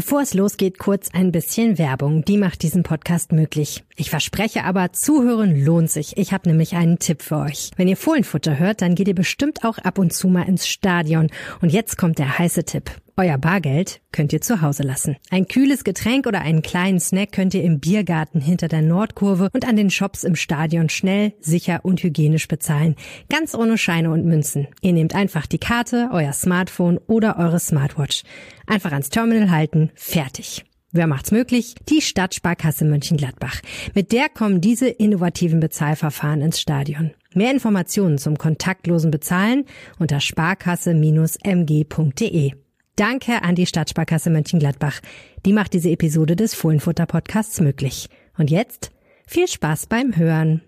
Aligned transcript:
Bevor 0.00 0.22
es 0.22 0.32
losgeht, 0.32 0.78
kurz 0.78 1.10
ein 1.12 1.30
bisschen 1.30 1.76
Werbung. 1.76 2.24
Die 2.24 2.38
macht 2.38 2.62
diesen 2.62 2.84
Podcast 2.84 3.32
möglich. 3.32 3.84
Ich 3.96 4.08
verspreche 4.08 4.64
aber, 4.64 4.94
zuhören 4.94 5.62
lohnt 5.62 5.90
sich. 5.90 6.16
Ich 6.16 6.32
habe 6.32 6.48
nämlich 6.48 6.74
einen 6.74 6.98
Tipp 6.98 7.20
für 7.20 7.36
euch. 7.36 7.70
Wenn 7.76 7.86
ihr 7.86 7.98
Fohlenfutter 7.98 8.58
hört, 8.58 8.80
dann 8.80 8.94
geht 8.94 9.08
ihr 9.08 9.14
bestimmt 9.14 9.62
auch 9.62 9.76
ab 9.76 9.98
und 9.98 10.14
zu 10.14 10.28
mal 10.28 10.48
ins 10.48 10.66
Stadion. 10.66 11.26
Und 11.60 11.70
jetzt 11.70 11.98
kommt 11.98 12.18
der 12.18 12.38
heiße 12.38 12.64
Tipp. 12.64 12.90
Euer 13.16 13.38
Bargeld 13.38 14.00
könnt 14.12 14.32
ihr 14.32 14.40
zu 14.40 14.62
Hause 14.62 14.82
lassen. 14.82 15.16
Ein 15.30 15.48
kühles 15.48 15.84
Getränk 15.84 16.26
oder 16.26 16.40
einen 16.40 16.62
kleinen 16.62 17.00
Snack 17.00 17.32
könnt 17.32 17.54
ihr 17.54 17.62
im 17.62 17.80
Biergarten 17.80 18.40
hinter 18.40 18.68
der 18.68 18.82
Nordkurve 18.82 19.50
und 19.52 19.66
an 19.66 19.76
den 19.76 19.90
Shops 19.90 20.24
im 20.24 20.36
Stadion 20.36 20.88
schnell, 20.88 21.34
sicher 21.40 21.80
und 21.82 22.02
hygienisch 22.02 22.48
bezahlen. 22.48 22.96
Ganz 23.28 23.54
ohne 23.54 23.78
Scheine 23.78 24.10
und 24.10 24.24
Münzen. 24.24 24.68
Ihr 24.80 24.92
nehmt 24.92 25.14
einfach 25.14 25.46
die 25.46 25.58
Karte, 25.58 26.10
euer 26.12 26.32
Smartphone 26.32 26.98
oder 27.06 27.38
eure 27.38 27.60
Smartwatch. 27.60 28.22
Einfach 28.66 28.92
ans 28.92 29.10
Terminal 29.10 29.50
halten, 29.50 29.90
fertig. 29.94 30.64
Wer 30.92 31.06
macht's 31.06 31.30
möglich? 31.30 31.76
Die 31.88 32.00
Stadtsparkasse 32.00 32.84
Mönchengladbach. 32.84 33.60
Mit 33.94 34.10
der 34.10 34.28
kommen 34.28 34.60
diese 34.60 34.88
innovativen 34.88 35.60
Bezahlverfahren 35.60 36.42
ins 36.42 36.60
Stadion. 36.60 37.12
Mehr 37.32 37.52
Informationen 37.52 38.18
zum 38.18 38.38
kontaktlosen 38.38 39.12
Bezahlen 39.12 39.66
unter 40.00 40.18
sparkasse-mg.de. 40.18 42.54
Danke 43.00 43.42
an 43.42 43.54
die 43.54 43.64
Stadtsparkasse 43.64 44.28
Mönchengladbach. 44.28 45.00
Die 45.46 45.54
macht 45.54 45.72
diese 45.72 45.88
Episode 45.88 46.36
des 46.36 46.54
Fohlenfutter 46.54 47.06
Podcasts 47.06 47.58
möglich. 47.58 48.10
Und 48.36 48.50
jetzt 48.50 48.90
viel 49.26 49.48
Spaß 49.48 49.86
beim 49.86 50.18
Hören. 50.18 50.60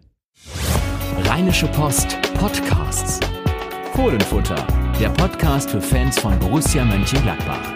Rheinische 1.25 1.67
Post 1.67 2.17
Podcasts. 2.33 3.21
Fohlenfutter, 3.93 4.67
der 4.99 5.11
Podcast 5.11 5.73
für 5.73 5.83
Fans 5.83 6.19
von 6.19 6.39
Borussia 6.39 6.87
Mönchengladbach. 6.87 7.71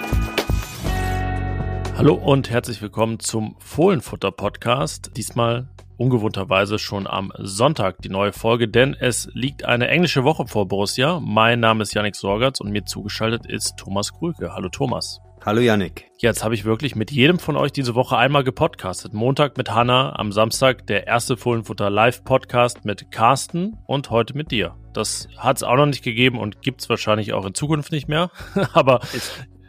Hallo 1.99 2.15
und 2.15 2.49
herzlich 2.49 2.81
willkommen 2.81 3.21
zum 3.21 3.57
Fohlenfutter 3.59 4.33
Podcast. 4.33 5.11
Diesmal 5.19 5.69
ungewohnterweise 5.97 6.79
schon 6.79 7.07
am 7.07 7.33
Sonntag 7.39 8.03
die 8.03 8.09
neue 8.09 8.33
Folge, 8.33 8.69
denn 8.69 8.95
es 8.99 9.29
liegt 9.33 9.65
eine 9.65 9.89
englische 9.89 10.25
Woche 10.25 10.47
vor 10.47 10.69
Borussia. 10.69 11.21
Mein 11.21 11.61
Name 11.61 11.83
ist 11.83 11.95
Yannick 11.95 12.17
Sorgatz 12.17 12.61
und 12.61 12.71
mir 12.71 12.85
zugeschaltet 12.85 13.47
ist 13.47 13.77
Thomas 13.77 14.13
Krüke. 14.13 14.53
Hallo 14.53 14.69
Thomas. 14.69 15.21
Hallo 15.45 15.61
Yannick. 15.61 16.11
Jetzt 16.19 16.43
habe 16.43 16.55
ich 16.55 16.65
wirklich 16.65 16.97
mit 16.97 17.13
jedem 17.13 17.39
von 17.39 17.57
euch 17.57 17.71
diese 17.71 17.95
Woche 17.95 18.17
einmal 18.17 18.43
gepodcastet. 18.43 19.15
Montag 19.15 19.57
mit 19.57 19.71
Hanna, 19.71 20.19
am 20.19 20.33
Samstag 20.33 20.87
der 20.89 21.07
erste 21.07 21.37
Fohlenfutter 21.37 21.89
Live-Podcast 21.89 22.85
mit 22.85 23.13
Carsten 23.13 23.79
und 23.87 24.11
heute 24.11 24.37
mit 24.37 24.51
dir. 24.51 24.75
Das 24.93 25.29
hat 25.37 25.59
es 25.59 25.63
auch 25.63 25.77
noch 25.77 25.87
nicht 25.87 26.03
gegeben 26.03 26.41
und 26.41 26.63
gibt 26.63 26.81
es 26.81 26.89
wahrscheinlich 26.89 27.33
auch 27.33 27.47
in 27.47 27.55
Zukunft 27.55 27.93
nicht 27.93 28.09
mehr. 28.09 28.31
Aber 28.73 29.01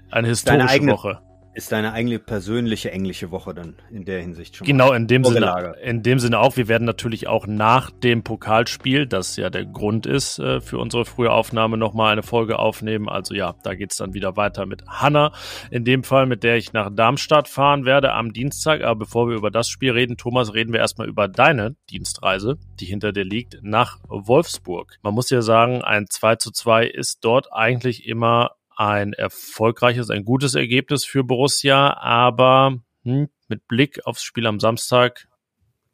eine 0.09 0.29
historische 0.29 0.69
eigene, 0.69 0.93
Woche 0.93 1.21
ist 1.57 1.71
deine 1.71 1.91
eigene 1.91 2.19
persönliche 2.19 2.91
englische 2.91 3.31
Woche 3.31 3.55
dann 3.55 3.73
in 3.89 4.05
der 4.05 4.21
Hinsicht 4.21 4.55
schon. 4.55 4.67
Genau, 4.67 4.93
in 4.93 5.07
dem 5.07 5.23
Sinne, 5.23 5.73
in 5.81 6.03
dem 6.03 6.19
Sinne 6.19 6.39
auch. 6.39 6.55
Wir 6.55 6.67
werden 6.67 6.85
natürlich 6.85 7.27
auch 7.27 7.47
nach 7.47 7.89
dem 7.89 8.23
Pokalspiel, 8.23 9.07
das 9.07 9.35
ja 9.37 9.49
der 9.49 9.65
Grund 9.65 10.05
ist 10.05 10.37
äh, 10.37 10.61
für 10.61 10.77
unsere 10.77 11.03
frühe 11.03 11.31
Aufnahme, 11.31 11.77
nochmal 11.77 12.11
eine 12.11 12.21
Folge 12.21 12.59
aufnehmen. 12.59 13.09
Also 13.09 13.33
ja, 13.33 13.55
da 13.63 13.73
geht's 13.73 13.95
dann 13.95 14.13
wieder 14.13 14.37
weiter 14.37 14.67
mit 14.67 14.83
Hanna. 14.87 15.31
In 15.71 15.83
dem 15.83 16.03
Fall, 16.03 16.27
mit 16.27 16.43
der 16.43 16.57
ich 16.57 16.73
nach 16.73 16.91
Darmstadt 16.93 17.47
fahren 17.47 17.85
werde 17.85 18.13
am 18.13 18.33
Dienstag. 18.33 18.83
Aber 18.83 18.99
bevor 18.99 19.27
wir 19.27 19.35
über 19.35 19.49
das 19.49 19.67
Spiel 19.67 19.93
reden, 19.93 20.15
Thomas, 20.15 20.53
reden 20.53 20.73
wir 20.73 20.79
erstmal 20.79 21.07
über 21.07 21.27
deine 21.27 21.75
Dienstreise, 21.89 22.59
die 22.79 22.85
hinter 22.85 23.11
dir 23.13 23.25
liegt, 23.25 23.57
nach 23.63 23.97
Wolfsburg. 24.07 24.99
Man 25.01 25.15
muss 25.15 25.31
ja 25.31 25.41
sagen, 25.41 25.81
ein 25.81 26.05
2 26.07 26.35
zu 26.35 26.51
2 26.51 26.85
ist 26.85 27.25
dort 27.25 27.51
eigentlich 27.51 28.05
immer 28.05 28.51
ein 28.77 29.13
erfolgreiches, 29.13 30.09
ein 30.09 30.23
gutes 30.23 30.55
Ergebnis 30.55 31.03
für 31.03 31.23
Borussia, 31.23 31.97
aber 31.97 32.79
hm, 33.03 33.29
mit 33.47 33.67
Blick 33.67 34.05
aufs 34.05 34.23
Spiel 34.23 34.45
am 34.45 34.59
Samstag 34.59 35.26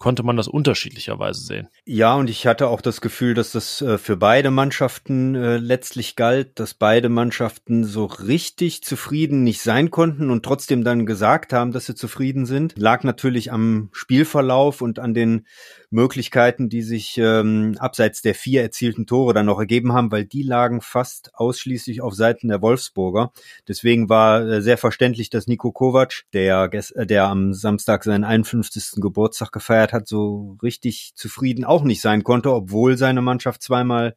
konnte 0.03 0.23
man 0.23 0.35
das 0.35 0.49
unterschiedlicherweise 0.49 1.39
sehen. 1.39 1.69
Ja, 1.85 2.15
und 2.15 2.29
ich 2.29 2.45
hatte 2.45 2.67
auch 2.67 2.81
das 2.81 2.99
Gefühl, 2.99 3.35
dass 3.35 3.53
das 3.53 3.81
äh, 3.81 3.97
für 3.97 4.17
beide 4.17 4.51
Mannschaften 4.51 5.33
äh, 5.33 5.55
letztlich 5.55 6.17
galt, 6.17 6.59
dass 6.59 6.73
beide 6.73 7.07
Mannschaften 7.07 7.85
so 7.85 8.03
richtig 8.03 8.83
zufrieden 8.83 9.43
nicht 9.43 9.61
sein 9.61 9.91
konnten 9.91 10.29
und 10.29 10.43
trotzdem 10.43 10.83
dann 10.83 11.05
gesagt 11.05 11.53
haben, 11.53 11.71
dass 11.71 11.85
sie 11.85 11.95
zufrieden 11.95 12.45
sind. 12.45 12.73
Lag 12.77 13.05
natürlich 13.05 13.53
am 13.53 13.91
Spielverlauf 13.93 14.81
und 14.81 14.99
an 14.99 15.13
den 15.13 15.45
Möglichkeiten, 15.93 16.67
die 16.67 16.81
sich 16.81 17.17
ähm, 17.17 17.77
abseits 17.79 18.21
der 18.21 18.35
vier 18.35 18.61
erzielten 18.63 19.05
Tore 19.05 19.33
dann 19.33 19.45
noch 19.45 19.59
ergeben 19.59 19.93
haben, 19.93 20.11
weil 20.11 20.25
die 20.25 20.43
lagen 20.43 20.81
fast 20.81 21.31
ausschließlich 21.35 22.01
auf 22.01 22.13
Seiten 22.13 22.49
der 22.49 22.61
Wolfsburger. 22.61 23.31
Deswegen 23.67 24.09
war 24.09 24.41
äh, 24.41 24.61
sehr 24.61 24.77
verständlich, 24.77 25.29
dass 25.29 25.47
Nico 25.47 25.71
Kovac, 25.71 26.23
der, 26.33 26.67
der 26.67 27.27
am 27.27 27.53
Samstag 27.53 28.03
seinen 28.03 28.23
51. 28.23 28.99
Geburtstag 28.99 29.51
gefeiert 29.51 29.92
hat, 29.93 30.07
so 30.07 30.57
richtig 30.61 31.13
zufrieden 31.15 31.65
auch 31.65 31.83
nicht 31.83 32.01
sein 32.01 32.23
konnte, 32.23 32.51
obwohl 32.53 32.97
seine 32.97 33.21
Mannschaft 33.21 33.61
zweimal 33.61 34.15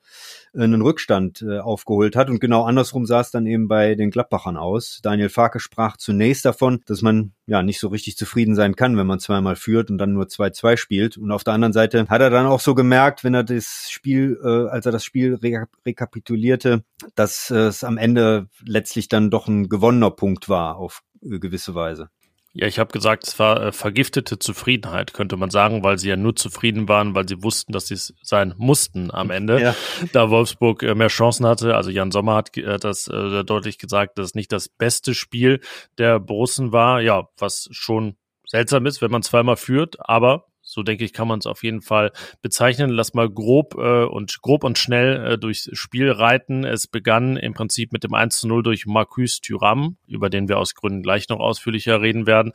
einen 0.54 0.82
Rückstand 0.82 1.42
äh, 1.42 1.58
aufgeholt 1.58 2.16
hat. 2.16 2.30
Und 2.30 2.40
genau 2.40 2.64
andersrum 2.64 3.06
sah 3.06 3.20
es 3.20 3.30
dann 3.30 3.46
eben 3.46 3.68
bei 3.68 3.94
den 3.94 4.10
Gladbachern 4.10 4.56
aus. 4.56 5.00
Daniel 5.02 5.28
Farke 5.28 5.60
sprach 5.60 5.96
zunächst 5.96 6.44
davon, 6.44 6.82
dass 6.86 7.02
man 7.02 7.32
ja 7.46 7.62
nicht 7.62 7.78
so 7.78 7.88
richtig 7.88 8.16
zufrieden 8.16 8.54
sein 8.54 8.74
kann, 8.76 8.96
wenn 8.96 9.06
man 9.06 9.20
zweimal 9.20 9.56
führt 9.56 9.90
und 9.90 9.98
dann 9.98 10.12
nur 10.12 10.24
2-2 10.24 10.76
spielt. 10.76 11.16
Und 11.16 11.30
auf 11.30 11.44
der 11.44 11.54
anderen 11.54 11.72
Seite 11.72 12.06
hat 12.08 12.20
er 12.20 12.30
dann 12.30 12.46
auch 12.46 12.60
so 12.60 12.74
gemerkt, 12.74 13.24
wenn 13.24 13.34
er 13.34 13.44
das 13.44 13.88
Spiel, 13.90 14.38
äh, 14.42 14.68
als 14.70 14.86
er 14.86 14.92
das 14.92 15.04
Spiel 15.04 15.34
re 15.34 15.66
rekapitulierte, 15.84 16.84
dass 17.14 17.50
äh, 17.50 17.66
es 17.66 17.84
am 17.84 17.98
Ende 17.98 18.48
letztlich 18.64 19.08
dann 19.08 19.30
doch 19.30 19.48
ein 19.48 19.68
gewonnener 19.68 20.10
Punkt 20.10 20.48
war 20.48 20.76
auf 20.76 21.02
äh, 21.22 21.38
gewisse 21.38 21.74
Weise. 21.74 22.10
Ja, 22.58 22.66
ich 22.66 22.78
habe 22.78 22.90
gesagt, 22.90 23.26
es 23.26 23.38
war 23.38 23.62
äh, 23.62 23.72
vergiftete 23.72 24.38
Zufriedenheit, 24.38 25.12
könnte 25.12 25.36
man 25.36 25.50
sagen, 25.50 25.82
weil 25.82 25.98
sie 25.98 26.08
ja 26.08 26.16
nur 26.16 26.34
zufrieden 26.34 26.88
waren, 26.88 27.14
weil 27.14 27.28
sie 27.28 27.42
wussten, 27.42 27.72
dass 27.72 27.88
sie 27.88 27.94
es 27.94 28.14
sein 28.22 28.54
mussten 28.56 29.10
am 29.10 29.30
Ende, 29.30 29.60
ja. 29.60 29.76
da 30.12 30.30
Wolfsburg 30.30 30.82
äh, 30.82 30.94
mehr 30.94 31.08
Chancen 31.08 31.46
hatte. 31.46 31.76
Also 31.76 31.90
Jan 31.90 32.12
Sommer 32.12 32.34
hat 32.34 32.56
äh, 32.56 32.78
das 32.78 33.08
äh, 33.08 33.44
deutlich 33.44 33.76
gesagt, 33.76 34.16
dass 34.16 34.28
es 34.28 34.34
nicht 34.34 34.52
das 34.52 34.70
beste 34.70 35.12
Spiel 35.12 35.60
der 35.98 36.18
Borussen 36.18 36.72
war. 36.72 37.02
Ja, 37.02 37.28
was 37.36 37.68
schon 37.72 38.16
seltsam 38.46 38.86
ist, 38.86 39.02
wenn 39.02 39.10
man 39.10 39.22
zweimal 39.22 39.56
führt, 39.56 39.96
aber 40.08 40.46
so 40.76 40.82
denke 40.82 41.04
ich, 41.04 41.14
kann 41.14 41.26
man 41.26 41.38
es 41.38 41.46
auf 41.46 41.62
jeden 41.62 41.80
Fall 41.80 42.12
bezeichnen. 42.42 42.90
Lass 42.90 43.14
mal 43.14 43.30
grob 43.30 43.76
äh, 43.78 44.04
und 44.04 44.42
grob 44.42 44.62
und 44.62 44.76
schnell 44.76 45.32
äh, 45.32 45.38
durchs 45.38 45.70
Spiel 45.72 46.10
reiten. 46.10 46.64
Es 46.64 46.86
begann 46.86 47.38
im 47.38 47.54
Prinzip 47.54 47.92
mit 47.92 48.04
dem 48.04 48.12
1 48.12 48.36
zu 48.36 48.46
0 48.46 48.62
durch 48.62 48.84
Marcus 48.84 49.40
Thuram, 49.40 49.96
über 50.06 50.28
den 50.28 50.48
wir 50.48 50.58
aus 50.58 50.74
Gründen 50.74 51.02
gleich 51.02 51.30
noch 51.30 51.40
ausführlicher 51.40 52.02
reden 52.02 52.26
werden. 52.26 52.52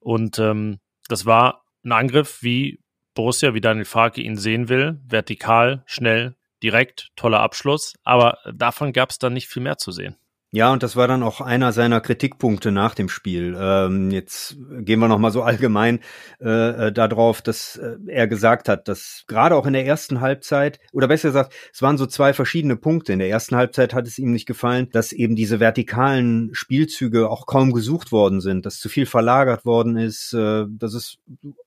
Und 0.00 0.40
ähm, 0.40 0.80
das 1.06 1.26
war 1.26 1.64
ein 1.84 1.92
Angriff, 1.92 2.42
wie 2.42 2.80
Borussia, 3.14 3.54
wie 3.54 3.60
Daniel 3.60 3.84
Farke 3.84 4.20
ihn 4.20 4.36
sehen 4.36 4.68
will. 4.68 5.00
Vertikal, 5.06 5.84
schnell, 5.86 6.34
direkt, 6.64 7.10
toller 7.14 7.38
Abschluss. 7.38 7.94
Aber 8.02 8.38
davon 8.52 8.92
gab 8.92 9.10
es 9.10 9.18
dann 9.18 9.32
nicht 9.32 9.46
viel 9.46 9.62
mehr 9.62 9.78
zu 9.78 9.92
sehen. 9.92 10.16
Ja, 10.52 10.72
und 10.72 10.82
das 10.82 10.96
war 10.96 11.06
dann 11.06 11.22
auch 11.22 11.40
einer 11.40 11.70
seiner 11.70 12.00
Kritikpunkte 12.00 12.72
nach 12.72 12.96
dem 12.96 13.08
Spiel. 13.08 13.56
Ähm, 13.56 14.10
jetzt 14.10 14.56
gehen 14.80 14.98
wir 14.98 15.06
noch 15.06 15.20
mal 15.20 15.30
so 15.30 15.42
allgemein 15.44 16.00
äh, 16.40 16.88
äh, 16.88 16.92
darauf, 16.92 17.40
dass 17.40 17.76
äh, 17.76 17.96
er 18.08 18.26
gesagt 18.26 18.68
hat, 18.68 18.88
dass 18.88 19.22
gerade 19.28 19.54
auch 19.54 19.64
in 19.64 19.74
der 19.74 19.86
ersten 19.86 20.20
Halbzeit, 20.20 20.80
oder 20.92 21.06
besser 21.06 21.28
gesagt, 21.28 21.54
es 21.72 21.82
waren 21.82 21.96
so 21.96 22.06
zwei 22.06 22.32
verschiedene 22.32 22.74
Punkte. 22.74 23.12
In 23.12 23.20
der 23.20 23.28
ersten 23.28 23.54
Halbzeit 23.54 23.94
hat 23.94 24.08
es 24.08 24.18
ihm 24.18 24.32
nicht 24.32 24.46
gefallen, 24.46 24.88
dass 24.90 25.12
eben 25.12 25.36
diese 25.36 25.60
vertikalen 25.60 26.50
Spielzüge 26.52 27.30
auch 27.30 27.46
kaum 27.46 27.72
gesucht 27.72 28.10
worden 28.10 28.40
sind, 28.40 28.66
dass 28.66 28.80
zu 28.80 28.88
viel 28.88 29.06
verlagert 29.06 29.64
worden 29.64 29.96
ist, 29.96 30.32
äh, 30.32 30.64
dass 30.68 30.94
es 30.94 31.18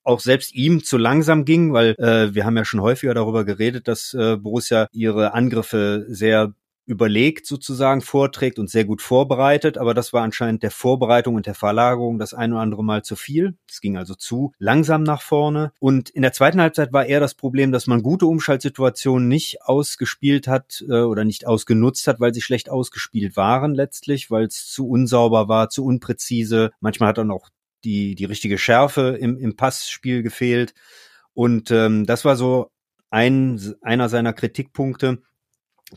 auch 0.04 0.20
selbst 0.20 0.54
ihm 0.56 0.84
zu 0.84 0.98
langsam 0.98 1.46
ging, 1.46 1.72
weil 1.72 1.96
äh, 2.00 2.36
wir 2.36 2.44
haben 2.44 2.58
ja 2.58 2.66
schon 2.66 2.82
häufiger 2.82 3.14
darüber 3.14 3.46
geredet, 3.46 3.88
dass 3.88 4.14
äh, 4.14 4.36
Borussia 4.36 4.88
ihre 4.92 5.34
Angriffe 5.34 6.06
sehr 6.10 6.54
überlegt 6.86 7.46
sozusagen 7.46 8.02
vorträgt 8.02 8.60
und 8.60 8.70
sehr 8.70 8.86
gut 8.86 9.02
vorbereitet, 9.02 9.78
aber 9.78 9.94
das 9.94 10.12
war 10.12 10.24
anscheinend 10.24 10.64
der 10.64 10.72
Vorbereitung 10.72 11.36
und 11.36 11.46
der 11.46 11.56
Verlagerung 11.56 12.20
das 12.20 12.34
ein 12.34 12.52
oder 12.52 12.62
andere 12.62 12.84
Mal 12.84 13.04
zu 13.04 13.16
viel. 13.16 13.56
Es 13.70 13.80
ging 13.80 13.98
also 13.98 14.16
zu 14.16 14.52
langsam 14.60 15.04
nach 15.04 15.22
vorne. 15.22 15.72
Und 15.80 16.10
in 16.10 16.22
der 16.22 16.34
zweiten 16.34 16.60
Halbzeit 16.60 16.92
war 16.92 17.06
eher 17.06 17.20
das 17.20 17.36
Problem, 17.36 17.72
dass 17.72 17.88
man 17.88 18.04
gute 18.04 18.26
Umschaltsituationen 18.26 19.28
nicht 19.28 19.62
ausgespielt 19.62 20.48
hat 20.48 20.84
äh, 20.88 21.02
oder 21.02 21.24
nicht 21.24 21.48
ausgenutzt 21.48 22.08
hat, 22.08 22.20
weil 22.20 22.34
sie 22.34 22.42
schlecht 22.42 22.70
ausgespielt 22.70 23.38
waren 23.38 23.74
letztlich, 23.74 24.30
weil 24.30 24.46
es 24.46 24.68
zu 24.68 24.88
unsauber 24.88 25.48
war, 25.48 25.70
zu 25.70 25.86
unpräzise. 25.86 26.72
Manchmal 26.82 27.10
hat 27.10 27.18
dann 27.18 27.32
auch 27.32 27.50
die, 27.86 28.16
die 28.16 28.26
richtige 28.26 28.58
Schärfe 28.58 29.18
im, 29.20 29.38
im 29.38 29.56
Passspiel 29.56 30.22
gefehlt. 30.22 30.74
Und 31.34 31.72
ähm, 31.72 32.06
das 32.06 32.26
war 32.26 32.36
so 32.36 32.72
ein, 33.10 33.76
einer 33.82 34.10
seiner 34.10 34.34
Kritikpunkte 34.34 35.22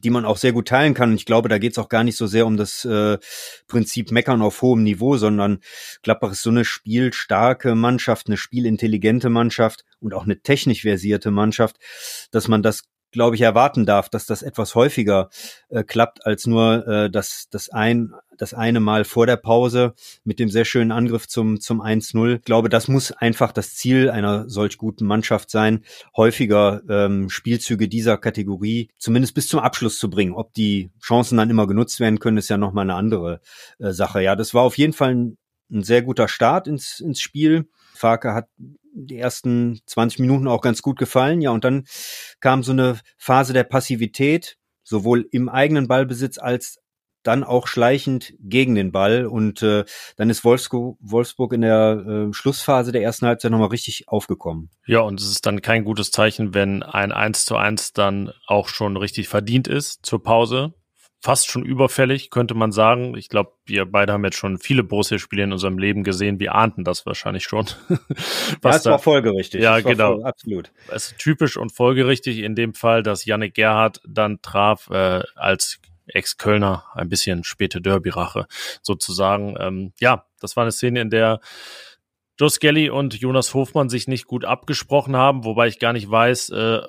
die 0.02 0.10
man 0.10 0.24
auch 0.24 0.36
sehr 0.36 0.52
gut 0.52 0.68
teilen 0.68 0.94
kann. 0.94 1.10
Und 1.10 1.16
ich 1.16 1.26
glaube, 1.26 1.48
da 1.48 1.58
geht 1.58 1.72
es 1.72 1.78
auch 1.78 1.88
gar 1.88 2.04
nicht 2.04 2.16
so 2.16 2.26
sehr 2.26 2.46
um 2.46 2.56
das 2.56 2.84
äh, 2.84 3.18
Prinzip 3.66 4.10
Meckern 4.10 4.42
auf 4.42 4.62
hohem 4.62 4.82
Niveau, 4.82 5.16
sondern 5.16 5.58
Gladbach 6.02 6.32
ist 6.32 6.42
so 6.42 6.50
eine 6.50 6.64
spielstarke 6.64 7.74
Mannschaft, 7.74 8.28
eine 8.28 8.36
spielintelligente 8.36 9.30
Mannschaft 9.30 9.84
und 10.00 10.14
auch 10.14 10.24
eine 10.24 10.40
technisch 10.40 10.82
versierte 10.82 11.30
Mannschaft, 11.30 11.76
dass 12.30 12.48
man 12.48 12.62
das 12.62 12.82
glaube 13.16 13.34
ich, 13.34 13.40
erwarten 13.40 13.86
darf, 13.86 14.10
dass 14.10 14.26
das 14.26 14.42
etwas 14.42 14.74
häufiger 14.74 15.30
äh, 15.70 15.82
klappt 15.82 16.26
als 16.26 16.46
nur 16.46 16.86
äh, 16.86 17.10
das, 17.10 17.48
das, 17.50 17.70
ein, 17.70 18.12
das 18.36 18.52
eine 18.52 18.78
Mal 18.78 19.04
vor 19.06 19.24
der 19.24 19.38
Pause 19.38 19.94
mit 20.22 20.38
dem 20.38 20.50
sehr 20.50 20.66
schönen 20.66 20.92
Angriff 20.92 21.26
zum, 21.26 21.58
zum 21.58 21.80
1-0. 21.80 22.36
Ich 22.36 22.42
glaube, 22.42 22.68
das 22.68 22.88
muss 22.88 23.12
einfach 23.12 23.52
das 23.52 23.74
Ziel 23.74 24.10
einer 24.10 24.50
solch 24.50 24.76
guten 24.76 25.06
Mannschaft 25.06 25.50
sein, 25.50 25.82
häufiger 26.14 26.82
ähm, 26.90 27.30
Spielzüge 27.30 27.88
dieser 27.88 28.18
Kategorie 28.18 28.90
zumindest 28.98 29.34
bis 29.34 29.48
zum 29.48 29.60
Abschluss 29.60 29.98
zu 29.98 30.10
bringen. 30.10 30.34
Ob 30.34 30.52
die 30.52 30.90
Chancen 31.02 31.38
dann 31.38 31.48
immer 31.48 31.66
genutzt 31.66 31.98
werden 32.00 32.18
können, 32.18 32.36
ist 32.36 32.50
ja 32.50 32.58
nochmal 32.58 32.84
eine 32.84 32.96
andere 32.96 33.40
äh, 33.78 33.92
Sache. 33.92 34.20
Ja, 34.22 34.36
das 34.36 34.52
war 34.52 34.62
auf 34.62 34.76
jeden 34.76 34.92
Fall 34.92 35.14
ein, 35.14 35.38
ein 35.72 35.84
sehr 35.84 36.02
guter 36.02 36.28
Start 36.28 36.68
ins, 36.68 37.00
ins 37.00 37.20
Spiel. 37.20 37.66
Farke 37.94 38.34
hat 38.34 38.48
die 38.96 39.18
ersten 39.18 39.80
20 39.86 40.20
Minuten 40.20 40.48
auch 40.48 40.60
ganz 40.60 40.82
gut 40.82 40.98
gefallen. 40.98 41.40
Ja, 41.40 41.50
und 41.50 41.64
dann 41.64 41.84
kam 42.40 42.62
so 42.62 42.72
eine 42.72 42.98
Phase 43.18 43.52
der 43.52 43.64
Passivität, 43.64 44.56
sowohl 44.82 45.28
im 45.30 45.48
eigenen 45.48 45.88
Ballbesitz 45.88 46.38
als 46.38 46.78
dann 47.22 47.44
auch 47.44 47.66
schleichend 47.66 48.34
gegen 48.38 48.74
den 48.74 48.92
Ball. 48.92 49.26
Und 49.26 49.62
äh, 49.62 49.84
dann 50.16 50.30
ist 50.30 50.44
Wolfsburg, 50.44 50.96
Wolfsburg 51.00 51.52
in 51.52 51.62
der 51.62 52.04
äh, 52.06 52.32
Schlussphase 52.32 52.92
der 52.92 53.02
ersten 53.02 53.26
Halbzeit 53.26 53.50
nochmal 53.50 53.68
richtig 53.68 54.04
aufgekommen. 54.06 54.70
Ja, 54.86 55.00
und 55.00 55.20
es 55.20 55.30
ist 55.30 55.44
dann 55.44 55.60
kein 55.60 55.84
gutes 55.84 56.10
Zeichen, 56.10 56.54
wenn 56.54 56.82
ein 56.82 57.12
1 57.12 57.44
zu 57.44 57.56
1 57.56 57.92
dann 57.92 58.32
auch 58.46 58.68
schon 58.68 58.96
richtig 58.96 59.28
verdient 59.28 59.68
ist 59.68 60.06
zur 60.06 60.22
Pause 60.22 60.74
fast 61.20 61.48
schon 61.48 61.64
überfällig, 61.64 62.30
könnte 62.30 62.54
man 62.54 62.72
sagen. 62.72 63.16
Ich 63.16 63.28
glaube, 63.28 63.52
wir 63.64 63.84
beide 63.86 64.12
haben 64.12 64.24
jetzt 64.24 64.36
schon 64.36 64.58
viele 64.58 64.84
Borussia-Spiele 64.84 65.44
in 65.44 65.52
unserem 65.52 65.78
Leben 65.78 66.04
gesehen. 66.04 66.38
Wir 66.40 66.54
ahnten 66.54 66.84
das 66.84 67.06
wahrscheinlich 67.06 67.44
schon. 67.44 67.66
Was 68.62 68.84
ja, 68.84 68.92
war 68.92 68.98
folgerichtig. 68.98 69.62
Ja, 69.62 69.80
genau. 69.80 70.16
Voll, 70.16 70.24
absolut. 70.24 70.72
Es 70.88 71.12
ist 71.12 71.18
typisch 71.18 71.56
und 71.56 71.70
folgerichtig 71.70 72.38
in 72.38 72.54
dem 72.54 72.74
Fall, 72.74 73.02
dass 73.02 73.24
Yannick 73.24 73.54
Gerhardt 73.54 74.00
dann 74.06 74.40
traf 74.42 74.88
äh, 74.90 75.22
als 75.34 75.80
Ex-Kölner 76.06 76.84
ein 76.94 77.08
bisschen 77.08 77.44
späte 77.44 77.80
Derby-Rache 77.80 78.46
sozusagen. 78.82 79.56
Ähm, 79.58 79.92
ja, 80.00 80.26
das 80.40 80.56
war 80.56 80.62
eine 80.62 80.72
Szene, 80.72 81.00
in 81.00 81.10
der 81.10 81.40
Joe 82.38 82.50
Skelly 82.50 82.90
und 82.90 83.14
Jonas 83.14 83.54
Hofmann 83.54 83.88
sich 83.88 84.08
nicht 84.08 84.26
gut 84.26 84.44
abgesprochen 84.44 85.16
haben, 85.16 85.44
wobei 85.44 85.68
ich 85.68 85.78
gar 85.78 85.94
nicht 85.94 86.10
weiß, 86.10 86.50
äh, 86.50 86.82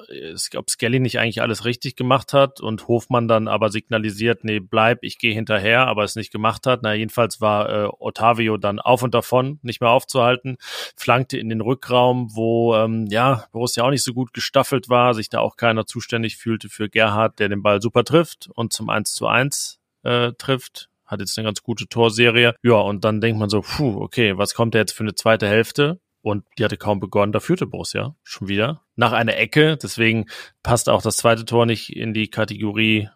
ob 0.58 0.70
Skelly 0.70 1.00
nicht 1.00 1.20
eigentlich 1.20 1.42
alles 1.42 1.64
richtig 1.64 1.96
gemacht 1.96 2.34
hat 2.34 2.60
und 2.60 2.90
Hofmann 2.90 3.30
dann 3.30 3.48
aber 3.48 3.70
signalisiert, 3.70 4.44
nee, 4.44 4.60
bleib, 4.60 5.04
ich 5.04 5.20
gehe 5.20 5.34
hinterher, 5.34 5.88
aber 5.88 6.04
es 6.04 6.18
nicht 6.18 6.34
gemacht 6.34 6.68
hat. 6.68 6.82
Na, 6.84 6.94
jedenfalls 6.94 7.40
war 7.40 7.70
äh, 7.70 7.90
Ottavio 7.98 8.58
dann 8.58 8.80
auf 8.80 9.04
und 9.04 9.14
davon, 9.14 9.60
nicht 9.62 9.80
mehr 9.80 9.92
aufzuhalten, 9.92 10.58
flankte 10.98 11.38
in 11.38 11.48
den 11.48 11.62
Rückraum, 11.62 12.36
wo 12.36 12.76
ähm, 12.76 13.08
ja 13.10 13.46
Borussia 13.54 13.86
auch 13.86 13.92
nicht 13.92 14.04
so 14.04 14.14
gut 14.14 14.34
gestaffelt 14.34 14.90
war, 14.90 15.14
sich 15.14 15.30
da 15.30 15.40
auch 15.40 15.56
keiner 15.56 15.86
zuständig 15.86 16.36
fühlte 16.36 16.68
für 16.68 16.90
Gerhard, 16.90 17.40
der 17.40 17.48
den 17.48 17.64
Ball 17.64 17.82
super 17.82 18.04
trifft 18.04 18.50
und 18.54 18.74
zum 18.74 18.90
1 18.90 19.14
zu 19.14 19.28
1 19.28 19.80
äh, 20.04 20.34
trifft 20.38 20.90
hat 21.08 21.20
jetzt 21.20 21.38
eine 21.38 21.46
ganz 21.48 21.64
gute 21.64 21.88
Torserie. 21.88 22.54
Ja, 22.62 22.76
und 22.76 23.04
dann 23.06 23.22
denkt 23.22 23.40
man 23.40 23.50
so, 23.50 23.62
puh, 23.62 24.02
okay, 24.02 24.38
was 24.38 24.54
kommt 24.54 24.76
da 24.76 24.80
jetzt 24.80 24.92
für 24.92 25.04
eine 25.04 25.16
zweite 25.16 25.48
Hälfte? 25.48 26.00
Und 26.22 26.44
die 26.58 26.66
hatte 26.66 26.78
kaum 26.78 27.00
begonnen, 27.00 27.32
da 27.32 27.40
führte 27.40 27.66
Borussia 27.66 28.16
schon 28.24 28.50
wieder 28.50 28.84
nach 28.96 29.14
einer 29.14 29.38
Ecke. 29.38 29.78
Deswegen 29.78 30.26
passt 30.62 30.90
auch 30.90 31.02
das 31.02 31.18
zweite 31.18 31.46
Tor 31.46 31.66
nicht 31.66 31.96
in 31.96 32.14
die 32.14 32.30
Kategorie 32.30 33.10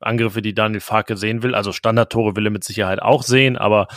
Angriffe, 0.00 0.42
die 0.42 0.54
Daniel 0.54 0.80
Farke 0.80 1.16
sehen 1.16 1.42
will. 1.42 1.54
Also 1.54 1.72
Standardtore 1.72 2.36
will 2.36 2.46
er 2.46 2.50
mit 2.50 2.64
Sicherheit 2.64 3.02
auch 3.02 3.22
sehen, 3.22 3.56
aber 3.56 3.88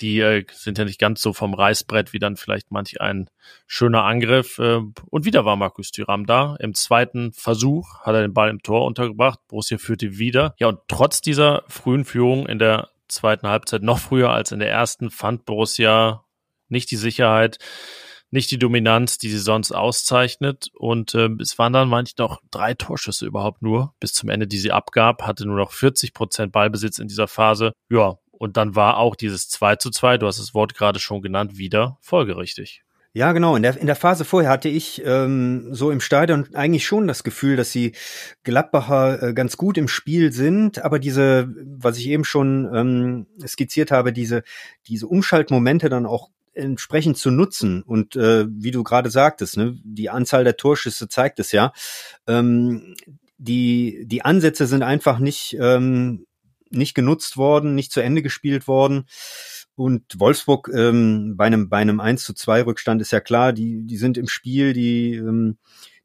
die 0.00 0.20
äh, 0.20 0.44
sind 0.52 0.78
ja 0.78 0.84
nicht 0.84 1.00
ganz 1.00 1.20
so 1.20 1.32
vom 1.32 1.54
Reißbrett 1.54 2.12
wie 2.12 2.18
dann 2.18 2.36
vielleicht 2.36 2.70
manch 2.70 3.00
ein 3.00 3.28
schöner 3.66 4.04
Angriff. 4.04 4.58
Äh, 4.58 4.80
und 5.10 5.24
wieder 5.24 5.44
war 5.44 5.56
Markus 5.56 5.90
Thüram 5.90 6.26
da. 6.26 6.56
Im 6.60 6.74
zweiten 6.74 7.32
Versuch 7.32 8.00
hat 8.00 8.14
er 8.14 8.22
den 8.22 8.34
Ball 8.34 8.50
im 8.50 8.62
Tor 8.62 8.84
untergebracht. 8.84 9.40
Borussia 9.48 9.78
führte 9.78 10.18
wieder. 10.18 10.54
Ja, 10.58 10.68
und 10.68 10.80
trotz 10.88 11.20
dieser 11.20 11.64
frühen 11.68 12.04
Führung 12.04 12.46
in 12.46 12.58
der 12.58 12.88
zweiten 13.08 13.48
Halbzeit, 13.48 13.82
noch 13.82 13.98
früher 13.98 14.30
als 14.30 14.52
in 14.52 14.60
der 14.60 14.70
ersten, 14.70 15.10
fand 15.10 15.44
Borussia 15.44 16.24
nicht 16.68 16.90
die 16.90 16.96
Sicherheit, 16.96 17.58
nicht 18.30 18.50
die 18.50 18.58
Dominanz, 18.58 19.18
die 19.18 19.30
sie 19.30 19.38
sonst 19.38 19.72
auszeichnet. 19.72 20.70
Und 20.74 21.14
äh, 21.14 21.28
es 21.40 21.58
waren 21.58 21.72
dann, 21.72 21.88
meine 21.88 22.06
ich, 22.06 22.16
noch 22.18 22.40
drei 22.50 22.74
Torschüsse 22.74 23.26
überhaupt 23.26 23.62
nur 23.62 23.94
bis 24.00 24.12
zum 24.12 24.28
Ende, 24.28 24.46
die 24.46 24.58
sie 24.58 24.72
abgab, 24.72 25.22
hatte 25.22 25.46
nur 25.46 25.56
noch 25.56 25.72
40 25.72 26.14
Prozent 26.14 26.52
Ballbesitz 26.52 26.98
in 26.98 27.08
dieser 27.08 27.28
Phase. 27.28 27.72
Ja, 27.90 28.18
und 28.32 28.56
dann 28.56 28.76
war 28.76 28.98
auch 28.98 29.16
dieses 29.16 29.48
2 29.48 29.76
zu 29.76 29.90
2, 29.90 30.18
du 30.18 30.26
hast 30.26 30.38
das 30.38 30.54
Wort 30.54 30.74
gerade 30.74 31.00
schon 31.00 31.22
genannt, 31.22 31.58
wieder 31.58 31.98
folgerichtig. 32.00 32.82
Ja, 33.14 33.32
genau. 33.32 33.56
In 33.56 33.62
der, 33.62 33.76
in 33.76 33.86
der 33.86 33.96
Phase 33.96 34.24
vorher 34.24 34.50
hatte 34.50 34.68
ich 34.68 35.02
ähm, 35.04 35.74
so 35.74 35.90
im 35.90 36.00
Stadion 36.00 36.54
eigentlich 36.54 36.86
schon 36.86 37.08
das 37.08 37.24
Gefühl, 37.24 37.56
dass 37.56 37.72
die 37.72 37.92
Gladbacher 38.44 39.22
äh, 39.22 39.34
ganz 39.34 39.56
gut 39.56 39.78
im 39.78 39.88
Spiel 39.88 40.30
sind, 40.30 40.84
aber 40.84 40.98
diese, 40.98 41.48
was 41.64 41.98
ich 41.98 42.08
eben 42.08 42.24
schon 42.24 42.70
ähm, 42.72 43.26
skizziert 43.44 43.90
habe, 43.90 44.12
diese, 44.12 44.44
diese 44.86 45.08
Umschaltmomente 45.08 45.88
dann 45.88 46.06
auch 46.06 46.28
entsprechend 46.58 47.16
zu 47.16 47.30
nutzen. 47.30 47.82
Und 47.82 48.16
äh, 48.16 48.46
wie 48.48 48.70
du 48.70 48.82
gerade 48.82 49.10
sagtest, 49.10 49.56
ne, 49.56 49.76
die 49.82 50.10
Anzahl 50.10 50.44
der 50.44 50.56
Torschüsse 50.56 51.08
zeigt 51.08 51.38
es 51.38 51.52
ja. 51.52 51.72
Ähm, 52.26 52.94
die, 53.38 54.04
die 54.06 54.24
Ansätze 54.24 54.66
sind 54.66 54.82
einfach 54.82 55.18
nicht, 55.18 55.56
ähm, 55.60 56.26
nicht 56.70 56.94
genutzt 56.94 57.36
worden, 57.36 57.74
nicht 57.74 57.92
zu 57.92 58.00
Ende 58.00 58.22
gespielt 58.22 58.68
worden. 58.68 59.06
Und 59.74 60.18
Wolfsburg 60.18 60.68
ähm, 60.74 61.36
bei 61.36 61.46
einem 61.46 61.68
bei 61.68 61.78
einem 61.78 62.00
1 62.00 62.24
zu 62.24 62.34
2 62.34 62.62
Rückstand 62.62 63.00
ist 63.00 63.12
ja 63.12 63.20
klar, 63.20 63.52
die 63.52 63.86
die 63.86 63.96
sind 63.96 64.18
im 64.18 64.26
Spiel, 64.26 64.72
die 64.72 65.14
ähm, 65.14 65.58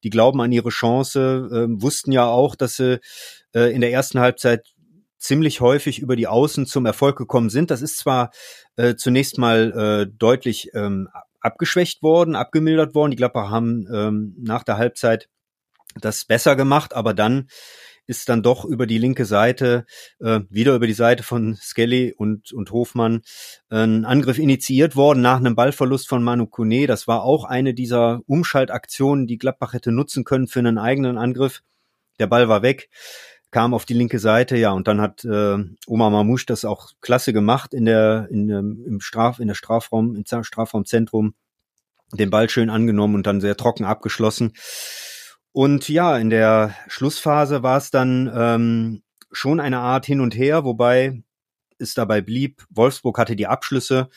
die 0.03 0.11
glauben 0.11 0.41
an 0.41 0.51
ihre 0.51 0.69
Chance, 0.69 1.49
äh, 1.51 1.81
wussten 1.81 2.11
ja 2.11 2.25
auch, 2.27 2.55
dass 2.55 2.75
sie 2.75 2.99
äh, 3.55 3.73
in 3.73 3.81
der 3.81 3.91
ersten 3.91 4.19
Halbzeit 4.19 4.72
ziemlich 5.23 5.61
häufig 5.61 5.99
über 5.99 6.15
die 6.15 6.27
Außen 6.27 6.65
zum 6.65 6.85
Erfolg 6.85 7.17
gekommen 7.17 7.49
sind. 7.49 7.71
Das 7.71 7.81
ist 7.81 7.97
zwar 7.97 8.31
äh, 8.75 8.95
zunächst 8.95 9.37
mal 9.37 9.71
äh, 9.71 10.13
deutlich 10.17 10.69
ähm, 10.73 11.07
abgeschwächt 11.39 12.03
worden, 12.03 12.35
abgemildert 12.35 12.93
worden. 12.93 13.11
Die 13.11 13.17
Gladbacher 13.17 13.49
haben 13.49 13.87
ähm, 13.91 14.35
nach 14.37 14.63
der 14.63 14.77
Halbzeit 14.77 15.29
das 15.95 16.25
besser 16.25 16.55
gemacht, 16.55 16.93
aber 16.93 17.13
dann 17.13 17.47
ist 18.05 18.27
dann 18.27 18.43
doch 18.43 18.65
über 18.65 18.85
die 18.85 18.97
linke 18.97 19.23
Seite, 19.23 19.85
äh, 20.19 20.41
wieder 20.49 20.75
über 20.75 20.87
die 20.87 20.93
Seite 20.93 21.23
von 21.23 21.55
Skelly 21.55 22.13
und, 22.13 22.51
und 22.51 22.71
Hofmann, 22.71 23.21
äh, 23.69 23.77
ein 23.77 24.03
Angriff 24.03 24.39
initiiert 24.39 24.97
worden 24.97 25.21
nach 25.21 25.37
einem 25.37 25.55
Ballverlust 25.55 26.09
von 26.09 26.21
Manu 26.21 26.47
Kone. 26.47 26.85
Das 26.85 27.07
war 27.07 27.23
auch 27.23 27.45
eine 27.45 27.73
dieser 27.73 28.19
Umschaltaktionen, 28.25 29.25
die 29.25 29.37
Gladbach 29.37 29.71
hätte 29.71 29.93
nutzen 29.93 30.25
können 30.25 30.47
für 30.47 30.59
einen 30.59 30.77
eigenen 30.77 31.17
Angriff. 31.17 31.61
Der 32.19 32.27
Ball 32.27 32.49
war 32.49 32.61
weg 32.61 32.89
kam 33.53 33.73
auf 33.73 33.85
die 33.85 33.93
linke 33.93 34.19
Seite, 34.19 34.57
ja, 34.57 34.71
und 34.71 34.87
dann 34.87 34.99
hat 34.99 35.23
äh, 35.23 35.57
Omar 35.87 36.09
Mamouche 36.09 36.45
das 36.47 36.65
auch 36.65 36.89
klasse 37.01 37.31
gemacht 37.33 37.73
in 37.73 37.85
der, 37.85 38.27
in, 38.31 38.49
im 38.49 38.99
Straf, 38.99 39.39
in 39.39 39.47
der 39.47 39.55
Strafraum, 39.55 40.15
im 40.15 40.25
Strafraumzentrum, 40.43 41.35
den 42.11 42.31
Ball 42.31 42.49
schön 42.49 42.71
angenommen 42.71 43.15
und 43.15 43.27
dann 43.27 43.41
sehr 43.41 43.55
trocken 43.55 43.85
abgeschlossen. 43.85 44.53
Und 45.51 45.87
ja, 45.87 46.17
in 46.17 46.31
der 46.31 46.73
Schlussphase 46.87 47.61
war 47.61 47.77
es 47.77 47.91
dann 47.91 48.31
ähm, 48.35 49.03
schon 49.31 49.59
eine 49.59 49.79
Art 49.79 50.07
Hin 50.07 50.19
und 50.19 50.35
Her, 50.35 50.65
wobei 50.65 51.21
es 51.77 51.93
dabei 51.93 52.21
blieb, 52.21 52.65
Wolfsburg 52.71 53.19
hatte 53.19 53.35
die 53.35 53.47
Abschlüsse, 53.47 54.09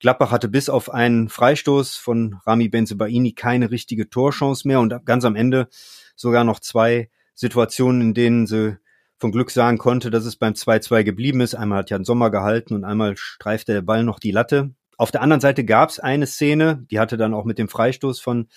Gladbach 0.00 0.30
hatte 0.30 0.48
bis 0.48 0.70
auf 0.70 0.92
einen 0.92 1.28
Freistoß 1.28 1.96
von 1.96 2.40
Rami 2.46 2.70
Benzebaini 2.70 3.32
keine 3.32 3.70
richtige 3.70 4.08
Torchance 4.08 4.66
mehr 4.66 4.80
und 4.80 5.04
ganz 5.04 5.26
am 5.26 5.36
Ende 5.36 5.68
sogar 6.16 6.44
noch 6.44 6.60
zwei 6.60 7.10
Situationen, 7.34 8.00
in 8.00 8.14
denen 8.14 8.46
sie 8.46 8.78
von 9.18 9.32
Glück 9.32 9.50
sagen 9.50 9.78
konnte, 9.78 10.10
dass 10.10 10.24
es 10.24 10.36
beim 10.36 10.54
2-2 10.54 11.04
geblieben 11.04 11.40
ist. 11.40 11.54
Einmal 11.54 11.78
hat 11.78 11.90
Jan 11.90 12.04
Sommer 12.04 12.30
gehalten 12.30 12.74
und 12.74 12.84
einmal 12.84 13.16
streifte 13.16 13.72
der 13.72 13.82
Ball 13.82 14.04
noch 14.04 14.18
die 14.18 14.30
Latte. 14.30 14.74
Auf 14.96 15.10
der 15.10 15.22
anderen 15.22 15.40
Seite 15.40 15.64
gab 15.64 15.90
es 15.90 16.00
eine 16.00 16.26
Szene, 16.26 16.84
die 16.90 16.98
hatte 16.98 17.16
dann 17.16 17.34
auch 17.34 17.44
mit 17.44 17.58
dem 17.58 17.68
Freistoß 17.68 18.20
von 18.20 18.48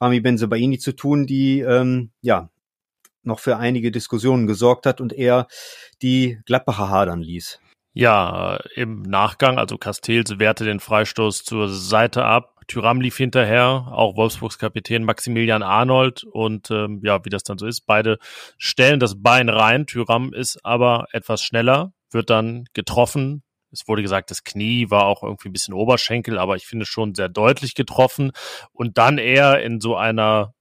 Rami 0.00 0.20
Benzebaini 0.20 0.78
zu 0.78 0.92
tun, 0.92 1.26
die 1.26 1.60
ähm, 1.60 2.10
ja 2.20 2.50
noch 3.22 3.40
für 3.40 3.56
einige 3.56 3.90
Diskussionen 3.90 4.46
gesorgt 4.46 4.86
hat 4.86 5.00
und 5.00 5.12
eher 5.12 5.48
die 6.02 6.38
Gladbacher 6.46 6.90
hadern 6.90 7.20
ließ. 7.22 7.60
Ja, 7.92 8.60
im 8.74 9.02
Nachgang, 9.02 9.58
also 9.58 9.78
Castells 9.78 10.38
wehrte 10.38 10.64
den 10.64 10.80
Freistoß 10.80 11.44
zur 11.44 11.68
Seite 11.68 12.24
ab. 12.24 12.55
Tyram 12.66 13.00
lief 13.00 13.16
hinterher, 13.16 13.86
auch 13.90 14.16
Wolfsburgs 14.16 14.58
Kapitän 14.58 15.04
Maximilian 15.04 15.62
Arnold 15.62 16.24
und 16.24 16.70
ähm, 16.70 17.00
ja, 17.04 17.24
wie 17.24 17.30
das 17.30 17.44
dann 17.44 17.58
so 17.58 17.66
ist, 17.66 17.82
beide 17.86 18.18
stellen 18.58 19.00
das 19.00 19.22
Bein 19.22 19.48
rein. 19.48 19.86
Tyram 19.86 20.32
ist 20.32 20.64
aber 20.64 21.06
etwas 21.12 21.42
schneller, 21.42 21.92
wird 22.10 22.30
dann 22.30 22.64
getroffen. 22.72 23.42
Es 23.70 23.86
wurde 23.88 24.02
gesagt, 24.02 24.30
das 24.30 24.44
Knie 24.44 24.90
war 24.90 25.04
auch 25.04 25.22
irgendwie 25.22 25.48
ein 25.48 25.52
bisschen 25.52 25.74
Oberschenkel, 25.74 26.38
aber 26.38 26.56
ich 26.56 26.66
finde 26.66 26.86
schon 26.86 27.14
sehr 27.14 27.28
deutlich 27.28 27.74
getroffen. 27.74 28.32
Und 28.72 28.98
dann 28.98 29.18
eher 29.18 29.62
in 29.62 29.80
so 29.80 29.96
einer 29.96 30.54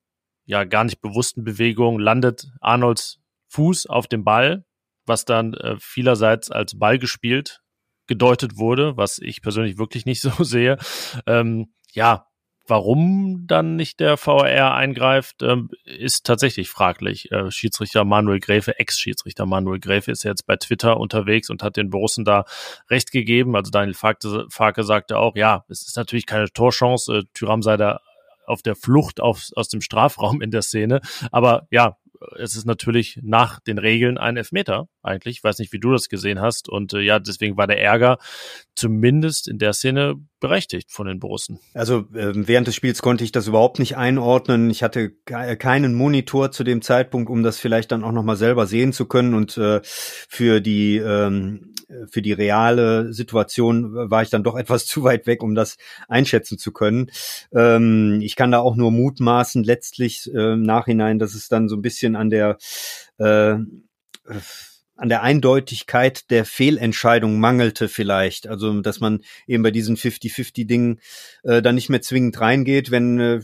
ja 0.46 0.64
gar 0.64 0.84
nicht 0.84 1.02
bewussten 1.02 1.44
Bewegung 1.44 2.00
landet 2.00 2.48
Arnolds 2.62 3.20
Fuß 3.50 3.88
auf 3.88 4.08
dem 4.08 4.24
Ball, 4.24 4.66
was 5.06 5.26
dann 5.26 5.54
äh, 5.54 5.76
vielerseits 5.80 6.52
als 6.52 6.78
Ball 6.78 7.00
gespielt 7.00 7.62
gedeutet 8.08 8.58
wurde, 8.58 8.98
was 8.98 9.20
ich 9.20 9.42
persönlich 9.42 9.78
wirklich 9.78 10.06
nicht 10.06 10.22
so 10.22 10.44
sehe. 10.44 10.78
Ähm, 11.26 11.74
ja, 11.96 12.28
Warum 12.68 13.46
dann 13.46 13.76
nicht 13.76 14.00
der 14.00 14.18
VAR 14.18 14.74
eingreift, 14.74 15.44
ähm, 15.44 15.70
ist 15.84 16.26
tatsächlich 16.26 16.68
fraglich. 16.68 17.32
Äh, 17.32 17.52
Schiedsrichter 17.52 18.06
Manuel 18.06 18.40
Gräfe, 18.40 18.80
Ex-Schiedsrichter 18.80 19.46
Manuel 19.46 19.80
Gräfe 19.80 20.12
ist 20.12 20.24
jetzt 20.24 20.48
bei 20.48 20.56
Twitter 20.56 20.98
unterwegs 20.98 21.52
und 21.52 21.62
hat 21.62 21.78
den 21.78 21.92
Borussen 21.92 22.26
da 22.26 22.46
recht 22.90 23.12
gegeben. 23.12 23.56
Also 23.56 23.70
Daniel 23.70 23.94
Farke, 23.94 24.48
Farke 24.50 24.84
sagte 24.84 25.20
auch, 25.20 25.36
ja, 25.36 25.64
es 25.68 25.86
ist 25.88 25.96
natürlich 25.96 26.26
keine 26.26 26.50
Torchance. 26.50 27.14
Äh, 27.14 27.24
Tyram 27.36 27.62
sei 27.62 27.78
da 27.78 28.00
auf 28.48 28.64
der 28.64 28.76
Flucht 28.76 29.22
auf, 29.22 29.44
aus 29.56 29.68
dem 29.68 29.82
Strafraum 29.82 30.42
in 30.42 30.50
der 30.50 30.64
Szene. 30.64 31.02
Aber 31.32 31.68
ja, 31.70 31.98
es 32.38 32.56
ist 32.56 32.66
natürlich 32.66 33.20
nach 33.22 33.60
den 33.60 33.78
Regeln 33.78 34.18
ein 34.18 34.38
Elfmeter 34.38 34.88
eigentlich. 35.02 35.38
Ich 35.38 35.44
weiß 35.44 35.60
nicht, 35.60 35.74
wie 35.74 35.80
du 35.80 35.92
das 35.92 36.10
gesehen 36.10 36.42
hast. 36.42 36.70
Und 36.70 36.94
äh, 36.94 37.00
ja, 37.00 37.20
deswegen 37.20 37.58
war 37.58 37.68
der 37.68 37.82
Ärger 37.82 38.18
zumindest 38.76 39.48
in 39.48 39.58
der 39.58 39.74
Szene 39.74 40.16
berechtigt 40.40 40.92
von 40.92 41.08
den 41.08 41.20
Borussen. 41.20 41.60
Also 41.74 42.06
äh, 42.14 42.32
während 42.36 42.68
des 42.68 42.76
Spiels 42.76 43.02
konnte 43.02 43.24
ich 43.24 43.32
das 43.32 43.48
überhaupt 43.48 43.80
nicht 43.80 43.98
einordnen. 43.98 44.70
Ich 44.70 44.84
hatte 44.84 45.12
keinen 45.12 45.96
Monitor 45.96 46.52
zu 46.52 46.64
dem 46.64 46.82
Zeitpunkt, 46.82 47.30
um 47.30 47.44
das 47.44 47.60
vielleicht 47.60 47.92
dann 47.92 48.04
auch 48.04 48.12
noch 48.12 48.24
mal 48.24 48.38
selber 48.38 48.68
sehen 48.68 48.94
zu 48.94 49.06
können. 49.06 49.34
Und 49.34 49.58
äh, 49.58 49.82
für 49.84 50.62
die 50.62 50.98
ähm, 50.98 51.76
für 52.10 52.22
die 52.22 52.34
reale 52.34 53.14
Situation 53.14 53.94
war 53.94 54.22
ich 54.22 54.30
dann 54.30 54.44
doch 54.44 54.56
etwas 54.58 54.86
zu 54.86 55.04
weit 55.04 55.28
weg, 55.28 55.44
um 55.44 55.56
das 55.56 55.78
einschätzen 56.08 56.58
zu 56.58 56.72
können. 56.72 57.12
Ähm, 57.54 58.20
ich 58.22 58.36
kann 58.36 58.52
da 58.52 58.60
auch 58.60 58.76
nur 58.76 58.92
mutmaßen, 58.92 59.64
letztlich 59.64 60.30
äh, 60.34 60.54
im 60.54 60.64
Nachhinein, 60.64 61.20
dass 61.20 61.34
es 61.36 61.48
dann 61.48 61.70
so 61.70 61.76
ein 61.76 61.82
bisschen 61.82 62.15
an 62.16 62.30
der 62.30 62.58
äh, 63.18 63.58
an 64.98 65.10
der 65.10 65.24
Eindeutigkeit 65.24 66.30
der 66.32 66.46
Fehlentscheidung 66.46 67.40
mangelte 67.40 67.90
vielleicht. 67.90 68.48
Also, 68.48 68.82
dass 68.82 69.00
man 69.00 69.22
eben 69.46 69.62
bei 69.62 69.72
diesen 69.72 69.98
50-50-Dingen 69.98 71.02
äh, 71.44 71.62
dann 71.62 71.76
nicht 71.76 71.90
mehr 71.90 72.02
zwingend 72.02 72.40
reingeht, 72.40 72.92
wenn 72.92 73.20
äh, 73.20 73.42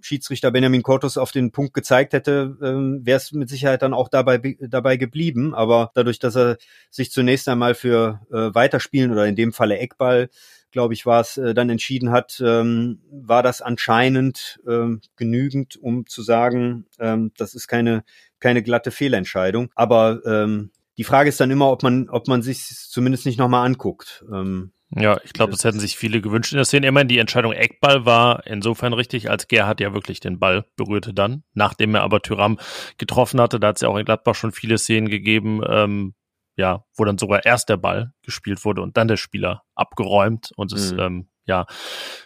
Schiedsrichter 0.00 0.50
Benjamin 0.50 0.82
Cortus 0.82 1.18
auf 1.18 1.32
den 1.32 1.52
Punkt 1.52 1.74
gezeigt 1.74 2.12
hätte, 2.12 2.56
ähm, 2.62 3.00
wäre 3.04 3.18
es 3.18 3.32
mit 3.32 3.48
Sicherheit 3.48 3.82
dann 3.82 3.94
auch 3.94 4.08
dabei, 4.08 4.38
dabei 4.60 4.96
geblieben. 4.96 5.54
Aber 5.54 5.90
dadurch, 5.94 6.18
dass 6.18 6.36
er 6.36 6.56
sich 6.90 7.10
zunächst 7.10 7.48
einmal 7.48 7.74
für 7.74 8.20
äh, 8.30 8.54
Weiterspielen 8.54 9.12
oder 9.12 9.26
in 9.26 9.36
dem 9.36 9.52
Falle 9.52 9.78
Eckball, 9.78 10.30
glaube 10.70 10.94
ich, 10.94 11.06
war 11.06 11.20
es, 11.20 11.36
äh, 11.36 11.54
dann 11.54 11.70
entschieden 11.70 12.10
hat, 12.10 12.42
ähm, 12.44 13.00
war 13.10 13.42
das 13.42 13.62
anscheinend 13.62 14.60
ähm, 14.68 15.00
genügend, 15.16 15.76
um 15.76 16.06
zu 16.06 16.22
sagen, 16.22 16.86
ähm, 16.98 17.32
das 17.36 17.54
ist 17.54 17.68
keine, 17.68 18.04
keine 18.40 18.62
glatte 18.62 18.90
Fehlentscheidung. 18.90 19.70
Aber 19.74 20.20
ähm, 20.24 20.70
die 20.96 21.04
Frage 21.04 21.28
ist 21.28 21.40
dann 21.40 21.50
immer, 21.50 21.70
ob 21.70 21.82
man, 21.82 22.08
ob 22.10 22.28
man 22.28 22.42
sich 22.42 22.66
zumindest 22.66 23.24
nicht 23.24 23.38
nochmal 23.38 23.64
anguckt. 23.66 24.24
Ähm, 24.32 24.72
ja, 24.90 25.20
ich 25.22 25.34
glaube, 25.34 25.52
das 25.52 25.64
hätten 25.64 25.80
sich 25.80 25.98
viele 25.98 26.22
gewünscht 26.22 26.52
in 26.52 26.56
der 26.56 26.64
Szene. 26.64 26.86
Immerhin 26.86 27.08
die 27.08 27.18
Entscheidung 27.18 27.52
Eckball 27.52 28.06
war 28.06 28.46
insofern 28.46 28.94
richtig, 28.94 29.30
als 29.30 29.46
Gerhard 29.46 29.80
ja 29.80 29.92
wirklich 29.92 30.20
den 30.20 30.38
Ball 30.38 30.64
berührte 30.76 31.12
dann, 31.12 31.42
nachdem 31.52 31.94
er 31.94 32.02
aber 32.02 32.22
Tyram 32.22 32.58
getroffen 32.96 33.40
hatte. 33.40 33.60
Da 33.60 33.68
hat 33.68 33.76
es 33.76 33.82
ja 33.82 33.88
auch 33.88 33.98
in 33.98 34.06
Gladbach 34.06 34.34
schon 34.34 34.50
viele 34.50 34.78
Szenen 34.78 35.08
gegeben, 35.08 35.60
ähm, 35.68 36.14
ja, 36.58 36.84
wo 36.96 37.04
dann 37.04 37.18
sogar 37.18 37.46
erst 37.46 37.68
der 37.68 37.76
Ball 37.76 38.12
gespielt 38.22 38.64
wurde 38.64 38.82
und 38.82 38.96
dann 38.96 39.06
der 39.06 39.16
Spieler 39.16 39.62
abgeräumt 39.76 40.50
und 40.56 40.72
es 40.72 40.92
mhm. 40.92 40.98
ähm, 40.98 41.28
ja 41.46 41.66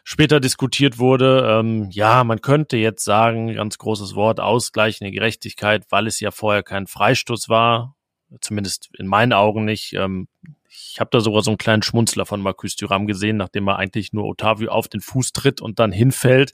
später 0.05 0.41
diskutiert 0.41 0.99
wurde. 0.99 1.47
Ähm, 1.47 1.89
ja, 1.91 2.25
man 2.25 2.41
könnte 2.41 2.79
jetzt 2.79 3.05
sagen, 3.05 3.53
ganz 3.55 3.77
großes 3.77 4.15
Wort, 4.15 4.41
ausgleichende 4.41 5.13
Gerechtigkeit, 5.13 5.85
weil 5.91 6.07
es 6.07 6.19
ja 6.19 6.31
vorher 6.31 6.63
kein 6.63 6.87
Freistoß 6.87 7.51
war, 7.51 7.95
zumindest 8.41 8.89
in 8.99 9.07
meinen 9.07 9.35
Augen 9.35 9.67
nicht. 9.67 9.93
Ähm, 9.93 10.29
ich 10.67 10.99
habe 10.99 11.11
da 11.13 11.21
sogar 11.21 11.43
so 11.43 11.51
einen 11.51 11.59
kleinen 11.59 11.83
Schmunzler 11.83 12.25
von 12.25 12.41
Marcus 12.41 12.75
Thuram 12.77 13.07
gesehen, 13.07 13.37
nachdem 13.37 13.69
er 13.69 13.77
eigentlich 13.77 14.15
nur 14.15 14.25
Otavio 14.25 14.71
auf 14.71 14.89
den 14.89 15.03
Fuß 15.03 15.33
tritt 15.33 15.61
und 15.61 15.79
dann 15.79 15.93
hinfällt. 15.93 16.53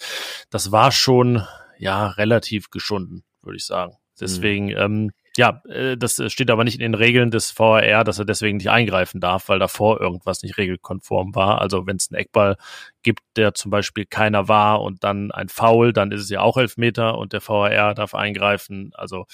Das 0.51 0.73
war 0.73 0.91
schon 0.91 1.45
ja 1.79 2.09
relativ 2.09 2.71
geschunden, 2.71 3.23
würde 3.41 3.57
ich 3.57 3.65
sagen. 3.65 3.95
Deswegen, 4.21 4.67
mhm. 4.67 4.77
ähm, 4.77 5.11
ja, 5.39 5.63
äh, 5.69 5.97
das 5.97 6.21
steht 6.33 6.51
aber 6.51 6.65
nicht 6.65 6.75
in 6.75 6.81
den 6.81 6.95
Regeln 6.95 7.31
des 7.31 7.57
VAR, 7.57 8.03
dass 8.03 8.19
er 8.19 8.25
deswegen 8.25 8.59
nicht 8.59 8.71
eingreifen 8.71 9.21
darf, 9.21 9.49
weil 9.49 9.61
davor 9.61 10.01
irgendwas 10.01 10.43
nicht 10.43 10.59
regelkonform 10.59 11.35
war. 11.37 11.61
Also 11.61 11.87
wenn 11.87 11.97
es 11.97 12.11
einen 12.11 12.21
Eckball 12.21 12.57
gibt, 13.03 13.21
der 13.37 13.55
zum 13.55 13.71
Beispiel 13.71 14.05
keiner 14.05 14.49
war 14.49 14.83
und 14.83 15.05
dann 15.05 15.31
ein 15.31 15.49
Foul, 15.49 15.93
dann 15.93 16.11
ist 16.11 16.23
es 16.23 16.29
ja 16.29 16.41
auch 16.41 16.57
Elfmeter 16.57 17.17
und 17.17 17.33
der 17.33 17.41
VAR 17.47 17.95
darf 17.95 18.15
eingreifen. 18.15 18.91
Also 18.95 19.27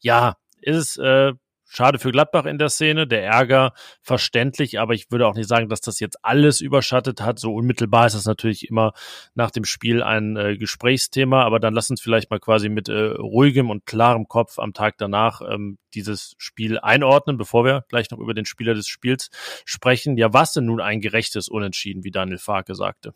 ja, 0.00 0.36
ist 0.60 0.76
es 0.76 0.96
äh, 0.96 1.32
Schade 1.74 1.98
für 1.98 2.12
Gladbach 2.12 2.44
in 2.44 2.58
der 2.58 2.68
Szene, 2.68 3.06
der 3.06 3.24
Ärger 3.24 3.72
verständlich, 4.02 4.78
aber 4.78 4.92
ich 4.92 5.10
würde 5.10 5.26
auch 5.26 5.34
nicht 5.34 5.48
sagen, 5.48 5.70
dass 5.70 5.80
das 5.80 6.00
jetzt 6.00 6.18
alles 6.22 6.60
überschattet 6.60 7.22
hat. 7.22 7.38
So 7.38 7.54
unmittelbar 7.54 8.06
ist 8.06 8.14
das 8.14 8.26
natürlich 8.26 8.68
immer 8.68 8.92
nach 9.34 9.50
dem 9.50 9.64
Spiel 9.64 10.02
ein 10.02 10.36
äh, 10.36 10.58
Gesprächsthema, 10.58 11.44
aber 11.44 11.60
dann 11.60 11.72
lass 11.72 11.88
uns 11.88 12.02
vielleicht 12.02 12.30
mal 12.30 12.40
quasi 12.40 12.68
mit 12.68 12.90
äh, 12.90 13.12
ruhigem 13.14 13.70
und 13.70 13.86
klarem 13.86 14.28
Kopf 14.28 14.58
am 14.58 14.74
Tag 14.74 14.98
danach 14.98 15.40
ähm, 15.40 15.78
dieses 15.94 16.34
Spiel 16.36 16.78
einordnen, 16.78 17.38
bevor 17.38 17.64
wir 17.64 17.86
gleich 17.88 18.10
noch 18.10 18.18
über 18.18 18.34
den 18.34 18.44
Spieler 18.44 18.74
des 18.74 18.86
Spiels 18.86 19.30
sprechen. 19.64 20.18
Ja, 20.18 20.34
was 20.34 20.52
denn 20.52 20.66
nun 20.66 20.82
ein 20.82 21.00
gerechtes 21.00 21.48
Unentschieden, 21.48 22.04
wie 22.04 22.10
Daniel 22.10 22.36
Farke 22.36 22.74
sagte? 22.74 23.14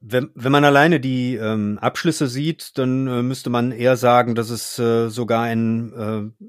Wenn, 0.00 0.30
wenn 0.36 0.52
man 0.52 0.64
alleine 0.64 1.00
die 1.00 1.34
ähm, 1.34 1.78
Abschlüsse 1.80 2.28
sieht, 2.28 2.78
dann 2.78 3.08
äh, 3.08 3.22
müsste 3.22 3.50
man 3.50 3.72
eher 3.72 3.96
sagen, 3.96 4.36
dass 4.36 4.50
es 4.50 4.78
äh, 4.78 5.08
sogar 5.08 5.42
ein 5.42 5.92
äh, 6.38 6.44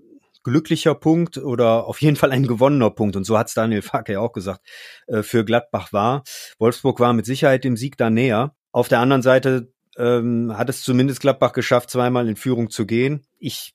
glücklicher 0.47 0.95
Punkt 0.95 1.37
oder 1.37 1.87
auf 1.87 2.01
jeden 2.01 2.15
Fall 2.15 2.31
ein 2.31 2.47
gewonnener 2.47 2.89
Punkt. 2.89 3.17
Und 3.17 3.25
so 3.25 3.37
hat 3.37 3.47
es 3.47 3.53
Daniel 3.53 3.81
Farke 3.81 4.13
ja 4.13 4.19
auch 4.21 4.31
gesagt, 4.31 4.61
äh, 5.07 5.21
für 5.21 5.43
Gladbach 5.43 5.91
war. 5.91 6.23
Wolfsburg 6.57 7.01
war 7.01 7.11
mit 7.11 7.25
Sicherheit 7.25 7.65
dem 7.65 7.75
Sieg 7.75 7.97
da 7.97 8.09
näher. 8.09 8.55
Auf 8.71 8.87
der 8.87 8.99
anderen 8.99 9.21
Seite 9.21 9.73
ähm, 9.97 10.53
hat 10.57 10.69
es 10.69 10.83
zumindest 10.83 11.19
Gladbach 11.19 11.51
geschafft, 11.51 11.89
zweimal 11.89 12.29
in 12.29 12.37
Führung 12.37 12.69
zu 12.69 12.85
gehen. 12.85 13.25
Ich 13.39 13.73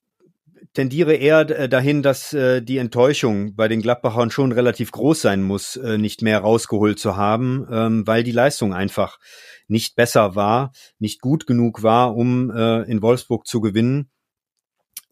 tendiere 0.73 1.15
eher 1.15 1.41
äh, 1.41 1.69
dahin, 1.69 2.03
dass 2.03 2.33
äh, 2.33 2.63
die 2.63 2.79
Enttäuschung 2.79 3.55
bei 3.55 3.69
den 3.69 3.83
Gladbachern 3.83 4.31
schon 4.31 4.53
relativ 4.53 4.93
groß 4.93 5.21
sein 5.21 5.43
muss, 5.43 5.77
äh, 5.77 5.99
nicht 5.99 6.23
mehr 6.23 6.39
rausgeholt 6.39 6.99
zu 6.99 7.17
haben, 7.17 7.67
ähm, 7.71 8.07
weil 8.07 8.23
die 8.23 8.33
Leistung 8.33 8.73
einfach 8.73 9.19
nicht 9.69 9.95
besser 9.95 10.35
war, 10.35 10.73
nicht 10.99 11.21
gut 11.21 11.47
genug 11.47 11.83
war, 11.83 12.17
um 12.17 12.51
äh, 12.51 12.83
in 12.91 13.03
Wolfsburg 13.03 13.47
zu 13.47 13.61
gewinnen. 13.61 14.09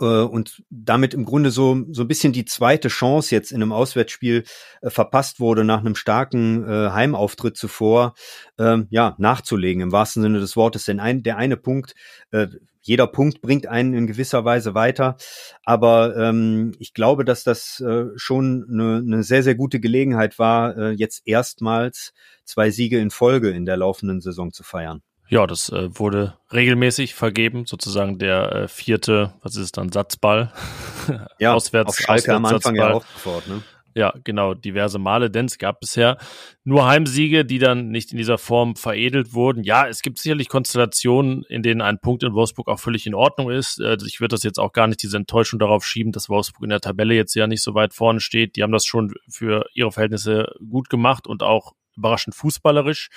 Äh, 0.00 0.04
und 0.04 0.62
damit 0.71 1.14
im 1.14 1.25
Grunde 1.25 1.50
so 1.50 1.85
so 1.92 2.02
ein 2.02 2.09
bisschen 2.09 2.33
die 2.33 2.45
zweite 2.45 2.88
Chance 2.88 3.35
jetzt 3.35 3.52
in 3.52 3.62
einem 3.62 3.73
Auswärtsspiel 3.73 4.45
äh, 4.80 4.90
verpasst 4.90 5.40
wurde 5.40 5.64
nach 5.64 5.80
einem 5.80 5.95
starken 5.95 6.64
äh, 6.69 6.90
Heimauftritt 6.90 7.57
zuvor, 7.57 8.14
ähm, 8.59 8.87
ja 8.90 9.14
nachzulegen 9.19 9.83
im 9.83 9.92
wahrsten 9.92 10.23
Sinne 10.23 10.40
des 10.40 10.57
Wortes. 10.57 10.85
Denn 10.87 11.00
ein, 11.00 11.23
der 11.23 11.37
eine 11.37 11.57
Punkt, 11.57 11.95
äh, 12.30 12.49
jeder 12.83 13.07
Punkt 13.07 13.42
bringt 13.42 13.66
einen 13.66 13.92
in 13.92 14.07
gewisser 14.07 14.45
Weise 14.47 14.75
weiter, 14.75 15.16
aber 15.64 16.16
ähm, 16.16 16.73
ich 16.78 16.95
glaube, 16.95 17.26
dass 17.26 17.45
das 17.45 17.78
äh, 17.80 18.07
schon 18.16 18.66
eine, 18.71 19.02
eine 19.07 19.23
sehr 19.23 19.42
sehr 19.42 19.54
gute 19.54 19.80
Gelegenheit 19.80 20.38
war, 20.38 20.76
äh, 20.78 20.90
jetzt 20.92 21.23
erstmals 21.26 22.12
zwei 22.45 22.71
Siege 22.71 22.99
in 22.99 23.11
Folge 23.11 23.50
in 23.50 23.66
der 23.66 23.76
laufenden 23.76 24.23
Saison 24.23 24.50
zu 24.52 24.62
feiern. 24.62 25.02
Ja, 25.30 25.46
das 25.46 25.68
äh, 25.68 25.96
wurde 25.96 26.34
regelmäßig 26.52 27.14
vergeben, 27.14 27.64
sozusagen 27.64 28.18
der 28.18 28.52
äh, 28.52 28.68
vierte, 28.68 29.32
was 29.42 29.54
ist 29.54 29.62
es 29.62 29.72
dann, 29.72 29.90
Satzball? 29.90 30.52
Ja, 31.38 31.54
auswärts, 31.54 31.88
auf 31.88 31.96
Schalke 31.96 32.34
am 32.34 32.44
Anfang 32.44 32.76
ja 32.76 32.92
auch 32.92 33.04
sofort, 33.14 33.49
ne? 33.49 33.62
Ja, 33.94 34.14
genau, 34.22 34.54
diverse 34.54 34.99
Male, 35.00 35.30
denn 35.30 35.46
es 35.46 35.58
gab 35.58 35.80
bisher 35.80 36.16
nur 36.62 36.87
Heimsiege, 36.87 37.44
die 37.44 37.58
dann 37.58 37.88
nicht 37.88 38.12
in 38.12 38.18
dieser 38.18 38.38
Form 38.38 38.76
veredelt 38.76 39.34
wurden. 39.34 39.64
Ja, 39.64 39.88
es 39.88 40.02
gibt 40.02 40.18
sicherlich 40.18 40.49
Konstellationen, 40.49 41.42
in 41.49 41.62
denen 41.62 41.80
ein 41.80 41.99
Punkt 41.99 42.22
in 42.22 42.32
Wolfsburg 42.32 42.68
auch 42.68 42.78
völlig 42.78 43.06
in 43.06 43.14
Ordnung 43.14 43.50
ist. 43.50 43.80
Also 43.80 44.06
ich 44.06 44.20
würde 44.20 44.37
das 44.37 44.44
jetzt 44.44 44.60
auch 44.60 44.72
gar 44.72 44.87
nicht 44.87 45.02
diese 45.02 45.16
Enttäuschung 45.16 45.58
darauf 45.58 45.84
schieben, 45.84 46.12
dass 46.12 46.28
Wolfsburg 46.28 46.62
in 46.62 46.70
der 46.70 46.80
Tabelle 46.80 47.14
jetzt 47.14 47.34
ja 47.34 47.49
nicht 47.49 47.64
so 47.64 47.75
weit 47.75 47.92
vorne 47.92 48.20
steht. 48.20 48.54
Die 48.54 48.62
haben 48.62 48.72
das 48.72 48.87
schon 48.87 49.12
für 49.28 49.66
ihre 49.75 49.90
Verhältnisse 49.90 50.52
gut 50.70 50.88
gemacht 50.88 51.26
und 51.26 51.42
auch 51.42 51.72
überraschend 51.96 52.34
fußballerisch 52.34 53.08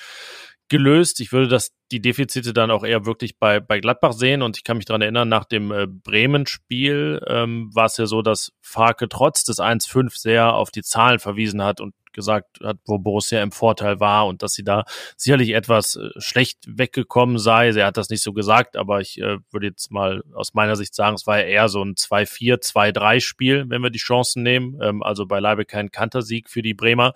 gelöst. 0.70 1.20
Ich 1.20 1.32
würde 1.32 1.48
das 1.48 1.72
die 1.91 2.01
Defizite 2.01 2.53
dann 2.53 2.72
auch 2.72 2.84
eher 2.84 3.05
wirklich 3.05 3.38
bei, 3.38 3.60
bei 3.60 3.79
Gladbach 3.79 4.13
sehen. 4.13 4.41
Und 4.41 4.58
ich 4.58 4.63
kann 4.63 4.77
mich 4.77 4.86
daran 4.86 5.01
erinnern, 5.03 5.29
nach 5.29 5.46
dem 5.46 5.72
äh, 5.72 5.86
Bremen-Spiel 5.88 7.22
ähm, 7.27 7.70
war 7.74 7.86
es 7.86 7.98
ja 7.98 8.08
so, 8.08 8.22
dass 8.22 8.51
Farke 8.62 9.08
trotz 9.08 9.43
des 9.43 9.60
1-5 9.60 10.17
sehr 10.17 10.55
auf 10.55 10.72
die 10.72 10.82
Zahlen 10.82 11.20
verwiesen 11.20 11.63
hat 11.63 11.79
und 11.79 11.93
gesagt 12.13 12.60
hat, 12.63 12.77
wo 12.86 13.00
Borussia 13.00 13.41
im 13.41 13.51
Vorteil 13.51 14.00
war 14.00 14.27
und 14.27 14.43
dass 14.43 14.53
sie 14.53 14.63
da 14.63 14.86
sicherlich 15.17 15.51
etwas 15.51 15.96
äh, 15.96 16.10
schlecht 16.17 16.60
weggekommen 16.67 17.38
sei. 17.38 17.70
Er 17.70 17.88
hat 17.88 17.98
das 17.98 18.10
nicht 18.10 18.24
so 18.24 18.34
gesagt, 18.34 18.75
aber 18.77 19.01
ich 19.01 19.20
äh, 19.20 19.39
würde 19.51 19.67
jetzt 19.67 19.91
mal 19.91 20.24
aus 20.34 20.53
meiner 20.53 20.75
Sicht 20.75 20.96
sagen, 20.96 21.15
es 21.15 21.27
war 21.27 21.39
ja 21.39 21.46
eher 21.46 21.70
so 21.70 21.84
ein 21.84 21.96
2-4, 21.96 22.62
2-3 22.62 23.20
Spiel, 23.20 23.65
wenn 23.67 23.82
wir 23.82 23.89
die 23.89 24.00
Chancen 24.00 24.43
nehmen. 24.43 24.79
Ähm, 24.82 25.03
also 25.03 25.25
beileibe 25.25 25.65
kein 25.65 25.91
Kantersieg 25.91 26.50
für 26.50 26.62
die 26.62 26.74
Bremer 26.74 27.13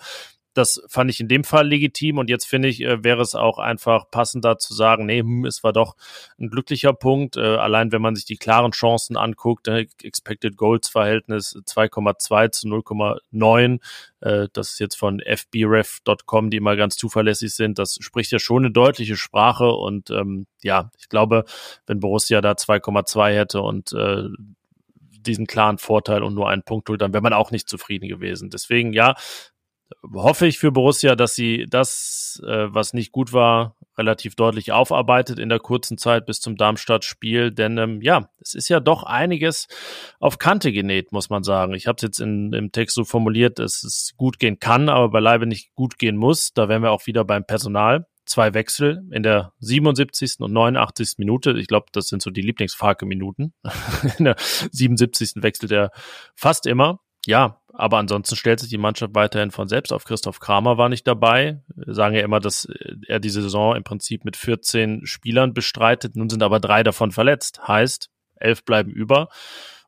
das 0.57 0.81
fand 0.87 1.09
ich 1.11 1.19
in 1.19 1.27
dem 1.27 1.43
Fall 1.43 1.67
legitim 1.67 2.17
und 2.17 2.29
jetzt 2.29 2.45
finde 2.45 2.67
ich, 2.67 2.81
äh, 2.81 3.03
wäre 3.03 3.21
es 3.21 3.35
auch 3.35 3.59
einfach 3.59 4.09
passender 4.09 4.57
zu 4.57 4.73
sagen, 4.73 5.05
nee, 5.05 5.19
hm, 5.19 5.45
es 5.45 5.63
war 5.63 5.73
doch 5.73 5.95
ein 6.39 6.49
glücklicher 6.49 6.93
Punkt. 6.93 7.37
Äh, 7.37 7.41
allein 7.41 7.91
wenn 7.91 8.01
man 8.01 8.15
sich 8.15 8.25
die 8.25 8.37
klaren 8.37 8.71
Chancen 8.71 9.17
anguckt, 9.17 9.67
äh, 9.67 9.87
Expected 10.01 10.57
Goals 10.57 10.89
Verhältnis 10.89 11.55
2,2 11.65 12.49
zu 12.51 12.67
0,9, 12.67 13.79
äh, 14.21 14.47
das 14.53 14.71
ist 14.71 14.79
jetzt 14.79 14.95
von 14.95 15.21
fbref.com, 15.21 16.49
die 16.49 16.57
immer 16.57 16.75
ganz 16.75 16.95
zuverlässig 16.95 17.53
sind. 17.53 17.77
Das 17.77 17.97
spricht 17.99 18.31
ja 18.31 18.39
schon 18.39 18.65
eine 18.65 18.71
deutliche 18.71 19.15
Sprache 19.15 19.69
und 19.71 20.09
ähm, 20.09 20.47
ja, 20.63 20.91
ich 20.97 21.09
glaube, 21.09 21.45
wenn 21.85 21.99
Borussia 21.99 22.41
da 22.41 22.53
2,2 22.53 23.35
hätte 23.35 23.61
und 23.61 23.93
äh, 23.93 24.23
diesen 25.27 25.45
klaren 25.45 25.77
Vorteil 25.77 26.23
und 26.23 26.33
nur 26.33 26.49
einen 26.49 26.63
Punkt 26.63 26.89
holt, 26.89 27.01
dann 27.01 27.13
wäre 27.13 27.21
man 27.21 27.33
auch 27.33 27.51
nicht 27.51 27.69
zufrieden 27.69 28.07
gewesen. 28.07 28.49
Deswegen 28.49 28.93
ja, 28.93 29.15
hoffe 30.13 30.47
ich 30.47 30.59
für 30.59 30.71
Borussia, 30.71 31.15
dass 31.15 31.35
sie 31.35 31.65
das, 31.69 32.41
äh, 32.45 32.67
was 32.69 32.93
nicht 32.93 33.11
gut 33.11 33.33
war, 33.33 33.75
relativ 33.97 34.35
deutlich 34.35 34.71
aufarbeitet 34.71 35.39
in 35.39 35.49
der 35.49 35.59
kurzen 35.59 35.97
Zeit 35.97 36.25
bis 36.25 36.39
zum 36.39 36.55
Darmstadt-Spiel. 36.55 37.51
Denn 37.51 37.77
ähm, 37.77 38.01
ja, 38.01 38.29
es 38.39 38.53
ist 38.53 38.69
ja 38.69 38.79
doch 38.79 39.03
einiges 39.03 39.67
auf 40.19 40.37
Kante 40.37 40.71
genäht, 40.71 41.11
muss 41.11 41.29
man 41.29 41.43
sagen. 41.43 41.73
Ich 41.73 41.87
habe 41.87 41.95
es 41.97 42.03
jetzt 42.03 42.19
in, 42.19 42.53
im 42.53 42.71
Text 42.71 42.95
so 42.95 43.05
formuliert, 43.05 43.59
dass 43.59 43.83
es 43.83 44.13
gut 44.17 44.39
gehen 44.39 44.59
kann, 44.59 44.89
aber 44.89 45.09
beileibe 45.09 45.47
nicht 45.47 45.73
gut 45.75 45.97
gehen 45.97 46.17
muss. 46.17 46.53
Da 46.53 46.69
wären 46.69 46.83
wir 46.83 46.91
auch 46.91 47.07
wieder 47.07 47.23
beim 47.25 47.45
Personal. 47.45 48.05
Zwei 48.25 48.53
Wechsel 48.53 49.07
in 49.11 49.23
der 49.23 49.53
77. 49.59 50.39
und 50.39 50.51
89. 50.51 51.13
Minute. 51.17 51.57
Ich 51.57 51.67
glaube, 51.67 51.87
das 51.93 52.07
sind 52.07 52.21
so 52.21 52.29
die 52.29 52.41
Lieblingsfarke-Minuten. 52.41 53.53
in 54.17 54.25
der 54.25 54.35
77. 54.37 55.35
wechselt 55.37 55.71
er 55.71 55.91
fast 56.35 56.65
immer 56.65 56.99
ja, 57.27 57.61
aber 57.73 57.97
ansonsten 57.97 58.35
stellt 58.35 58.59
sich 58.59 58.69
die 58.69 58.79
Mannschaft 58.79 59.13
weiterhin 59.13 59.51
von 59.51 59.67
selbst 59.67 59.93
auf. 59.93 60.05
Christoph 60.05 60.39
Kramer 60.39 60.79
war 60.79 60.89
nicht 60.89 61.05
dabei. 61.05 61.61
Sagen 61.75 62.15
ja 62.15 62.23
immer, 62.23 62.39
dass 62.39 62.67
er 63.07 63.19
diese 63.19 63.43
Saison 63.43 63.75
im 63.75 63.83
Prinzip 63.83 64.25
mit 64.25 64.35
14 64.35 65.05
Spielern 65.05 65.53
bestreitet. 65.53 66.15
Nun 66.15 66.29
sind 66.29 66.41
aber 66.41 66.59
drei 66.59 66.81
davon 66.81 67.11
verletzt. 67.11 67.67
Heißt, 67.67 68.09
elf 68.37 68.63
bleiben 68.65 68.89
über. 68.89 69.29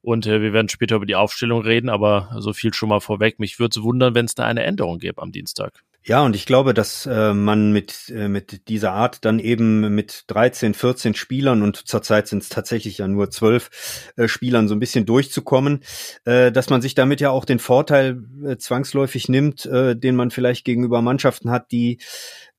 Und 0.01 0.27
äh, 0.27 0.41
wir 0.41 0.53
werden 0.53 0.69
später 0.69 0.97
über 0.97 1.07
die 1.07 1.15
Aufstellung 1.15 1.61
reden, 1.61 1.89
aber 1.89 2.29
so 2.37 2.53
viel 2.53 2.73
schon 2.73 2.89
mal 2.89 3.01
vorweg. 3.01 3.39
Mich 3.39 3.59
würde 3.59 3.79
es 3.79 3.83
wundern, 3.83 4.13
wenn 4.13 4.25
es 4.25 4.35
da 4.35 4.45
eine 4.45 4.63
Änderung 4.63 4.99
gäbe 4.99 5.21
am 5.21 5.31
Dienstag. 5.31 5.83
Ja, 6.05 6.23
und 6.23 6.35
ich 6.35 6.45
glaube, 6.45 6.73
dass 6.73 7.05
äh, 7.05 7.33
man 7.33 7.71
mit, 7.73 8.09
äh, 8.09 8.29
mit 8.29 8.67
dieser 8.69 8.93
Art 8.93 9.25
dann 9.25 9.37
eben 9.37 9.93
mit 9.93 10.23
13, 10.27 10.73
14 10.73 11.13
Spielern 11.13 11.61
und 11.61 11.75
zurzeit 11.75 12.27
sind 12.27 12.41
es 12.41 12.49
tatsächlich 12.49 12.99
ja 12.99 13.07
nur 13.07 13.29
12 13.29 14.13
äh, 14.15 14.27
Spielern 14.27 14.67
so 14.69 14.75
ein 14.75 14.79
bisschen 14.79 15.05
durchzukommen, 15.05 15.83
äh, 16.23 16.51
dass 16.51 16.69
man 16.69 16.81
sich 16.81 16.95
damit 16.95 17.19
ja 17.19 17.31
auch 17.31 17.43
den 17.43 17.59
Vorteil 17.59 18.23
äh, 18.45 18.57
zwangsläufig 18.57 19.27
nimmt, 19.27 19.65
äh, 19.65 19.95
den 19.95 20.15
man 20.15 20.31
vielleicht 20.31 20.63
gegenüber 20.63 21.01
Mannschaften 21.01 21.51
hat, 21.51 21.71
die 21.71 21.99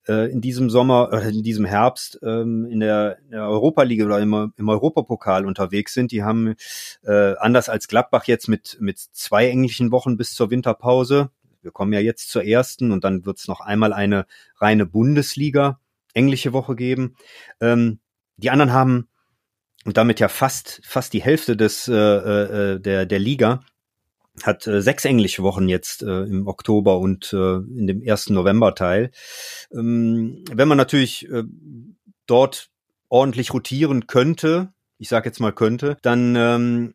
äh, 0.07 0.31
in 0.31 0.43
diesem 0.43 0.69
Sommer, 0.69 1.11
äh, 1.13 1.31
in 1.31 1.43
diesem 1.43 1.65
Herbst 1.65 2.17
in 2.23 2.81
der, 2.81 3.19
in 3.25 3.31
der 3.31 3.49
Europa 3.49 3.83
League 3.83 4.05
oder 4.05 4.21
im, 4.21 4.53
im 4.57 4.69
Europapokal 4.69 5.47
unterwegs 5.47 5.95
sind. 5.95 6.13
Die 6.13 6.23
haben 6.23 6.55
äh, 7.05 7.35
anders 7.39 7.69
als 7.71 7.89
Gladbach 7.89 8.25
jetzt 8.25 8.49
mit, 8.49 8.77
mit 8.81 8.99
zwei 8.99 9.49
englischen 9.49 9.93
Wochen 9.93 10.19
bis 10.19 10.35
zur 10.35 10.51
Winterpause 10.51 11.31
wir 11.63 11.71
kommen 11.71 11.93
ja 11.93 12.01
jetzt 12.01 12.29
zur 12.31 12.45
ersten 12.45 12.93
und 12.93 13.05
dann 13.05 13.25
wird 13.25 13.39
es 13.39 13.49
noch 13.49 13.61
einmal 13.61 13.93
eine 13.93 14.27
reine 14.57 14.87
Bundesliga 14.87 15.81
englische 16.15 16.53
Woche 16.53 16.75
geben. 16.77 17.17
Ähm, 17.61 18.01
die 18.37 18.51
anderen 18.51 18.73
haben 18.73 19.09
und 19.85 19.97
damit 19.97 20.21
ja 20.21 20.29
fast 20.29 20.81
fast 20.85 21.13
die 21.13 21.23
Hälfte 21.23 21.57
des 21.57 21.89
äh, 21.89 21.95
äh, 21.95 22.81
der 22.81 23.07
der 23.07 23.19
Liga 23.19 23.61
hat 24.43 24.67
äh, 24.67 24.81
sechs 24.81 25.05
englische 25.05 25.43
Wochen 25.43 25.69
jetzt 25.69 26.03
äh, 26.03 26.23
im 26.23 26.47
Oktober 26.47 26.99
und 26.99 27.33
äh, 27.33 27.57
in 27.57 27.87
dem 27.87 28.03
ersten 28.03 28.35
Novemberteil. 28.35 29.11
Ähm, 29.73 30.45
wenn 30.53 30.69
man 30.69 30.79
natürlich 30.79 31.29
äh, 31.31 31.45
dort 32.27 32.71
ordentlich 33.09 33.53
rotieren 33.53 34.07
könnte, 34.07 34.73
ich 34.99 35.09
sage 35.09 35.29
jetzt 35.29 35.41
mal 35.41 35.53
könnte, 35.53 35.97
dann 36.03 36.37
ähm, 36.37 36.95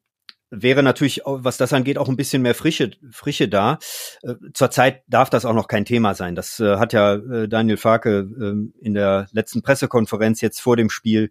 wäre 0.62 0.84
natürlich, 0.84 1.22
was 1.26 1.58
das 1.58 1.74
angeht, 1.74 1.98
auch 1.98 2.10
ein 2.10 2.16
bisschen 2.16 2.42
mehr 2.42 2.56
Frische, 2.56 2.92
Frische 3.12 3.48
da. 3.48 3.80
Äh, 4.24 4.36
zurzeit 4.54 5.04
darf 5.08 5.30
das 5.30 5.46
auch 5.46 5.54
noch 5.54 5.68
kein 5.68 5.86
Thema 5.86 6.14
sein. 6.16 6.36
Das 6.36 6.60
äh, 6.60 6.78
hat 6.78 6.94
ja 6.94 7.16
äh, 7.16 7.48
Daniel 7.48 7.78
Farke 7.78 8.20
ähm, 8.20 8.74
in 8.82 8.94
der 8.94 9.28
letzten 9.32 9.62
Pressekonferenz 9.62 10.42
jetzt 10.42 10.62
vor 10.62 10.78
dem 10.78 10.90
Spiel 10.90 11.30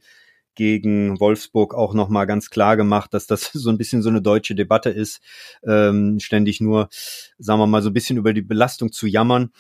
gegen 0.55 1.19
Wolfsburg 1.21 1.75
auch 1.75 1.95
noch 1.95 2.09
mal 2.09 2.27
ganz 2.27 2.51
klar 2.51 2.77
gemacht, 2.77 3.13
dass 3.13 3.27
das 3.27 3.51
so 3.53 3.71
ein 3.71 3.79
bisschen 3.79 4.03
so 4.03 4.09
eine 4.09 4.23
deutsche 4.23 4.55
Debatte 4.55 4.91
ist, 4.91 5.21
ähm, 5.67 6.19
ständig 6.21 6.61
nur, 6.61 6.89
sagen 7.39 7.61
wir 7.61 7.67
mal, 7.67 7.83
so 7.83 7.91
ein 7.91 7.95
bisschen 7.95 8.17
über 8.17 8.33
die 8.33 8.43
Belastung 8.43 8.93
zu 8.93 9.07
jammern. 9.07 9.51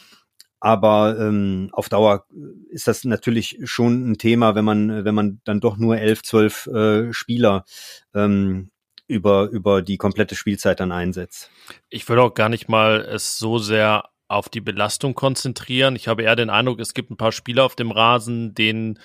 Aber 0.60 1.18
ähm, 1.20 1.68
auf 1.72 1.90
Dauer 1.90 2.26
ist 2.70 2.88
das 2.88 3.04
natürlich 3.04 3.58
schon 3.64 4.10
ein 4.10 4.16
Thema, 4.16 4.54
wenn 4.54 4.64
man, 4.64 5.04
wenn 5.04 5.14
man 5.14 5.40
dann 5.44 5.60
doch 5.60 5.76
nur 5.76 5.98
elf, 5.98 6.22
zwölf 6.22 6.66
äh, 6.68 7.12
Spieler 7.12 7.66
ähm, 8.14 8.70
über, 9.06 9.48
über 9.50 9.82
die 9.82 9.96
komplette 9.96 10.34
Spielzeit 10.34 10.80
dann 10.80 10.92
einsetzt. 10.92 11.50
Ich 11.90 12.08
würde 12.08 12.22
auch 12.22 12.34
gar 12.34 12.48
nicht 12.48 12.68
mal 12.68 13.00
es 13.00 13.38
so 13.38 13.58
sehr 13.58 14.10
auf 14.28 14.48
die 14.48 14.60
Belastung 14.60 15.14
konzentrieren. 15.14 15.96
Ich 15.96 16.08
habe 16.08 16.22
eher 16.22 16.36
den 16.36 16.50
Eindruck, 16.50 16.80
es 16.80 16.94
gibt 16.94 17.10
ein 17.10 17.16
paar 17.16 17.32
Spieler 17.32 17.64
auf 17.64 17.76
dem 17.76 17.90
Rasen, 17.90 18.54
denen 18.54 18.98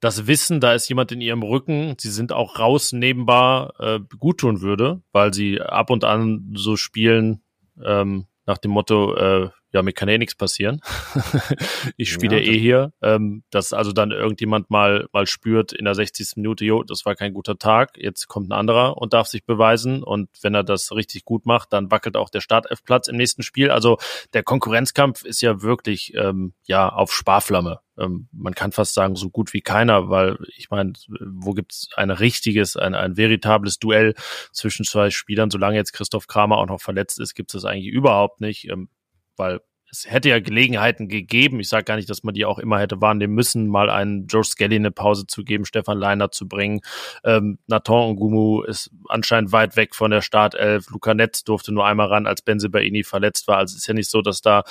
das 0.00 0.26
Wissen, 0.26 0.60
da 0.60 0.72
ist 0.72 0.88
jemand 0.88 1.12
in 1.12 1.20
ihrem 1.20 1.42
Rücken, 1.42 1.94
sie 1.98 2.10
sind 2.10 2.32
auch 2.32 2.58
rausnehmbar, 2.58 3.74
äh, 3.78 4.00
guttun 4.18 4.62
würde, 4.62 5.02
weil 5.12 5.34
sie 5.34 5.60
ab 5.60 5.90
und 5.90 6.04
an 6.04 6.52
so 6.54 6.76
spielen 6.76 7.42
ähm, 7.84 8.26
nach 8.46 8.58
dem 8.58 8.70
Motto, 8.70 9.14
äh, 9.14 9.50
ja, 9.72 9.82
mir 9.82 9.92
kann 9.92 10.08
eh 10.08 10.18
nichts 10.18 10.34
passieren. 10.34 10.80
ich 11.96 12.10
spiele 12.10 12.40
ja, 12.40 12.52
eh 12.52 12.58
hier. 12.58 12.92
Ähm, 13.02 13.44
dass 13.50 13.72
also 13.72 13.92
dann 13.92 14.10
irgendjemand 14.10 14.70
mal, 14.70 15.06
mal 15.12 15.26
spürt 15.26 15.72
in 15.72 15.84
der 15.84 15.94
60. 15.94 16.36
Minute, 16.36 16.64
jo, 16.64 16.82
das 16.82 17.06
war 17.06 17.14
kein 17.14 17.34
guter 17.34 17.56
Tag, 17.56 17.96
jetzt 17.96 18.26
kommt 18.26 18.48
ein 18.48 18.52
anderer 18.52 18.98
und 18.98 19.12
darf 19.12 19.28
sich 19.28 19.44
beweisen. 19.44 20.02
Und 20.02 20.28
wenn 20.42 20.54
er 20.54 20.64
das 20.64 20.92
richtig 20.92 21.24
gut 21.24 21.46
macht, 21.46 21.72
dann 21.72 21.90
wackelt 21.90 22.16
auch 22.16 22.30
der 22.30 22.40
Startelfplatz 22.40 23.08
im 23.08 23.16
nächsten 23.16 23.42
Spiel. 23.42 23.70
Also 23.70 23.98
der 24.32 24.42
Konkurrenzkampf 24.42 25.24
ist 25.24 25.40
ja 25.40 25.62
wirklich 25.62 26.14
ähm, 26.14 26.52
ja 26.64 26.88
auf 26.88 27.12
Sparflamme. 27.12 27.80
Ähm, 27.96 28.28
man 28.32 28.54
kann 28.54 28.72
fast 28.72 28.94
sagen, 28.94 29.14
so 29.14 29.30
gut 29.30 29.52
wie 29.52 29.60
keiner, 29.60 30.08
weil 30.08 30.38
ich 30.56 30.70
meine, 30.70 30.94
wo 31.20 31.52
gibt's 31.52 31.90
ein 31.94 32.10
richtiges, 32.10 32.76
ein, 32.76 32.94
ein 32.94 33.16
veritables 33.16 33.78
Duell 33.78 34.14
zwischen 34.52 34.84
zwei 34.84 35.10
Spielern? 35.10 35.50
Solange 35.50 35.76
jetzt 35.76 35.92
Christoph 35.92 36.26
Kramer 36.26 36.58
auch 36.58 36.66
noch 36.66 36.80
verletzt 36.80 37.20
ist, 37.20 37.34
gibt 37.34 37.50
es 37.50 37.62
das 37.62 37.70
eigentlich 37.70 37.92
überhaupt 37.92 38.40
nicht. 38.40 38.68
Ähm, 38.68 38.88
weil 39.40 39.60
es 39.90 40.10
hätte 40.10 40.28
ja 40.28 40.40
Gelegenheiten 40.40 41.08
gegeben. 41.08 41.60
Ich 41.60 41.68
sage 41.68 41.84
gar 41.84 41.96
nicht, 41.96 42.08
dass 42.08 42.22
man 42.22 42.34
die 42.34 42.44
auch 42.44 42.58
immer 42.58 42.78
hätte 42.78 43.00
wahrnehmen 43.00 43.34
müssen, 43.34 43.68
mal 43.68 43.90
einen 43.90 44.26
Joe 44.26 44.44
Skelly 44.44 44.76
eine 44.76 44.90
Pause 44.90 45.26
zu 45.26 45.44
geben, 45.44 45.64
Stefan 45.64 45.98
Leiner 45.98 46.30
zu 46.30 46.48
bringen. 46.48 46.80
Ähm, 47.24 47.58
Nathan 47.66 48.14
Ngumu 48.14 48.62
ist 48.62 48.90
anscheinend 49.08 49.52
weit 49.52 49.76
weg 49.76 49.94
von 49.94 50.10
der 50.10 50.22
Startelf. 50.22 50.90
Luca 50.90 51.14
Netz 51.14 51.44
durfte 51.44 51.72
nur 51.72 51.86
einmal 51.86 52.06
ran, 52.06 52.26
als 52.26 52.42
Benzebaini 52.42 53.02
verletzt 53.02 53.48
war. 53.48 53.58
Also 53.58 53.72
es 53.72 53.82
ist 53.82 53.86
ja 53.86 53.94
nicht 53.94 54.10
so, 54.10 54.22
dass 54.22 54.42
da 54.42 54.62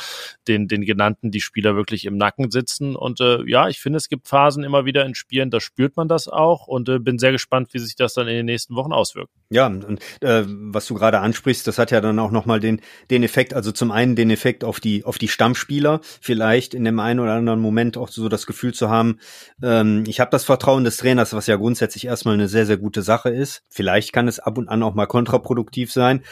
den, 0.47 0.67
den 0.67 0.81
genannten 0.81 1.31
die 1.31 1.41
Spieler 1.41 1.75
wirklich 1.75 2.05
im 2.05 2.17
Nacken 2.17 2.51
sitzen. 2.51 2.95
Und 2.95 3.19
äh, 3.19 3.43
ja, 3.45 3.67
ich 3.67 3.79
finde, 3.79 3.97
es 3.97 4.09
gibt 4.09 4.27
Phasen 4.27 4.63
immer 4.63 4.85
wieder 4.85 5.05
in 5.05 5.15
Spielen, 5.15 5.51
da 5.51 5.59
spürt 5.59 5.97
man 5.97 6.07
das 6.07 6.27
auch 6.27 6.67
und 6.67 6.87
äh, 6.89 6.99
bin 6.99 7.19
sehr 7.19 7.31
gespannt, 7.31 7.73
wie 7.73 7.79
sich 7.79 7.95
das 7.95 8.13
dann 8.13 8.27
in 8.27 8.35
den 8.35 8.45
nächsten 8.45 8.75
Wochen 8.75 8.93
auswirkt. 8.93 9.31
Ja, 9.49 9.67
und 9.67 9.99
äh, 10.21 10.43
was 10.45 10.87
du 10.87 10.93
gerade 10.93 11.19
ansprichst, 11.19 11.67
das 11.67 11.77
hat 11.77 11.91
ja 11.91 12.01
dann 12.01 12.19
auch 12.19 12.31
nochmal 12.31 12.59
den, 12.59 12.81
den 13.09 13.23
Effekt, 13.23 13.53
also 13.53 13.71
zum 13.71 13.91
einen 13.91 14.15
den 14.15 14.29
Effekt 14.29 14.63
auf 14.63 14.79
die 14.79 15.03
auf 15.09 15.17
die 15.17 15.27
Stammspieler 15.27 16.01
vielleicht 16.21 16.75
in 16.75 16.85
dem 16.85 16.99
einen 16.99 17.19
oder 17.19 17.33
anderen 17.33 17.59
Moment 17.59 17.97
auch 17.97 18.09
so 18.09 18.29
das 18.29 18.45
Gefühl 18.45 18.73
zu 18.75 18.89
haben, 18.89 19.19
ähm, 19.61 20.03
ich 20.07 20.19
habe 20.19 20.31
das 20.31 20.45
Vertrauen 20.45 20.83
des 20.83 20.97
Trainers, 20.97 21.33
was 21.33 21.47
ja 21.47 21.55
grundsätzlich 21.55 22.05
erstmal 22.05 22.35
eine 22.35 22.47
sehr, 22.47 22.67
sehr 22.67 22.77
gute 22.77 23.01
Sache 23.01 23.29
ist. 23.29 23.63
Vielleicht 23.69 24.13
kann 24.13 24.27
es 24.27 24.39
ab 24.39 24.57
und 24.59 24.69
an 24.69 24.83
auch 24.83 24.93
mal 24.93 25.07
kontraproduktiv 25.07 25.91
sein. 25.91 26.23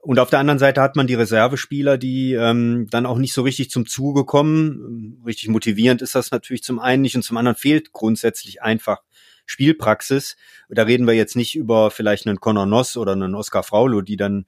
Und 0.00 0.18
auf 0.18 0.30
der 0.30 0.40
anderen 0.40 0.58
Seite 0.58 0.82
hat 0.82 0.96
man 0.96 1.06
die 1.06 1.14
Reservespieler, 1.14 1.98
die 1.98 2.32
ähm, 2.34 2.88
dann 2.90 3.06
auch 3.06 3.18
nicht 3.18 3.32
so 3.32 3.42
richtig 3.42 3.70
zum 3.70 3.86
Zuge 3.86 4.24
kommen. 4.24 5.22
Richtig 5.24 5.48
motivierend 5.48 6.02
ist 6.02 6.16
das 6.16 6.32
natürlich 6.32 6.62
zum 6.64 6.80
einen 6.80 7.02
nicht 7.02 7.16
und 7.16 7.22
zum 7.22 7.36
anderen 7.36 7.56
fehlt 7.56 7.92
grundsätzlich 7.92 8.60
einfach 8.60 9.02
Spielpraxis. 9.46 10.36
Da 10.68 10.82
reden 10.82 11.06
wir 11.06 11.14
jetzt 11.14 11.36
nicht 11.36 11.54
über 11.54 11.92
vielleicht 11.92 12.26
einen 12.26 12.40
Conor 12.40 12.66
Noss 12.66 12.96
oder 12.96 13.12
einen 13.12 13.36
Oscar 13.36 13.62
Fraulo, 13.62 14.00
die 14.00 14.16
dann 14.16 14.46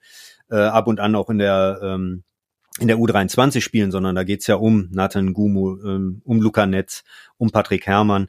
äh, 0.49 0.57
ab 0.57 0.87
und 0.87 0.99
an 0.99 1.15
auch 1.15 1.29
in 1.29 1.37
der 1.39 1.79
ähm, 1.81 2.23
in 2.79 2.87
der 2.87 2.97
U23 2.97 3.61
spielen, 3.61 3.91
sondern 3.91 4.15
da 4.15 4.23
geht's 4.23 4.47
ja 4.47 4.55
um 4.55 4.89
Nathan 4.91 5.33
Gumu, 5.33 5.77
ähm, 5.83 6.21
um 6.25 6.41
Luca 6.41 6.65
Netz, 6.65 7.03
um 7.37 7.51
Patrick 7.51 7.85
Herrmann, 7.85 8.27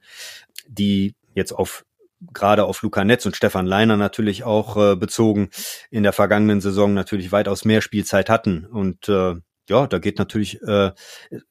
die 0.68 1.14
jetzt 1.34 1.52
auf 1.52 1.84
gerade 2.32 2.64
auf 2.64 2.82
Luca 2.82 3.04
Netz 3.04 3.24
und 3.24 3.36
Stefan 3.36 3.66
Leiner 3.66 3.96
natürlich 3.96 4.44
auch 4.44 4.76
äh, 4.76 4.96
bezogen 4.96 5.48
in 5.90 6.02
der 6.02 6.12
vergangenen 6.12 6.60
Saison 6.60 6.92
natürlich 6.92 7.32
weitaus 7.32 7.64
mehr 7.64 7.80
Spielzeit 7.80 8.28
hatten. 8.28 8.66
Und 8.66 9.08
äh, 9.08 9.36
ja, 9.68 9.86
da 9.86 9.98
geht 9.98 10.18
natürlich 10.18 10.60
äh, 10.62 10.90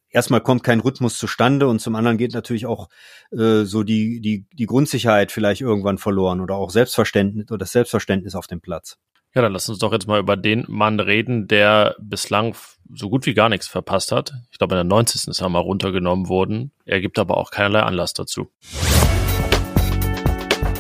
erstmal 0.10 0.42
kommt 0.42 0.64
kein 0.64 0.80
Rhythmus 0.80 1.18
zustande 1.18 1.68
und 1.68 1.80
zum 1.80 1.96
anderen 1.96 2.18
geht 2.18 2.34
natürlich 2.34 2.66
auch 2.66 2.90
äh, 3.32 3.64
so 3.64 3.84
die, 3.84 4.22
die, 4.22 4.46
die 4.54 4.66
Grundsicherheit 4.66 5.32
vielleicht 5.32 5.62
irgendwann 5.62 5.98
verloren 5.98 6.42
oder 6.42 6.56
auch 6.56 6.70
Selbstverständnis 6.70 7.50
oder 7.50 7.60
das 7.60 7.72
Selbstverständnis 7.72 8.36
auf 8.36 8.48
dem 8.48 8.62
Platz. 8.62 8.98
Ja, 9.36 9.44
dann 9.44 9.54
lass 9.54 9.70
uns 9.70 9.78
doch 9.78 9.94
jetzt 9.94 10.08
mal 10.08 10.20
über 10.20 10.36
den 10.36 10.66
Mann 10.68 11.00
reden, 11.00 11.48
der 11.48 11.96
bislang 12.00 12.56
so 12.92 13.12
gut 13.12 13.28
wie 13.28 13.36
gar 13.36 13.48
nichts 13.48 13.68
verpasst 13.68 14.12
hat. 14.12 14.34
Ich 14.52 14.58
glaube, 14.58 14.74
in 14.74 14.78
der 14.78 14.84
90. 14.86 15.28
ist 15.28 15.40
er 15.40 15.50
mal 15.50 15.60
runtergenommen 15.60 16.30
worden. 16.30 16.72
Er 16.84 17.00
gibt 17.00 17.20
aber 17.20 17.38
auch 17.38 17.52
keinerlei 17.52 17.82
Anlass 17.82 18.16
dazu. 18.16 18.50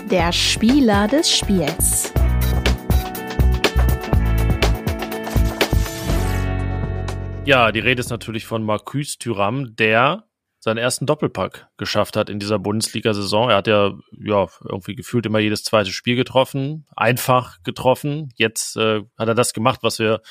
Der 0.10 0.32
Spieler 0.32 1.08
des 1.08 1.30
Spiels. 1.32 2.12
Ja, 7.46 7.72
die 7.72 7.80
Rede 7.80 8.00
ist 8.00 8.10
natürlich 8.10 8.48
von 8.48 8.64
Marcus 8.64 9.20
Thuram, 9.20 9.76
der 9.76 10.24
seinen 10.60 10.78
ersten 10.78 11.06
Doppelpack 11.06 11.70
geschafft 11.78 12.16
hat 12.16 12.30
in 12.30 12.40
dieser 12.40 12.60
Bundesliga-Saison. 12.60 13.50
Er 13.50 13.58
hat 13.58 13.68
ja, 13.68 13.94
ja 14.12 14.48
irgendwie 14.64 14.96
gefühlt 14.96 15.26
immer 15.26 15.40
jedes 15.40 15.64
zweite 15.64 15.92
Spiel 15.92 16.16
getroffen, 16.16 16.86
einfach 16.96 17.64
getroffen. 17.64 18.32
Jetzt 18.36 18.76
äh, 18.76 19.02
hat 19.18 19.28
er 19.28 19.36
das 19.36 19.54
gemacht, 19.54 19.80
was 19.84 20.00
wir 20.00 20.22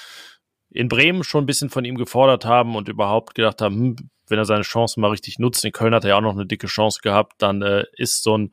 in 0.71 0.89
Bremen 0.89 1.25
schon 1.25 1.45
ein 1.45 1.47
bisschen 1.47 1.71
von 1.71 1.85
ihm 1.85 1.97
gefordert 1.97 2.45
haben 2.45 2.77
und 2.77 2.89
überhaupt 2.89 3.35
gedacht 3.35 3.63
haben, 3.63 3.77
hm, 3.77 4.11
wenn 4.27 4.39
er 4.39 4.45
seine 4.45 4.63
Chancen 4.63 5.01
mal 5.01 5.11
richtig 5.11 5.39
nutzt, 5.39 5.65
in 5.65 5.73
Köln 5.73 5.95
hat 5.95 6.05
er 6.05 6.11
ja 6.11 6.17
auch 6.17 6.23
noch 6.23 6.35
eine 6.35 6.47
dicke 6.47 6.67
Chance 6.67 7.01
gehabt, 7.03 7.37
dann 7.39 7.63
äh, 7.63 7.85
ist 7.97 8.23
so 8.23 8.37
ein 8.37 8.53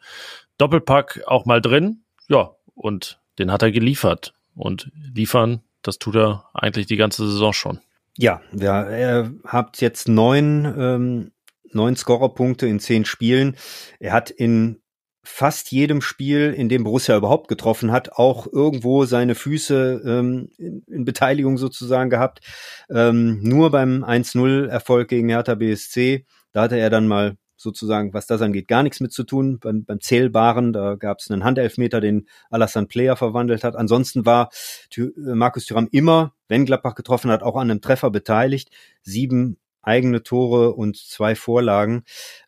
Doppelpack 0.58 1.24
auch 1.28 1.46
mal 1.46 1.62
drin. 1.62 2.06
Ja, 2.30 2.52
und 2.74 3.20
den 3.38 3.52
hat 3.52 3.62
er 3.62 3.72
geliefert. 3.72 4.34
Und 4.56 4.90
liefern, 4.94 5.62
das 5.82 6.00
tut 6.00 6.16
er 6.16 6.50
eigentlich 6.54 6.86
die 6.86 6.96
ganze 6.96 7.30
Saison 7.30 7.52
schon. 7.52 7.80
Ja, 8.18 8.42
ja, 8.54 8.84
er 8.84 9.32
hat 9.46 9.82
jetzt 9.82 10.08
neun, 10.08 10.74
ähm, 10.78 11.32
neun 11.76 11.96
Scorerpunkte 11.96 12.68
in 12.68 12.80
zehn 12.80 13.06
Spielen. 13.06 13.56
Er 14.00 14.14
hat 14.14 14.30
in 14.32 14.82
fast 15.26 15.72
jedem 15.72 16.02
Spiel, 16.02 16.54
in 16.56 16.70
dem 16.70 16.84
Borussia 16.84 17.18
überhaupt 17.18 17.48
getroffen 17.48 17.92
hat, 17.92 18.14
auch 18.14 18.48
irgendwo 18.52 19.06
seine 19.06 19.36
Füße 19.36 20.02
ähm, 20.06 20.50
in, 20.58 20.84
in 20.88 21.04
Beteiligung 21.04 21.58
sozusagen 21.58 22.10
gehabt. 22.10 22.42
Ähm, 22.90 23.40
nur 23.42 23.72
beim 23.72 24.04
1-0-Erfolg 24.04 25.08
gegen 25.08 25.30
Hertha 25.30 25.56
BSC, 25.56 26.26
da 26.52 26.62
hatte 26.62 26.78
er 26.78 26.90
dann 26.90 27.08
mal 27.08 27.38
sozusagen, 27.58 28.14
was 28.14 28.28
das 28.28 28.42
angeht, 28.42 28.68
gar 28.68 28.84
nichts 28.84 29.00
mit 29.00 29.12
zu 29.12 29.24
tun. 29.24 29.60
Beim, 29.60 29.86
beim 29.86 30.00
Zählbaren, 30.00 30.74
da 30.74 30.96
gab 30.96 31.20
es 31.20 31.32
einen 31.32 31.44
Handelfmeter, 31.44 32.02
den 32.02 32.28
Alassane 32.50 32.88
Player 32.88 33.16
verwandelt 33.16 33.64
hat. 33.64 33.76
Ansonsten 33.76 34.26
war 34.26 34.50
Thü 34.90 35.12
Markus 35.18 35.66
Thüram 35.66 35.88
immer, 35.92 36.34
wenn 36.48 36.66
Gladbach 36.66 36.96
getroffen 36.96 37.32
hat, 37.32 37.44
auch 37.44 37.56
an 37.56 37.72
einem 37.72 37.82
Treffer 37.82 38.12
beteiligt. 38.12 38.70
Sieben 39.02 39.58
eigene 39.86 40.24
Tore 40.24 40.74
und 40.74 40.98
zwei 40.98 41.36
Vorlagen. 41.36 42.04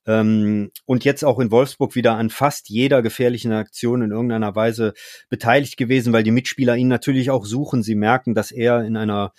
Ähm, 0.05 0.71
und 0.85 1.05
jetzt 1.05 1.23
auch 1.23 1.39
in 1.39 1.51
Wolfsburg 1.51 1.95
wieder 1.95 2.15
an 2.15 2.29
fast 2.29 2.69
jeder 2.69 3.01
gefährlichen 3.01 3.51
Aktion 3.51 4.01
in 4.01 4.11
irgendeiner 4.11 4.55
Weise 4.55 4.93
beteiligt 5.29 5.77
gewesen, 5.77 6.13
weil 6.13 6.23
die 6.23 6.31
Mitspieler 6.31 6.75
ihn 6.75 6.87
natürlich 6.87 7.29
auch 7.29 7.45
suchen. 7.45 7.83
Sie 7.83 7.95
merken, 7.95 8.33
dass 8.33 8.51
er 8.51 8.83
in 8.83 8.97
einer 8.97 9.33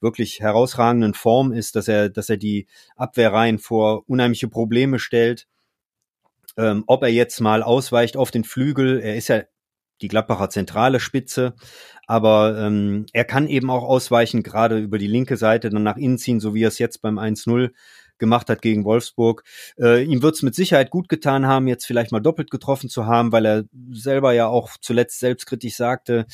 wirklich 0.00 0.40
herausragenden 0.40 1.14
Form 1.14 1.52
ist, 1.52 1.76
dass 1.76 1.88
er, 1.88 2.10
dass 2.10 2.28
er 2.28 2.36
die 2.36 2.66
Abwehrreihen 2.96 3.58
vor 3.58 4.08
unheimliche 4.08 4.48
Probleme 4.48 4.98
stellt. 4.98 5.46
Ähm, 6.56 6.84
ob 6.86 7.02
er 7.02 7.08
jetzt 7.08 7.40
mal 7.40 7.62
ausweicht 7.62 8.16
auf 8.16 8.30
den 8.30 8.44
Flügel, 8.44 9.00
er 9.00 9.16
ist 9.16 9.28
ja 9.28 9.42
die 10.04 10.08
Gladbacher 10.08 10.50
zentrale 10.50 11.00
Spitze, 11.00 11.54
aber 12.06 12.58
ähm, 12.58 13.06
er 13.12 13.24
kann 13.24 13.48
eben 13.48 13.70
auch 13.70 13.82
ausweichen, 13.82 14.42
gerade 14.42 14.78
über 14.78 14.98
die 14.98 15.06
linke 15.06 15.36
Seite, 15.36 15.70
dann 15.70 15.82
nach 15.82 15.96
innen 15.96 16.18
ziehen, 16.18 16.40
so 16.40 16.54
wie 16.54 16.62
er 16.64 16.68
es 16.68 16.78
jetzt 16.78 17.00
beim 17.00 17.18
1-0 17.18 17.70
gemacht 18.18 18.48
hat 18.48 18.62
gegen 18.62 18.84
Wolfsburg. 18.84 19.42
Äh, 19.78 20.04
ihm 20.04 20.22
wird 20.22 20.36
es 20.36 20.42
mit 20.42 20.54
Sicherheit 20.54 20.90
gut 20.90 21.08
getan 21.08 21.46
haben, 21.46 21.66
jetzt 21.66 21.86
vielleicht 21.86 22.12
mal 22.12 22.20
doppelt 22.20 22.50
getroffen 22.50 22.88
zu 22.88 23.06
haben, 23.06 23.32
weil 23.32 23.46
er 23.46 23.64
selber 23.90 24.32
ja 24.32 24.46
auch 24.46 24.72
zuletzt 24.80 25.18
selbstkritisch 25.18 25.76
sagte, 25.76 26.26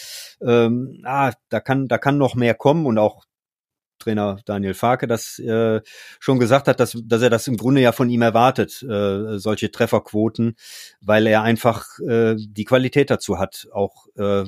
ähm, 0.45 1.01
ah, 1.05 1.33
da 1.49 1.61
kann, 1.61 1.89
da 1.89 1.99
kann 1.99 2.19
noch 2.19 2.35
mehr 2.35 2.55
kommen 2.55 2.87
und 2.87 2.99
auch 2.99 3.25
Trainer 4.01 4.39
Daniel 4.45 4.75
Farke 4.75 5.07
das 5.07 5.39
äh, 5.39 5.81
schon 6.19 6.39
gesagt 6.39 6.67
hat, 6.67 6.81
dass, 6.81 6.97
dass 7.05 7.23
er 7.23 7.31
das 7.31 7.47
im 7.47 7.57
Grunde 7.57 7.81
ja 7.81 7.93
von 7.93 8.11
ihm 8.11 8.23
erwartet, 8.23 8.83
äh, 8.83 9.39
solche 9.39 9.71
Trefferquoten, 9.71 10.57
weil 11.01 11.27
er 11.27 11.43
einfach 11.43 11.87
äh, 12.01 12.35
die 12.37 12.65
Qualität 12.65 13.11
dazu 13.11 13.39
hat, 13.39 13.69
auch 13.73 14.07
äh, 14.17 14.45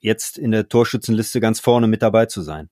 jetzt 0.00 0.38
in 0.38 0.50
der 0.50 0.68
Torschützenliste 0.68 1.40
ganz 1.40 1.60
vorne 1.60 1.86
mit 1.86 2.02
dabei 2.02 2.26
zu 2.26 2.42
sein. 2.42 2.70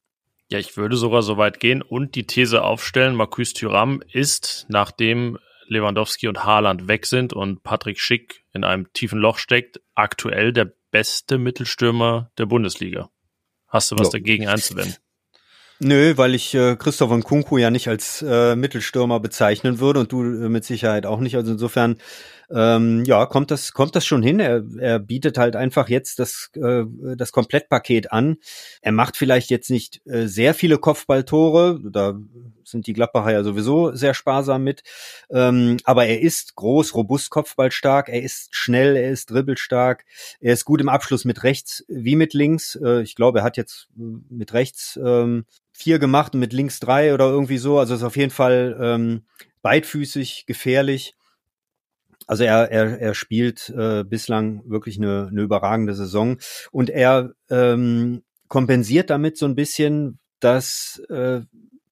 Ja, 0.50 0.58
ich 0.58 0.76
würde 0.76 0.96
sogar 0.96 1.22
so 1.22 1.36
weit 1.36 1.60
gehen 1.60 1.80
und 1.80 2.16
die 2.16 2.26
These 2.26 2.62
aufstellen, 2.62 3.14
Marcus 3.14 3.52
Thuram 3.52 4.02
ist, 4.12 4.66
nachdem 4.68 5.38
Lewandowski 5.68 6.26
und 6.26 6.44
Haaland 6.44 6.88
weg 6.88 7.06
sind 7.06 7.32
und 7.32 7.62
Patrick 7.62 8.00
Schick 8.00 8.44
in 8.52 8.64
einem 8.64 8.92
tiefen 8.92 9.20
Loch 9.20 9.38
steckt, 9.38 9.80
aktuell 9.94 10.52
der 10.52 10.72
beste 10.90 11.38
Mittelstürmer 11.38 12.32
der 12.36 12.46
Bundesliga. 12.46 13.10
Hast 13.68 13.92
du 13.92 13.96
was 13.96 14.08
ja. 14.08 14.18
dagegen 14.18 14.48
einzuwenden? 14.48 14.96
Nö, 15.82 16.18
weil 16.18 16.34
ich 16.34 16.54
äh, 16.54 16.76
Christoph 16.76 17.10
und 17.10 17.24
Kunku 17.24 17.56
ja 17.56 17.70
nicht 17.70 17.88
als 17.88 18.20
äh, 18.20 18.54
Mittelstürmer 18.54 19.18
bezeichnen 19.18 19.80
würde 19.80 20.00
und 20.00 20.12
du 20.12 20.22
äh, 20.22 20.48
mit 20.50 20.62
Sicherheit 20.62 21.06
auch 21.06 21.20
nicht. 21.20 21.36
Also 21.36 21.52
insofern 21.52 21.96
ähm, 22.52 23.04
ja, 23.04 23.26
kommt 23.26 23.50
das, 23.50 23.72
kommt 23.72 23.94
das 23.94 24.04
schon 24.04 24.22
hin. 24.22 24.40
Er, 24.40 24.62
er 24.78 24.98
bietet 24.98 25.38
halt 25.38 25.56
einfach 25.56 25.88
jetzt 25.88 26.18
das, 26.18 26.50
äh, 26.54 26.84
das 27.16 27.32
Komplettpaket 27.32 28.12
an. 28.12 28.38
Er 28.82 28.92
macht 28.92 29.16
vielleicht 29.16 29.50
jetzt 29.50 29.70
nicht 29.70 30.00
äh, 30.06 30.26
sehr 30.26 30.54
viele 30.54 30.78
Kopfballtore, 30.78 31.80
da 31.90 32.18
sind 32.64 32.86
die 32.86 32.92
Gladbacher 32.92 33.32
ja 33.32 33.42
sowieso 33.42 33.94
sehr 33.94 34.14
sparsam 34.14 34.64
mit. 34.64 34.82
Ähm, 35.30 35.76
aber 35.84 36.06
er 36.06 36.20
ist 36.20 36.56
groß, 36.56 36.94
robust, 36.94 37.30
kopfballstark, 37.30 38.08
er 38.08 38.22
ist 38.22 38.54
schnell, 38.54 38.96
er 38.96 39.10
ist 39.10 39.30
dribbelstark, 39.30 40.04
er 40.40 40.52
ist 40.52 40.64
gut 40.64 40.80
im 40.80 40.88
Abschluss 40.88 41.24
mit 41.24 41.42
rechts 41.42 41.84
wie 41.88 42.16
mit 42.16 42.34
links. 42.34 42.76
Äh, 42.76 43.02
ich 43.02 43.14
glaube, 43.14 43.40
er 43.40 43.44
hat 43.44 43.56
jetzt 43.56 43.88
äh, 43.96 44.02
mit 44.28 44.52
rechts 44.52 44.98
ähm, 45.02 45.44
vier 45.72 45.98
gemacht 45.98 46.34
und 46.34 46.40
mit 46.40 46.52
links 46.52 46.80
drei 46.80 47.14
oder 47.14 47.26
irgendwie 47.26 47.58
so. 47.58 47.78
Also 47.78 47.94
ist 47.94 48.02
auf 48.02 48.16
jeden 48.16 48.30
Fall 48.30 48.78
ähm, 48.80 49.22
beidfüßig, 49.62 50.44
gefährlich. 50.46 51.14
Also 52.30 52.44
er, 52.44 52.70
er, 52.70 53.00
er 53.00 53.14
spielt 53.14 53.70
äh, 53.70 54.04
bislang 54.04 54.62
wirklich 54.64 54.98
eine, 54.98 55.26
eine 55.32 55.42
überragende 55.42 55.94
Saison 55.94 56.38
und 56.70 56.88
er 56.88 57.32
ähm, 57.50 58.22
kompensiert 58.46 59.10
damit 59.10 59.36
so 59.36 59.46
ein 59.46 59.56
bisschen, 59.56 60.20
dass 60.38 61.02
äh, 61.08 61.40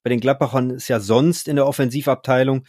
bei 0.04 0.10
den 0.10 0.20
Gladbachern 0.20 0.70
es 0.70 0.86
ja 0.86 1.00
sonst 1.00 1.48
in 1.48 1.56
der 1.56 1.66
Offensivabteilung 1.66 2.64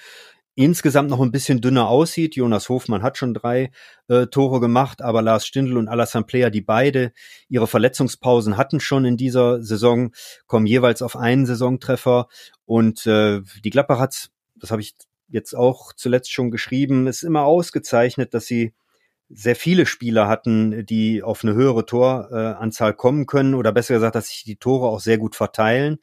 insgesamt 0.55 1.11
noch 1.11 1.21
ein 1.21 1.31
bisschen 1.31 1.61
dünner 1.61 1.89
aussieht. 1.89 2.35
Jonas 2.35 2.69
Hofmann 2.69 3.03
hat 3.03 3.19
schon 3.19 3.35
drei 3.35 3.69
äh, 4.07 4.25
Tore 4.25 4.59
gemacht, 4.59 5.03
aber 5.03 5.21
Lars 5.21 5.45
Stindl 5.45 5.77
und 5.77 5.89
Alassane 5.89 6.25
Player, 6.25 6.49
die 6.49 6.61
beide 6.61 7.11
ihre 7.49 7.67
Verletzungspausen 7.67 8.57
hatten 8.57 8.79
schon 8.79 9.05
in 9.05 9.15
dieser 9.15 9.61
Saison, 9.61 10.11
kommen 10.47 10.65
jeweils 10.65 11.03
auf 11.03 11.15
einen 11.15 11.45
Saisontreffer 11.45 12.29
und 12.65 13.05
äh, 13.05 13.41
die 13.63 13.69
Gladbach 13.69 13.99
hat, 13.99 14.31
das 14.55 14.71
habe 14.71 14.81
ich 14.81 14.95
jetzt 15.29 15.53
auch 15.55 15.93
zuletzt 15.93 16.31
schon 16.31 16.51
geschrieben, 16.51 17.07
ist 17.07 17.23
immer 17.23 17.43
ausgezeichnet, 17.43 18.33
dass 18.33 18.45
sie 18.45 18.73
sehr 19.31 19.55
viele 19.55 19.85
Spieler 19.85 20.27
hatten, 20.27 20.85
die 20.87 21.21
auf 21.21 21.43
eine 21.43 21.53
höhere 21.53 21.85
Toranzahl 21.85 22.93
kommen 22.95 23.27
können 23.27 23.53
oder 23.53 23.71
besser 23.71 23.93
gesagt, 23.93 24.15
dass 24.15 24.29
sich 24.29 24.43
die 24.43 24.55
Tore 24.55 24.87
auch 24.87 24.99
sehr 24.99 25.19
gut 25.19 25.35
verteilen 25.35 25.99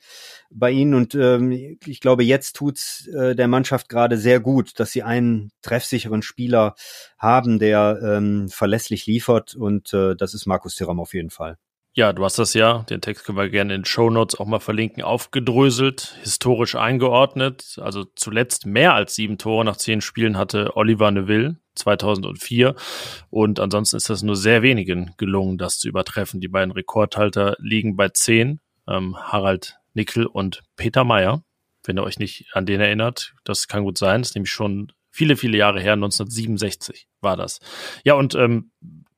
bei 0.51 0.71
ihnen. 0.71 0.95
Und 0.95 1.17
ähm, 1.17 1.51
ich 1.51 2.01
glaube, 2.01 2.23
jetzt 2.23 2.55
tut's 2.55 3.09
äh, 3.09 3.35
der 3.35 3.49
Mannschaft 3.49 3.89
gerade 3.89 4.17
sehr 4.17 4.39
gut, 4.39 4.79
dass 4.79 4.93
sie 4.93 5.03
einen 5.03 5.51
treffsicheren 5.63 6.23
Spieler 6.23 6.77
haben, 7.19 7.59
der 7.59 7.99
ähm, 8.03 8.49
verlässlich 8.49 9.07
liefert. 9.07 9.57
Und 9.57 9.93
äh, 9.93 10.15
das 10.15 10.33
ist 10.33 10.47
Markus 10.47 10.77
Thuram 10.77 11.01
auf 11.01 11.13
jeden 11.13 11.31
Fall. 11.31 11.59
Ja, 11.99 12.13
du 12.13 12.27
hast 12.27 12.39
das 12.39 12.53
ja, 12.53 12.83
den 12.91 13.01
Text 13.01 13.25
können 13.25 13.39
wir 13.39 13.49
gerne 13.49 13.75
in 13.75 13.87
Show 13.87 14.11
Notes 14.11 14.39
auch 14.39 14.45
mal 14.45 14.61
verlinken, 14.61 15.03
aufgedröselt, 15.03 16.19
historisch 16.21 16.75
eingeordnet. 16.75 17.79
Also 17.81 18.05
zuletzt 18.17 18.67
mehr 18.67 18.93
als 18.93 19.15
sieben 19.15 19.39
Tore 19.39 19.65
nach 19.65 19.79
zehn 19.79 20.03
Spielen 20.03 20.37
hatte 20.37 20.77
Oliver 20.77 21.11
Neville 21.11 21.57
2004. 21.75 22.75
Und 23.31 23.61
ansonsten 23.61 23.97
ist 23.97 24.11
das 24.11 24.23
nur 24.23 24.37
sehr 24.37 24.61
wenigen 24.61 25.15
gelungen, 25.17 25.57
das 25.57 25.79
zu 25.79 25.89
übertreffen. 25.89 26.39
Die 26.39 26.49
beiden 26.49 26.71
Rekordhalter 26.71 27.57
liegen 27.61 27.97
bei 27.97 28.11
zehn. 28.11 28.61
Ähm, 28.87 29.17
Harald 29.17 29.79
Nickel 29.95 30.27
und 30.27 30.65
Peter 30.77 31.03
Meyer. 31.03 31.45
Wenn 31.83 31.97
ihr 31.97 32.05
euch 32.05 32.19
nicht 32.19 32.51
an 32.53 32.67
den 32.67 32.83
erinnert, 32.83 33.33
das 33.45 33.69
kann 33.69 33.85
gut 33.85 33.97
sein. 33.97 34.21
Das 34.21 34.33
ist 34.33 34.35
nämlich 34.35 34.53
schon 34.53 34.93
viele, 35.11 35.35
viele 35.39 35.57
Jahre 35.57 35.81
her, 35.81 35.95
1967 35.95 37.09
war 37.23 37.39
das. 37.39 37.59
Ja, 38.05 38.13
und 38.15 38.35
ähm, 38.35 38.71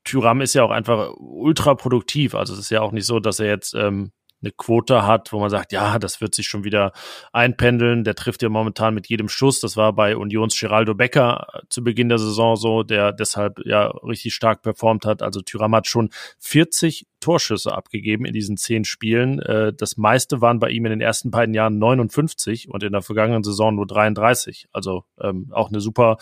Tyram 0.08 0.40
ist 0.40 0.54
ja 0.54 0.64
auch 0.64 0.70
einfach 0.70 1.12
ultra 1.18 1.74
produktiv. 1.74 2.34
Also 2.34 2.54
es 2.54 2.60
ist 2.60 2.70
ja 2.70 2.80
auch 2.80 2.92
nicht 2.92 3.04
so, 3.04 3.20
dass 3.20 3.40
er 3.40 3.48
jetzt 3.48 3.74
ähm, 3.74 4.12
eine 4.40 4.52
Quote 4.52 5.04
hat, 5.06 5.32
wo 5.34 5.38
man 5.38 5.50
sagt, 5.50 5.70
ja, 5.72 5.98
das 5.98 6.22
wird 6.22 6.34
sich 6.34 6.46
schon 6.46 6.64
wieder 6.64 6.92
einpendeln. 7.32 8.04
Der 8.04 8.14
trifft 8.14 8.42
ja 8.42 8.48
momentan 8.48 8.94
mit 8.94 9.08
jedem 9.08 9.28
Schuss. 9.28 9.60
Das 9.60 9.76
war 9.76 9.92
bei 9.92 10.16
Unions 10.16 10.58
Geraldo 10.58 10.94
Becker 10.94 11.46
äh, 11.52 11.60
zu 11.68 11.84
Beginn 11.84 12.08
der 12.08 12.18
Saison 12.18 12.56
so, 12.56 12.84
der 12.84 13.12
deshalb 13.12 13.58
ja 13.66 13.88
richtig 14.02 14.32
stark 14.32 14.62
performt 14.62 15.04
hat. 15.04 15.22
Also 15.22 15.42
Tyram 15.42 15.74
hat 15.74 15.86
schon 15.86 16.08
40 16.38 17.06
Torschüsse 17.20 17.72
abgegeben 17.72 18.24
in 18.24 18.32
diesen 18.32 18.56
zehn 18.56 18.84
Spielen. 18.84 19.40
Äh, 19.40 19.72
das 19.72 19.96
meiste 19.96 20.40
waren 20.40 20.58
bei 20.58 20.70
ihm 20.70 20.84
in 20.86 20.90
den 20.90 21.00
ersten 21.00 21.30
beiden 21.30 21.54
Jahren 21.54 21.78
59 21.78 22.68
und 22.68 22.82
in 22.82 22.92
der 22.92 23.02
vergangenen 23.02 23.42
Saison 23.42 23.74
nur 23.74 23.86
33. 23.86 24.68
Also 24.72 25.04
ähm, 25.20 25.48
auch 25.52 25.68
eine 25.68 25.80
super 25.80 26.18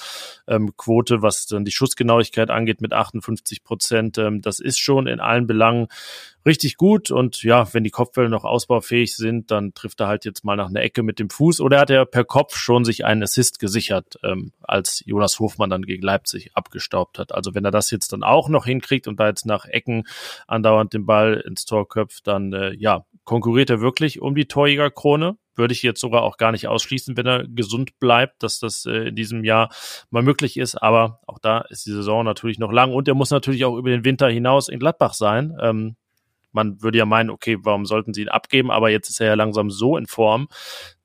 ähm, 0.46 0.76
Quote, 0.76 1.22
was 1.22 1.46
dann 1.46 1.64
die 1.64 1.72
Schussgenauigkeit 1.72 2.50
angeht 2.50 2.80
mit 2.80 2.92
58 2.92 3.64
Prozent. 3.64 4.18
Ähm, 4.18 4.42
das 4.42 4.60
ist 4.60 4.78
schon 4.78 5.06
in 5.06 5.20
allen 5.20 5.46
Belangen 5.46 5.88
richtig 6.46 6.76
gut 6.76 7.10
und 7.10 7.42
ja, 7.42 7.74
wenn 7.74 7.82
die 7.82 7.90
Kopfbälle 7.90 8.28
noch 8.28 8.44
ausbaufähig 8.44 9.16
sind, 9.16 9.50
dann 9.50 9.74
trifft 9.74 10.00
er 10.00 10.06
halt 10.06 10.24
jetzt 10.24 10.44
mal 10.44 10.56
nach 10.56 10.68
einer 10.68 10.80
Ecke 10.80 11.02
mit 11.02 11.18
dem 11.18 11.28
Fuß 11.28 11.60
oder 11.60 11.80
hat 11.80 11.90
er 11.90 12.06
per 12.06 12.24
Kopf 12.24 12.56
schon 12.56 12.84
sich 12.84 13.04
einen 13.04 13.24
Assist 13.24 13.58
gesichert, 13.58 14.18
ähm, 14.22 14.52
als 14.62 15.02
Jonas 15.04 15.40
Hofmann 15.40 15.70
dann 15.70 15.82
gegen 15.82 16.02
Leipzig 16.02 16.52
abgestaubt 16.54 17.18
hat. 17.18 17.32
Also 17.32 17.54
wenn 17.54 17.64
er 17.64 17.72
das 17.72 17.90
jetzt 17.90 18.12
dann 18.12 18.22
auch 18.22 18.48
noch 18.48 18.64
hinkriegt 18.64 19.08
und 19.08 19.18
da 19.18 19.26
jetzt 19.26 19.44
nach 19.44 19.66
Ecken 19.66 20.04
andauernd 20.46 20.85
den 20.90 21.06
Ball 21.06 21.42
ins 21.46 21.64
Tor 21.64 21.88
köpft, 21.88 22.26
dann 22.26 22.52
äh, 22.52 22.74
ja, 22.74 23.04
konkurriert 23.24 23.70
er 23.70 23.80
wirklich 23.80 24.20
um 24.20 24.34
die 24.34 24.46
Torjägerkrone. 24.46 25.36
Würde 25.54 25.72
ich 25.72 25.82
jetzt 25.82 26.00
sogar 26.00 26.22
auch 26.22 26.36
gar 26.36 26.52
nicht 26.52 26.68
ausschließen, 26.68 27.16
wenn 27.16 27.26
er 27.26 27.46
gesund 27.48 27.98
bleibt, 27.98 28.42
dass 28.42 28.58
das 28.58 28.84
äh, 28.86 29.08
in 29.08 29.16
diesem 29.16 29.44
Jahr 29.44 29.70
mal 30.10 30.22
möglich 30.22 30.58
ist. 30.58 30.74
Aber 30.76 31.20
auch 31.26 31.38
da 31.38 31.60
ist 31.70 31.86
die 31.86 31.92
Saison 31.92 32.24
natürlich 32.24 32.58
noch 32.58 32.72
lang 32.72 32.92
und 32.92 33.08
er 33.08 33.14
muss 33.14 33.30
natürlich 33.30 33.64
auch 33.64 33.76
über 33.76 33.90
den 33.90 34.04
Winter 34.04 34.28
hinaus 34.28 34.68
in 34.68 34.78
Gladbach 34.78 35.14
sein. 35.14 35.56
Ähm, 35.60 35.96
man 36.52 36.82
würde 36.82 36.98
ja 36.98 37.04
meinen, 37.04 37.30
okay, 37.30 37.58
warum 37.62 37.84
sollten 37.84 38.14
sie 38.14 38.22
ihn 38.22 38.28
abgeben? 38.28 38.70
Aber 38.70 38.90
jetzt 38.90 39.10
ist 39.10 39.20
er 39.20 39.28
ja 39.28 39.34
langsam 39.34 39.70
so 39.70 39.96
in 39.96 40.06
Form, 40.06 40.48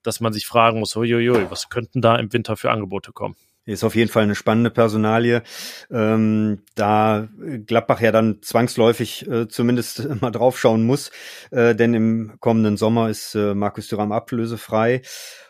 dass 0.02 0.20
man 0.20 0.34
sich 0.34 0.48
fragen 0.48 0.80
muss, 0.80 0.96
uiuiui, 0.96 1.52
was 1.52 1.70
könnten 1.70 2.02
da 2.02 2.16
im 2.16 2.32
Winter 2.34 2.56
für 2.56 2.72
Angebote 2.72 3.12
kommen? 3.12 3.36
Ist 3.66 3.84
auf 3.84 3.96
jeden 3.96 4.10
Fall 4.10 4.24
eine 4.24 4.36
spannende 4.36 4.72
Personalie, 4.72 5.44
ähm, 5.92 6.64
da 6.74 7.28
Gladbach 7.68 8.02
ja 8.02 8.12
dann 8.12 8.42
zwangsläufig 8.42 9.28
äh, 9.28 9.48
zumindest 9.48 10.08
mal 10.22 10.32
draufschauen 10.32 10.84
muss, 10.84 11.12
äh, 11.52 11.76
denn 11.76 11.94
im 11.94 12.38
kommenden 12.40 12.76
Sommer 12.76 13.10
ist 13.10 13.36
äh, 13.36 13.54
Markus 13.54 13.88
Thuram 13.88 14.12
ablösefrei 14.12 15.04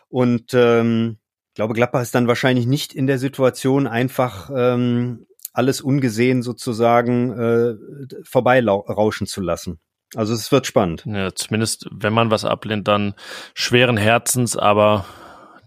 und 0.08 0.52
ähm, 0.52 1.16
ich 1.52 1.56
glaube, 1.56 1.74
Gladbach 1.74 2.00
ist 2.00 2.14
dann 2.14 2.28
wahrscheinlich 2.28 2.66
nicht 2.66 2.94
in 2.94 3.06
der 3.06 3.18
Situation, 3.18 3.86
einfach 3.86 4.50
ähm, 4.54 5.26
alles 5.52 5.80
ungesehen 5.80 6.42
sozusagen 6.42 7.30
äh, 7.38 7.74
vorbeirauschen 8.24 9.26
zu 9.26 9.42
lassen. 9.42 9.78
Also 10.14 10.34
es 10.34 10.52
wird 10.52 10.66
spannend. 10.66 11.04
Ja, 11.06 11.34
zumindest 11.34 11.88
wenn 11.90 12.12
man 12.12 12.30
was 12.30 12.44
ablehnt, 12.44 12.88
dann 12.88 13.14
schweren 13.54 13.96
Herzens, 13.96 14.56
aber 14.56 15.06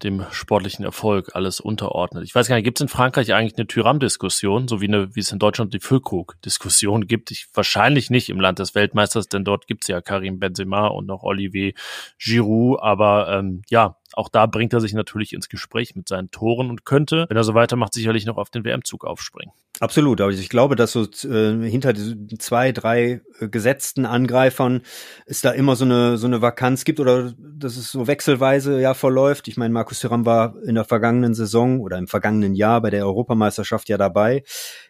dem 0.03 0.25
sportlichen 0.31 0.83
Erfolg 0.83 1.31
alles 1.33 1.59
unterordnet. 1.59 2.23
Ich 2.23 2.35
weiß 2.35 2.47
gar 2.47 2.55
nicht, 2.55 2.65
gibt 2.65 2.79
es 2.79 2.81
in 2.81 2.87
Frankreich 2.87 3.33
eigentlich 3.33 3.57
eine 3.57 3.67
Tyram-Diskussion, 3.67 4.67
so 4.67 4.81
wie, 4.81 4.87
eine, 4.87 5.15
wie 5.15 5.19
es 5.19 5.31
in 5.31 5.39
Deutschland 5.39 5.73
die 5.73 5.79
Füllkrug-Diskussion 5.79 7.07
gibt? 7.07 7.31
Ich, 7.31 7.47
wahrscheinlich 7.53 8.09
nicht 8.09 8.29
im 8.29 8.39
Land 8.39 8.59
des 8.59 8.75
Weltmeisters, 8.75 9.27
denn 9.27 9.43
dort 9.43 9.67
gibt 9.67 9.83
es 9.83 9.87
ja 9.87 10.01
Karim 10.01 10.39
Benzema 10.39 10.87
und 10.87 11.05
noch 11.07 11.23
Olivier 11.23 11.73
Giroud, 12.19 12.79
aber 12.81 13.29
ähm, 13.29 13.61
ja, 13.69 13.97
auch 14.13 14.29
da 14.29 14.45
bringt 14.45 14.73
er 14.73 14.79
sich 14.79 14.93
natürlich 14.93 15.33
ins 15.33 15.49
Gespräch 15.49 15.95
mit 15.95 16.07
seinen 16.07 16.31
Toren 16.31 16.69
und 16.69 16.85
könnte, 16.85 17.25
wenn 17.27 17.37
er 17.37 17.43
so 17.43 17.53
weitermacht, 17.53 17.93
sicherlich 17.93 18.25
noch 18.25 18.37
auf 18.37 18.49
den 18.49 18.63
WM-Zug 18.63 19.05
aufspringen. 19.05 19.53
Absolut, 19.81 20.21
aber 20.21 20.31
ich 20.31 20.47
glaube, 20.47 20.77
dass 20.77 20.93
so 20.93 21.03
äh, 21.03 21.69
hinter 21.69 21.93
zwei, 22.39 22.71
drei 22.71 23.21
äh, 23.39 23.49
gesetzten 23.49 24.05
Angreifern 24.05 24.83
es 25.25 25.41
da 25.41 25.51
immer 25.51 25.75
so 25.75 25.83
eine 25.83 26.17
so 26.17 26.27
eine 26.27 26.41
Vakanz 26.41 26.85
gibt 26.85 27.01
oder 27.01 27.33
dass 27.37 27.75
es 27.75 27.91
so 27.91 28.07
wechselweise 28.07 28.79
ja 28.79 28.93
verläuft. 28.93 29.49
Ich 29.49 29.57
meine, 29.57 29.73
Markus 29.73 29.99
Thuram 29.99 30.25
war 30.25 30.55
in 30.63 30.75
der 30.75 30.85
vergangenen 30.85 31.33
Saison 31.33 31.81
oder 31.81 31.97
im 31.97 32.07
vergangenen 32.07 32.55
Jahr 32.55 32.81
bei 32.81 32.89
der 32.89 33.05
Europameisterschaft 33.05 33.89
ja 33.89 33.97
dabei. 33.97 34.43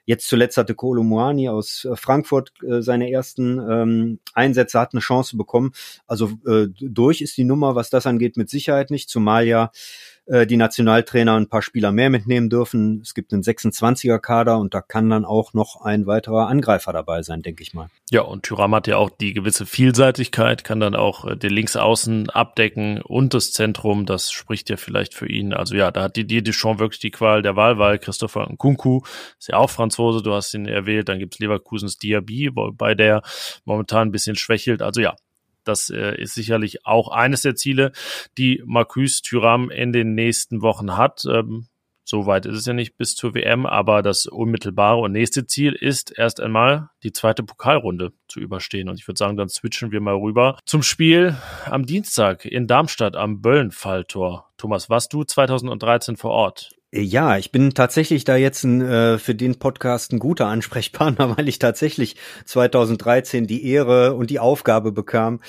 Jetzt 0.05 0.27
zuletzt 0.27 0.57
hatte 0.57 0.75
Kolo 0.75 1.03
Muani 1.03 1.49
aus 1.49 1.85
äh, 1.85 1.95
Frankfurt 1.95 2.51
äh, 2.63 2.81
seine 2.81 3.11
ersten 3.11 3.59
ähm, 3.59 4.19
Einsätze, 4.33 4.79
hat 4.79 4.93
eine 4.93 5.01
Chance 5.01 5.35
bekommen. 5.37 5.73
Also 6.07 6.31
äh, 6.47 6.67
durch 6.79 7.21
ist 7.21 7.37
die 7.37 7.43
Nummer, 7.43 7.75
was 7.75 7.89
das 7.89 8.05
angeht, 8.05 8.37
mit 8.37 8.49
Sicherheit 8.49 8.91
nicht, 8.91 9.09
zumal 9.09 9.45
ja 9.45 9.71
äh, 10.25 10.47
die 10.47 10.57
Nationaltrainer 10.57 11.35
ein 11.35 11.49
paar 11.49 11.61
Spieler 11.61 11.91
mehr 11.91 12.09
mitnehmen 12.09 12.49
dürfen. 12.49 13.01
Es 13.01 13.13
gibt 13.13 13.31
einen 13.33 13.43
26er 13.43 14.19
Kader 14.19 14.57
und 14.57 14.73
da 14.73 14.81
kann 14.81 15.09
dann 15.09 15.25
auch 15.25 15.53
noch 15.53 15.81
ein 15.81 16.07
weiterer 16.07 16.47
Angreifer 16.47 16.93
dabei 16.93 17.21
sein, 17.21 17.41
denke 17.41 17.61
ich 17.61 17.73
mal. 17.73 17.89
Ja, 18.09 18.21
und 18.21 18.43
Tyram 18.43 18.73
hat 18.73 18.87
ja 18.87 18.97
auch 18.97 19.09
die 19.09 19.33
gewisse 19.33 19.65
Vielseitigkeit, 19.65 20.63
kann 20.63 20.79
dann 20.79 20.95
auch 20.95 21.25
äh, 21.25 21.35
den 21.35 21.51
Linksaußen 21.51 22.29
abdecken 22.29 23.01
und 23.01 23.33
das 23.33 23.51
Zentrum, 23.51 24.05
das 24.05 24.31
spricht 24.31 24.69
ja 24.69 24.77
vielleicht 24.77 25.13
für 25.13 25.29
ihn. 25.29 25.53
Also 25.53 25.75
ja, 25.75 25.91
da 25.91 26.03
hat 26.03 26.15
die 26.15 26.53
schon 26.53 26.79
wirklich 26.79 26.99
die 26.99 27.11
Qual 27.11 27.41
der 27.41 27.55
Wahl, 27.55 27.77
weil 27.77 27.99
Christopher 27.99 28.47
Nkunku 28.49 29.01
ist 29.39 29.49
ja 29.49 29.57
auch 29.57 29.69
Franzose, 29.69 30.23
du 30.23 30.33
hast 30.33 30.53
ihn 30.53 30.65
erwähnt, 30.65 31.09
dann 31.09 31.19
gibt's 31.19 31.39
Leverkusens 31.39 31.97
Diaby, 31.97 32.51
wobei 32.55 32.95
der 32.95 33.21
momentan 33.63 34.07
ein 34.07 34.11
bisschen 34.11 34.35
schwächelt. 34.35 34.81
Also 34.81 35.01
ja, 35.01 35.15
das 35.67 35.89
äh, 35.89 36.21
ist 36.21 36.33
sicherlich 36.33 36.85
auch 36.85 37.09
eines 37.09 37.41
der 37.41 37.55
Ziele, 37.55 37.91
die 38.37 38.61
Marcus 38.65 39.21
Thuram 39.21 39.69
in 39.69 39.91
den 39.91 40.15
nächsten 40.15 40.61
Wochen 40.61 40.97
hat. 40.97 41.25
Ähm, 41.29 41.67
so 42.07 42.27
weit 42.27 42.45
ist 42.45 42.55
es 42.55 42.65
ja 42.67 42.73
nicht 42.73 42.97
bis 42.97 43.15
zur 43.15 43.33
WM, 43.33 43.65
aber 43.65 44.03
das 44.03 44.27
unmittelbare 44.27 44.99
und 44.99 45.11
nächste 45.11 45.47
Ziel 45.47 45.73
ist 45.73 46.15
erst 46.15 46.39
einmal 46.39 46.91
die 47.01 47.11
zweite 47.11 47.41
Pokalrunde 47.41 48.13
zu 48.27 48.39
überstehen. 48.39 48.89
Und 48.89 48.99
ich 48.99 49.07
würde 49.07 49.17
sagen, 49.17 49.37
dann 49.37 49.49
switchen 49.49 49.91
wir 49.91 50.01
mal 50.01 50.13
rüber 50.13 50.59
zum 50.65 50.83
Spiel 50.83 51.35
am 51.65 51.87
Dienstag 51.87 52.45
in 52.45 52.67
Darmstadt 52.67 53.15
am 53.15 53.41
Böllenfalltor. 53.41 54.51
Thomas, 54.57 54.87
warst 54.87 55.13
du 55.13 55.23
2013 55.23 56.15
vor 56.15 56.31
Ort? 56.31 56.74
Ja, 56.97 57.37
ich 57.37 57.51
bin 57.51 57.73
tatsächlich 57.73 58.23
da 58.23 58.37
jetzt 58.37 58.63
ein, 58.63 58.79
äh, 58.79 59.17
für 59.17 59.35
den 59.35 59.59
Podcast 59.59 60.13
ein 60.13 60.19
guter 60.19 60.47
Ansprechpartner, 60.47 61.29
weil 61.37 61.49
ich 61.49 61.59
tatsächlich 61.59 62.15
2013 62.45 63.47
die 63.47 63.67
Ehre 63.69 64.13
und 64.13 64.29
die 64.29 64.39
Aufgabe 64.39 64.93
bekam, 64.93 65.41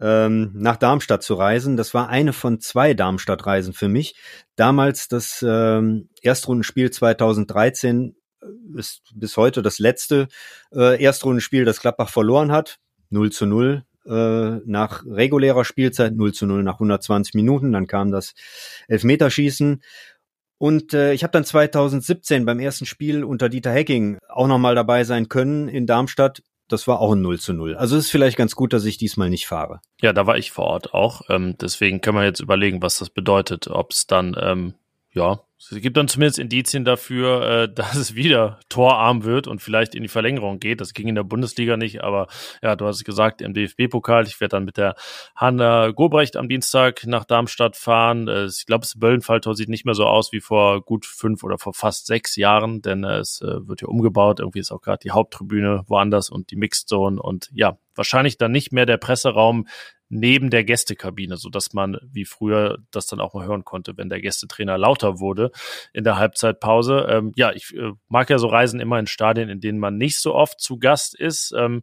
ähm, 0.00 0.52
nach 0.54 0.76
Darmstadt 0.76 1.24
zu 1.24 1.34
reisen. 1.34 1.76
Das 1.76 1.92
war 1.92 2.08
eine 2.08 2.32
von 2.32 2.60
zwei 2.60 2.94
Darmstadt-Reisen 2.94 3.72
für 3.72 3.88
mich. 3.88 4.14
Damals 4.54 5.08
das 5.08 5.44
ähm, 5.46 6.08
Erstrundenspiel 6.20 6.92
2013 6.92 8.14
äh, 8.40 8.78
ist 8.78 9.02
bis 9.12 9.36
heute 9.36 9.60
das 9.62 9.80
letzte 9.80 10.28
äh, 10.72 11.02
Erstrundenspiel, 11.02 11.64
das 11.64 11.80
Gladbach 11.80 12.10
verloren 12.10 12.52
hat. 12.52 12.78
0 13.10 13.32
zu 13.32 13.46
0 13.46 13.84
äh, 14.06 14.60
nach 14.64 15.04
regulärer 15.06 15.64
Spielzeit, 15.64 16.14
0 16.14 16.32
zu 16.32 16.46
0 16.46 16.62
nach 16.62 16.74
120 16.74 17.34
Minuten. 17.34 17.72
Dann 17.72 17.86
kam 17.86 18.10
das 18.10 18.34
Elfmeterschießen. 18.88 19.82
Und 20.62 20.94
äh, 20.94 21.12
ich 21.12 21.24
habe 21.24 21.32
dann 21.32 21.44
2017 21.44 22.44
beim 22.44 22.60
ersten 22.60 22.86
Spiel 22.86 23.24
unter 23.24 23.48
Dieter 23.48 23.72
Hecking 23.72 24.18
auch 24.28 24.46
nochmal 24.46 24.76
dabei 24.76 25.02
sein 25.02 25.28
können 25.28 25.66
in 25.66 25.88
Darmstadt. 25.88 26.44
Das 26.68 26.86
war 26.86 27.00
auch 27.00 27.14
ein 27.14 27.20
0 27.20 27.40
zu 27.40 27.52
0. 27.52 27.74
Also 27.74 27.96
ist 27.96 28.12
vielleicht 28.12 28.36
ganz 28.36 28.54
gut, 28.54 28.72
dass 28.72 28.84
ich 28.84 28.96
diesmal 28.96 29.28
nicht 29.28 29.48
fahre. 29.48 29.80
Ja, 30.00 30.12
da 30.12 30.24
war 30.28 30.38
ich 30.38 30.52
vor 30.52 30.66
Ort 30.66 30.94
auch. 30.94 31.22
Ähm, 31.28 31.56
deswegen 31.60 32.00
können 32.00 32.16
wir 32.16 32.24
jetzt 32.24 32.38
überlegen, 32.38 32.80
was 32.80 33.00
das 33.00 33.10
bedeutet. 33.10 33.66
Ob 33.66 33.90
es 33.90 34.06
dann 34.06 34.36
ähm, 34.40 34.74
ja 35.10 35.40
es 35.70 35.80
gibt 35.80 35.96
dann 35.96 36.08
zumindest 36.08 36.38
Indizien 36.38 36.84
dafür, 36.84 37.42
äh, 37.42 37.68
dass 37.74 37.94
es 37.94 38.14
wieder 38.14 38.58
torarm 38.68 39.24
wird 39.24 39.46
und 39.46 39.60
vielleicht 39.60 39.94
in 39.94 40.02
die 40.02 40.08
Verlängerung 40.08 40.58
geht. 40.58 40.80
Das 40.80 40.92
ging 40.92 41.08
in 41.08 41.14
der 41.14 41.22
Bundesliga 41.22 41.76
nicht, 41.76 42.02
aber 42.02 42.26
ja, 42.62 42.76
du 42.76 42.86
hast 42.86 42.96
es 42.96 43.04
gesagt, 43.04 43.40
im 43.40 43.54
DFB-Pokal. 43.54 44.26
Ich 44.26 44.40
werde 44.40 44.56
dann 44.56 44.64
mit 44.64 44.76
der 44.76 44.94
Hanna 45.36 45.90
Gobrecht 45.90 46.36
am 46.36 46.48
Dienstag 46.48 47.06
nach 47.06 47.24
Darmstadt 47.24 47.76
fahren. 47.76 48.28
Äh, 48.28 48.46
ich 48.46 48.66
glaube, 48.66 48.82
das 48.82 48.98
Böllenfalltor 48.98 49.54
sieht 49.54 49.68
nicht 49.68 49.84
mehr 49.84 49.94
so 49.94 50.06
aus 50.06 50.32
wie 50.32 50.40
vor 50.40 50.82
gut 50.82 51.06
fünf 51.06 51.44
oder 51.44 51.58
vor 51.58 51.74
fast 51.74 52.06
sechs 52.06 52.36
Jahren, 52.36 52.82
denn 52.82 53.04
äh, 53.04 53.18
es 53.18 53.40
wird 53.42 53.80
ja 53.80 53.88
umgebaut. 53.88 54.40
Irgendwie 54.40 54.60
ist 54.60 54.72
auch 54.72 54.80
gerade 54.80 54.98
die 55.02 55.10
Haupttribüne 55.10 55.84
woanders 55.86 56.30
und 56.30 56.50
die 56.50 56.56
Mixed 56.56 56.88
Zone 56.88 57.20
und 57.20 57.50
ja, 57.52 57.78
wahrscheinlich 57.94 58.38
dann 58.38 58.52
nicht 58.52 58.72
mehr 58.72 58.86
der 58.86 58.96
Presseraum 58.96 59.66
neben 60.14 60.50
der 60.50 60.62
Gästekabine, 60.62 61.38
so 61.38 61.48
dass 61.48 61.72
man 61.72 61.96
wie 62.02 62.26
früher 62.26 62.76
das 62.90 63.06
dann 63.06 63.18
auch 63.18 63.32
mal 63.32 63.46
hören 63.46 63.64
konnte, 63.64 63.96
wenn 63.96 64.10
der 64.10 64.20
Gästetrainer 64.20 64.76
lauter 64.76 65.20
wurde 65.20 65.50
in 65.94 66.04
der 66.04 66.18
Halbzeitpause. 66.18 67.06
Ähm, 67.08 67.32
ja, 67.34 67.50
ich 67.52 67.74
äh, 67.74 67.92
mag 68.08 68.28
ja 68.28 68.36
so 68.36 68.48
Reisen 68.48 68.78
immer 68.78 68.98
in 68.98 69.06
Stadien, 69.06 69.48
in 69.48 69.60
denen 69.60 69.78
man 69.78 69.96
nicht 69.96 70.20
so 70.20 70.34
oft 70.34 70.60
zu 70.60 70.78
Gast 70.78 71.14
ist. 71.18 71.54
Ähm, 71.56 71.80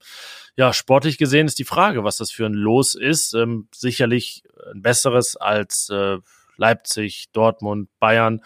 ja, 0.56 0.74
sportlich 0.74 1.18
gesehen 1.18 1.48
ist 1.48 1.58
die 1.58 1.64
Frage, 1.64 2.04
was 2.04 2.18
das 2.18 2.30
für 2.30 2.46
ein 2.46 2.54
Los 2.54 2.94
ist. 2.94 3.34
Ähm, 3.34 3.68
sicherlich 3.74 4.44
ein 4.72 4.84
besseres 4.84 5.36
als 5.36 5.90
äh, 5.90 6.20
Leipzig, 6.56 7.32
Dortmund, 7.34 7.90
Bayern 8.00 8.42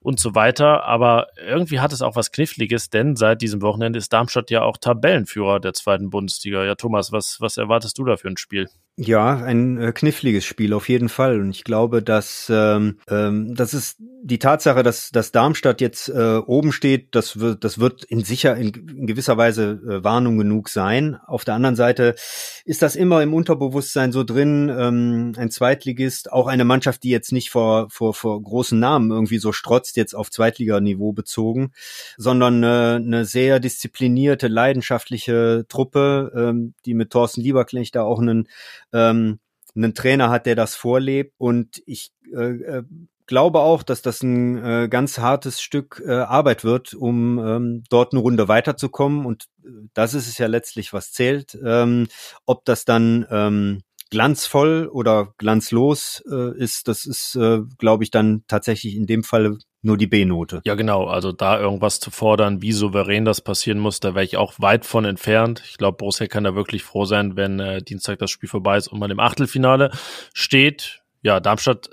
und 0.00 0.18
so 0.18 0.34
weiter. 0.34 0.84
Aber 0.84 1.26
irgendwie 1.36 1.80
hat 1.80 1.92
es 1.92 2.00
auch 2.00 2.16
was 2.16 2.32
Kniffliges, 2.32 2.88
denn 2.88 3.14
seit 3.14 3.42
diesem 3.42 3.60
Wochenende 3.60 3.98
ist 3.98 4.10
Darmstadt 4.10 4.50
ja 4.50 4.62
auch 4.62 4.78
Tabellenführer 4.78 5.60
der 5.60 5.74
zweiten 5.74 6.08
Bundesliga. 6.08 6.64
Ja, 6.64 6.76
Thomas, 6.76 7.12
was, 7.12 7.42
was 7.42 7.58
erwartest 7.58 7.98
du 7.98 8.04
da 8.04 8.16
für 8.16 8.28
ein 8.28 8.38
Spiel? 8.38 8.70
Ja, 9.00 9.36
ein 9.36 9.80
äh, 9.80 9.92
kniffliges 9.92 10.44
Spiel 10.44 10.72
auf 10.72 10.88
jeden 10.88 11.08
Fall. 11.08 11.40
Und 11.40 11.50
ich 11.50 11.62
glaube, 11.62 12.02
dass 12.02 12.50
ähm, 12.52 12.98
ähm, 13.08 13.54
das 13.54 13.72
ist 13.72 13.96
die 14.00 14.40
Tatsache, 14.40 14.82
dass, 14.82 15.10
dass 15.10 15.30
Darmstadt 15.30 15.80
jetzt 15.80 16.08
äh, 16.08 16.38
oben 16.44 16.72
steht, 16.72 17.14
das 17.14 17.38
wird, 17.38 17.62
das 17.62 17.78
wird 17.78 18.02
in 18.02 18.24
sicher 18.24 18.56
in, 18.56 18.72
in 18.74 19.06
gewisser 19.06 19.36
Weise 19.36 19.80
äh, 19.88 20.02
Warnung 20.02 20.36
genug 20.36 20.68
sein. 20.68 21.16
Auf 21.28 21.44
der 21.44 21.54
anderen 21.54 21.76
Seite 21.76 22.16
ist 22.64 22.82
das 22.82 22.96
immer 22.96 23.22
im 23.22 23.34
Unterbewusstsein 23.34 24.10
so 24.10 24.24
drin. 24.24 24.68
Ähm, 24.68 25.32
ein 25.36 25.52
Zweitligist, 25.52 26.32
auch 26.32 26.48
eine 26.48 26.64
Mannschaft, 26.64 27.04
die 27.04 27.10
jetzt 27.10 27.30
nicht 27.30 27.50
vor, 27.50 27.88
vor, 27.90 28.14
vor 28.14 28.42
großen 28.42 28.80
Namen 28.80 29.12
irgendwie 29.12 29.38
so 29.38 29.52
strotzt, 29.52 29.96
jetzt 29.96 30.16
auf 30.16 30.28
Zweitliganiveau 30.28 31.12
bezogen, 31.12 31.70
sondern 32.16 32.64
äh, 32.64 32.96
eine 32.96 33.24
sehr 33.24 33.60
disziplinierte, 33.60 34.48
leidenschaftliche 34.48 35.66
Truppe, 35.68 36.32
ähm, 36.34 36.74
die 36.84 36.94
mit 36.94 37.10
Thorsten 37.10 37.42
Lieberknecht 37.42 37.94
da 37.94 38.02
auch 38.02 38.18
einen 38.18 38.48
ähm, 38.92 39.40
einen 39.74 39.94
Trainer 39.94 40.30
hat, 40.30 40.46
der 40.46 40.54
das 40.54 40.74
vorlebt. 40.74 41.34
Und 41.38 41.82
ich 41.86 42.12
äh, 42.34 42.78
äh, 42.78 42.82
glaube 43.26 43.60
auch, 43.60 43.82
dass 43.82 44.02
das 44.02 44.22
ein 44.22 44.64
äh, 44.64 44.88
ganz 44.88 45.18
hartes 45.18 45.60
Stück 45.60 46.02
äh, 46.04 46.12
Arbeit 46.12 46.64
wird, 46.64 46.94
um 46.94 47.38
ähm, 47.38 47.84
dort 47.90 48.12
eine 48.12 48.22
Runde 48.22 48.48
weiterzukommen. 48.48 49.24
Und 49.24 49.44
äh, 49.64 49.68
das 49.94 50.14
ist 50.14 50.26
es 50.26 50.38
ja 50.38 50.46
letztlich, 50.46 50.92
was 50.92 51.12
zählt. 51.12 51.56
Ähm, 51.64 52.08
ob 52.46 52.64
das 52.64 52.84
dann 52.84 53.26
ähm, 53.30 53.82
glanzvoll 54.10 54.88
oder 54.90 55.34
glanzlos 55.38 56.22
äh, 56.30 56.56
ist, 56.58 56.88
das 56.88 57.04
ist, 57.04 57.36
äh, 57.36 57.60
glaube 57.78 58.04
ich, 58.04 58.10
dann 58.10 58.44
tatsächlich 58.48 58.96
in 58.96 59.06
dem 59.06 59.22
Fall 59.22 59.58
nur 59.82 59.96
die 59.96 60.06
B-Note. 60.06 60.60
Ja, 60.64 60.74
genau. 60.74 61.06
Also 61.06 61.32
da 61.32 61.58
irgendwas 61.58 62.00
zu 62.00 62.10
fordern, 62.10 62.62
wie 62.62 62.72
souverän 62.72 63.24
das 63.24 63.40
passieren 63.40 63.78
muss, 63.78 64.00
da 64.00 64.14
wäre 64.14 64.24
ich 64.24 64.36
auch 64.36 64.54
weit 64.58 64.84
von 64.84 65.04
entfernt. 65.04 65.62
Ich 65.68 65.78
glaube, 65.78 65.98
Borussia 65.98 66.26
kann 66.26 66.44
da 66.44 66.54
wirklich 66.54 66.82
froh 66.82 67.04
sein, 67.04 67.36
wenn 67.36 67.60
äh, 67.60 67.82
Dienstag 67.82 68.18
das 68.18 68.30
Spiel 68.30 68.48
vorbei 68.48 68.76
ist 68.76 68.88
und 68.88 68.98
man 68.98 69.10
im 69.10 69.20
Achtelfinale 69.20 69.92
steht. 70.34 71.02
Ja, 71.22 71.40
Darmstadt 71.40 71.90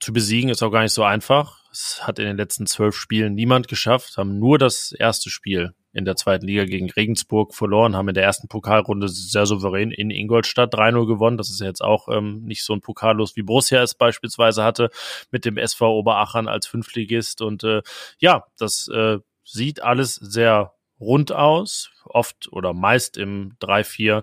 zu 0.00 0.12
besiegen 0.12 0.50
ist 0.50 0.62
auch 0.62 0.70
gar 0.70 0.82
nicht 0.82 0.92
so 0.92 1.04
einfach. 1.04 1.60
Es 1.70 2.06
hat 2.06 2.18
in 2.18 2.26
den 2.26 2.36
letzten 2.36 2.66
zwölf 2.66 2.96
Spielen 2.96 3.34
niemand 3.34 3.68
geschafft, 3.68 4.16
haben 4.16 4.38
nur 4.38 4.58
das 4.58 4.92
erste 4.92 5.30
Spiel 5.30 5.74
in 5.92 6.04
der 6.04 6.16
zweiten 6.16 6.46
Liga 6.46 6.64
gegen 6.64 6.90
Regensburg 6.90 7.54
verloren, 7.54 7.96
haben 7.96 8.08
in 8.08 8.14
der 8.14 8.24
ersten 8.24 8.48
Pokalrunde 8.48 9.08
sehr 9.08 9.46
souverän 9.46 9.90
in 9.90 10.10
Ingolstadt 10.10 10.74
3-0 10.74 11.06
gewonnen. 11.06 11.36
Das 11.36 11.50
ist 11.50 11.60
jetzt 11.60 11.82
auch 11.82 12.08
ähm, 12.08 12.44
nicht 12.44 12.64
so 12.64 12.72
ein 12.72 12.80
Pokallos 12.80 13.36
wie 13.36 13.42
Borussia 13.42 13.82
es 13.82 13.94
beispielsweise 13.94 14.64
hatte 14.64 14.90
mit 15.30 15.44
dem 15.44 15.58
SV 15.58 15.98
Oberachern 15.98 16.48
als 16.48 16.66
Fünftligist. 16.66 17.42
Und 17.42 17.64
äh, 17.64 17.82
ja, 18.18 18.44
das 18.58 18.88
äh, 18.88 19.18
sieht 19.44 19.82
alles 19.82 20.14
sehr 20.14 20.72
rund 20.98 21.32
aus, 21.32 21.90
oft 22.04 22.50
oder 22.52 22.72
meist 22.72 23.16
im 23.16 23.56
3-4 23.60 24.22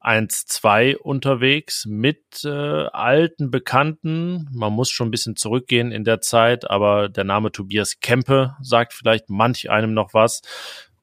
1-2 0.00 0.96
unterwegs 0.96 1.84
mit 1.84 2.44
äh, 2.44 2.48
alten 2.48 3.50
Bekannten. 3.50 4.48
Man 4.52 4.72
muss 4.72 4.90
schon 4.90 5.08
ein 5.08 5.10
bisschen 5.10 5.34
zurückgehen 5.34 5.90
in 5.90 6.04
der 6.04 6.20
Zeit, 6.20 6.70
aber 6.70 7.08
der 7.08 7.24
Name 7.24 7.50
Tobias 7.50 7.98
Kempe 8.00 8.56
sagt 8.62 8.92
vielleicht 8.92 9.28
manch 9.28 9.70
einem 9.70 9.94
noch 9.94 10.14
was 10.14 10.42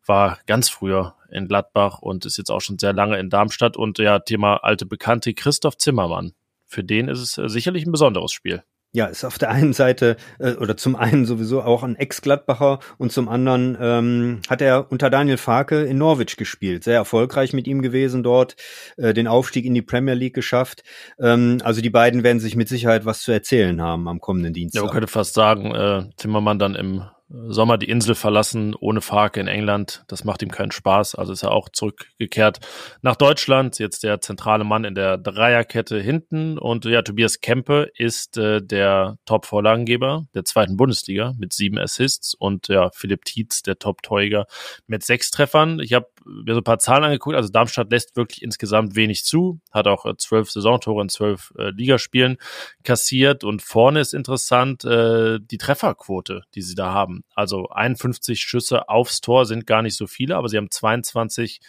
war 0.05 0.39
ganz 0.45 0.69
früher 0.69 1.15
in 1.31 1.47
Gladbach 1.47 1.99
und 1.99 2.25
ist 2.25 2.37
jetzt 2.37 2.51
auch 2.51 2.61
schon 2.61 2.79
sehr 2.79 2.93
lange 2.93 3.19
in 3.19 3.29
Darmstadt. 3.29 3.77
Und 3.77 3.97
ja, 3.97 4.19
Thema 4.19 4.57
alte 4.57 4.85
Bekannte 4.85 5.33
Christoph 5.33 5.77
Zimmermann. 5.77 6.33
Für 6.67 6.83
den 6.83 7.07
ist 7.07 7.19
es 7.19 7.37
äh, 7.37 7.49
sicherlich 7.49 7.85
ein 7.85 7.91
besonderes 7.91 8.31
Spiel. 8.31 8.63
Ja, 8.95 9.07
ist 9.07 9.25
auf 9.25 9.37
der 9.37 9.51
einen 9.51 9.73
Seite 9.73 10.15
äh, 10.39 10.53
oder 10.53 10.77
zum 10.77 10.95
einen 10.95 11.25
sowieso 11.25 11.61
auch 11.61 11.83
ein 11.83 11.97
Ex-Gladbacher 11.97 12.79
und 12.97 13.11
zum 13.11 13.27
anderen 13.27 13.77
ähm, 13.77 14.41
hat 14.47 14.61
er 14.61 14.89
unter 14.89 15.09
Daniel 15.09 15.35
Farke 15.35 15.83
in 15.83 15.97
Norwich 15.97 16.37
gespielt, 16.37 16.85
sehr 16.85 16.95
erfolgreich 16.95 17.51
mit 17.51 17.67
ihm 17.67 17.81
gewesen 17.81 18.23
dort, 18.23 18.55
äh, 18.95 19.13
den 19.13 19.27
Aufstieg 19.27 19.65
in 19.65 19.73
die 19.73 19.81
Premier 19.81 20.13
League 20.13 20.33
geschafft. 20.33 20.83
Ähm, 21.19 21.57
also 21.65 21.81
die 21.81 21.89
beiden 21.89 22.23
werden 22.23 22.39
sich 22.39 22.55
mit 22.55 22.69
Sicherheit 22.69 23.03
was 23.03 23.21
zu 23.21 23.33
erzählen 23.33 23.81
haben 23.81 24.07
am 24.07 24.21
kommenden 24.21 24.53
Dienstag. 24.53 24.79
Ja, 24.79 24.85
man 24.85 24.93
könnte 24.93 25.11
fast 25.11 25.33
sagen, 25.33 25.75
äh, 25.75 26.05
Zimmermann 26.15 26.57
dann 26.57 26.75
im 26.75 27.03
Sommer 27.27 27.79
die 27.79 27.89
Insel 27.89 28.13
verlassen, 28.13 28.75
ohne 28.75 29.01
Farke 29.01 29.39
in 29.39 29.47
England. 29.47 30.03
Das 30.07 30.23
macht 30.23 30.43
ihm 30.43 30.51
keinen 30.51 30.71
Spaß. 30.71 31.15
Also 31.15 31.33
ist 31.33 31.43
er 31.43 31.51
auch 31.51 31.69
zurückgekehrt 31.69 32.59
nach 33.01 33.15
Deutschland. 33.15 33.79
Jetzt 33.79 34.03
der 34.03 34.21
zentrale 34.21 34.63
Mann 34.63 34.83
in 34.83 34.93
der 34.93 35.17
Dreierkette 35.17 35.99
hinten. 35.99 36.59
Und 36.59 36.85
ja, 36.85 37.01
Tobias 37.01 37.39
Kempe 37.41 37.89
ist 37.95 38.37
äh, 38.37 38.61
der 38.61 39.17
Top-Vorlagengeber 39.25 40.25
der 40.35 40.45
zweiten 40.45 40.77
Bundesliga 40.77 41.33
mit 41.37 41.51
sieben 41.51 41.79
Assists. 41.79 42.35
Und 42.35 42.67
ja, 42.67 42.91
Philipp 42.93 43.25
Tietz, 43.25 43.63
der 43.63 43.79
Top-Torjäger 43.79 44.45
mit 44.85 45.03
sechs 45.03 45.31
Treffern. 45.31 45.79
Ich 45.79 45.93
habe 45.93 46.07
mir 46.25 46.53
so 46.53 46.59
ein 46.59 46.63
paar 46.63 46.79
Zahlen 46.79 47.03
angeguckt. 47.03 47.35
Also 47.35 47.49
Darmstadt 47.49 47.91
lässt 47.91 48.15
wirklich 48.15 48.41
insgesamt 48.41 48.95
wenig 48.95 49.23
zu. 49.23 49.59
Hat 49.71 49.87
auch 49.87 50.05
äh, 50.05 50.17
zwölf 50.17 50.51
Saisontore 50.51 51.01
in 51.01 51.09
zwölf 51.09 51.53
äh, 51.57 51.69
Ligaspielen 51.69 52.37
kassiert. 52.83 53.43
Und 53.43 53.61
vorne 53.61 53.99
ist 53.99 54.13
interessant 54.13 54.83
äh, 54.85 55.39
die 55.39 55.57
Trefferquote, 55.57 56.43
die 56.55 56.61
sie 56.61 56.75
da 56.75 56.93
haben. 56.93 57.23
Also 57.35 57.69
51 57.69 58.41
Schüsse 58.41 58.89
aufs 58.89 59.21
Tor 59.21 59.45
sind 59.45 59.67
gar 59.67 59.81
nicht 59.81 59.95
so 59.95 60.07
viele, 60.07 60.35
aber 60.35 60.49
sie 60.49 60.57
haben 60.57 60.71
22 60.71 61.61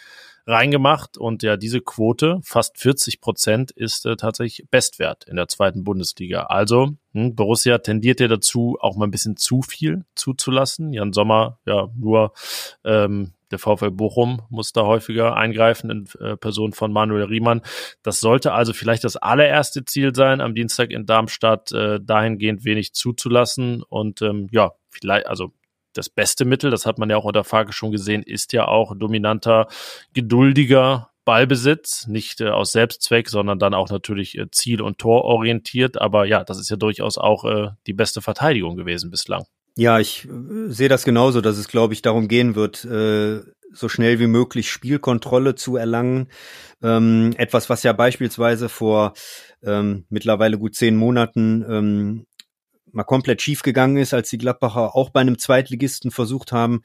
reingemacht 0.46 1.18
und 1.18 1.42
ja, 1.42 1.56
diese 1.56 1.80
Quote, 1.80 2.38
fast 2.42 2.78
40 2.78 3.20
Prozent, 3.20 3.72
ist 3.72 4.06
äh, 4.06 4.16
tatsächlich 4.16 4.68
Bestwert 4.70 5.24
in 5.24 5.36
der 5.36 5.48
zweiten 5.48 5.82
Bundesliga. 5.82 6.44
Also, 6.44 6.92
hm, 7.12 7.34
Borussia 7.34 7.78
tendiert 7.78 8.20
ja 8.20 8.28
dazu, 8.28 8.78
auch 8.80 8.96
mal 8.96 9.06
ein 9.06 9.10
bisschen 9.10 9.36
zu 9.36 9.62
viel 9.62 10.04
zuzulassen. 10.14 10.92
Jan 10.92 11.12
Sommer, 11.12 11.58
ja, 11.66 11.88
nur 11.96 12.32
ähm, 12.84 13.32
der 13.50 13.58
VfL 13.58 13.90
Bochum 13.90 14.42
muss 14.50 14.72
da 14.72 14.82
häufiger 14.82 15.36
eingreifen 15.36 15.90
in 15.90 16.08
äh, 16.20 16.36
Person 16.36 16.72
von 16.72 16.92
Manuel 16.92 17.24
Riemann. 17.24 17.62
Das 18.02 18.20
sollte 18.20 18.52
also 18.52 18.72
vielleicht 18.72 19.04
das 19.04 19.16
allererste 19.16 19.84
Ziel 19.84 20.14
sein, 20.14 20.40
am 20.40 20.54
Dienstag 20.54 20.90
in 20.90 21.06
Darmstadt 21.06 21.72
äh, 21.72 22.00
dahingehend 22.02 22.64
wenig 22.64 22.92
zuzulassen. 22.94 23.82
Und 23.82 24.22
ähm, 24.22 24.48
ja, 24.50 24.72
vielleicht, 24.90 25.26
also 25.26 25.52
das 25.92 26.10
beste 26.10 26.44
Mittel, 26.44 26.70
das 26.70 26.86
hat 26.86 26.98
man 26.98 27.08
ja 27.08 27.16
auch 27.16 27.24
unter 27.24 27.44
Farke 27.44 27.72
schon 27.72 27.90
gesehen, 27.90 28.22
ist 28.22 28.52
ja 28.52 28.66
auch 28.66 28.94
dominanter, 28.96 29.68
geduldiger 30.12 31.10
Ballbesitz, 31.24 32.06
nicht 32.06 32.40
äh, 32.40 32.48
aus 32.48 32.72
Selbstzweck, 32.72 33.28
sondern 33.28 33.58
dann 33.58 33.74
auch 33.74 33.90
natürlich 33.90 34.38
äh, 34.38 34.50
ziel- 34.50 34.82
und 34.82 34.98
tororientiert. 34.98 36.00
Aber 36.00 36.24
ja, 36.24 36.44
das 36.44 36.58
ist 36.58 36.70
ja 36.70 36.76
durchaus 36.76 37.18
auch 37.18 37.44
äh, 37.44 37.70
die 37.86 37.92
beste 37.92 38.22
Verteidigung 38.22 38.76
gewesen 38.76 39.10
bislang. 39.10 39.44
Ja, 39.76 40.00
ich 40.00 40.26
äh, 40.26 40.70
sehe 40.72 40.88
das 40.88 41.04
genauso, 41.04 41.40
dass 41.40 41.58
es, 41.58 41.68
glaube 41.68 41.92
ich, 41.92 42.02
darum 42.02 42.28
gehen 42.28 42.54
wird, 42.54 42.84
äh, 42.84 43.42
so 43.72 43.88
schnell 43.88 44.18
wie 44.18 44.26
möglich 44.26 44.70
Spielkontrolle 44.70 45.54
zu 45.54 45.76
erlangen. 45.76 46.28
Ähm, 46.82 47.34
etwas, 47.36 47.68
was 47.68 47.82
ja 47.82 47.92
beispielsweise 47.92 48.70
vor 48.70 49.12
ähm, 49.62 50.06
mittlerweile 50.08 50.58
gut 50.58 50.74
zehn 50.74 50.96
Monaten 50.96 51.64
ähm, 51.68 52.26
mal 52.90 53.04
komplett 53.04 53.42
schief 53.42 53.62
gegangen 53.62 53.98
ist, 53.98 54.14
als 54.14 54.30
die 54.30 54.38
Gladbacher 54.38 54.96
auch 54.96 55.10
bei 55.10 55.20
einem 55.20 55.38
Zweitligisten 55.38 56.10
versucht 56.10 56.52
haben, 56.52 56.80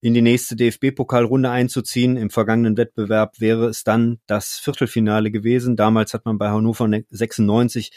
in 0.00 0.14
die 0.14 0.22
nächste 0.22 0.56
DFB-Pokalrunde 0.56 1.50
einzuziehen. 1.50 2.16
Im 2.16 2.30
vergangenen 2.30 2.78
Wettbewerb 2.78 3.38
wäre 3.40 3.66
es 3.66 3.84
dann 3.84 4.20
das 4.26 4.58
Viertelfinale 4.58 5.30
gewesen. 5.30 5.76
Damals 5.76 6.14
hat 6.14 6.24
man 6.24 6.38
bei 6.38 6.48
Hannover 6.48 6.88
96 7.10 7.92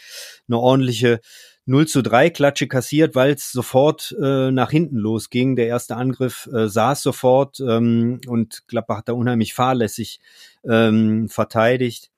eine 0.46 0.58
ordentliche 0.58 1.20
0 1.66 1.86
zu 1.86 2.02
3 2.02 2.30
Klatsche 2.30 2.68
kassiert, 2.68 3.14
weil 3.14 3.34
es 3.34 3.50
sofort 3.50 4.14
äh, 4.20 4.50
nach 4.50 4.70
hinten 4.70 4.96
losging. 4.96 5.56
Der 5.56 5.66
erste 5.66 5.96
Angriff 5.96 6.48
äh, 6.52 6.68
saß 6.68 7.02
sofort 7.02 7.60
ähm, 7.60 8.20
und 8.26 8.66
Gladbach 8.68 8.98
hat 8.98 9.08
da 9.08 9.12
unheimlich 9.14 9.54
fahrlässig 9.54 10.20
ähm, 10.68 11.28
verteidigt. 11.28 12.10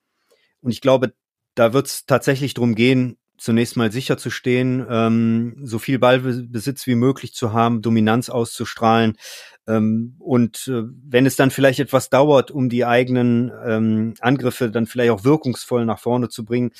Und 0.61 0.71
ich 0.71 0.81
glaube, 0.81 1.13
da 1.55 1.73
wird 1.73 1.87
es 1.87 2.05
tatsächlich 2.05 2.53
darum 2.53 2.75
gehen, 2.75 3.17
zunächst 3.37 3.77
mal 3.77 3.91
sicher 3.91 4.17
zu 4.17 4.29
stehen, 4.29 4.85
ähm, 4.89 5.57
so 5.63 5.79
viel 5.79 5.99
Ballbesitz 5.99 6.87
wie 6.87 6.95
möglich 6.95 7.33
zu 7.33 7.53
haben, 7.53 7.81
Dominanz 7.81 8.29
auszustrahlen. 8.29 9.17
Ähm, 9.67 10.15
und 10.19 10.67
äh, 10.67 10.83
wenn 11.07 11.25
es 11.25 11.35
dann 11.35 11.51
vielleicht 11.51 11.79
etwas 11.79 12.09
dauert, 12.09 12.51
um 12.51 12.69
die 12.69 12.85
eigenen 12.85 13.51
ähm, 13.65 14.13
Angriffe 14.19 14.71
dann 14.71 14.87
vielleicht 14.87 15.11
auch 15.11 15.23
wirkungsvoll 15.23 15.85
nach 15.85 15.99
vorne 15.99 16.29
zu 16.29 16.45
bringen, 16.45 16.71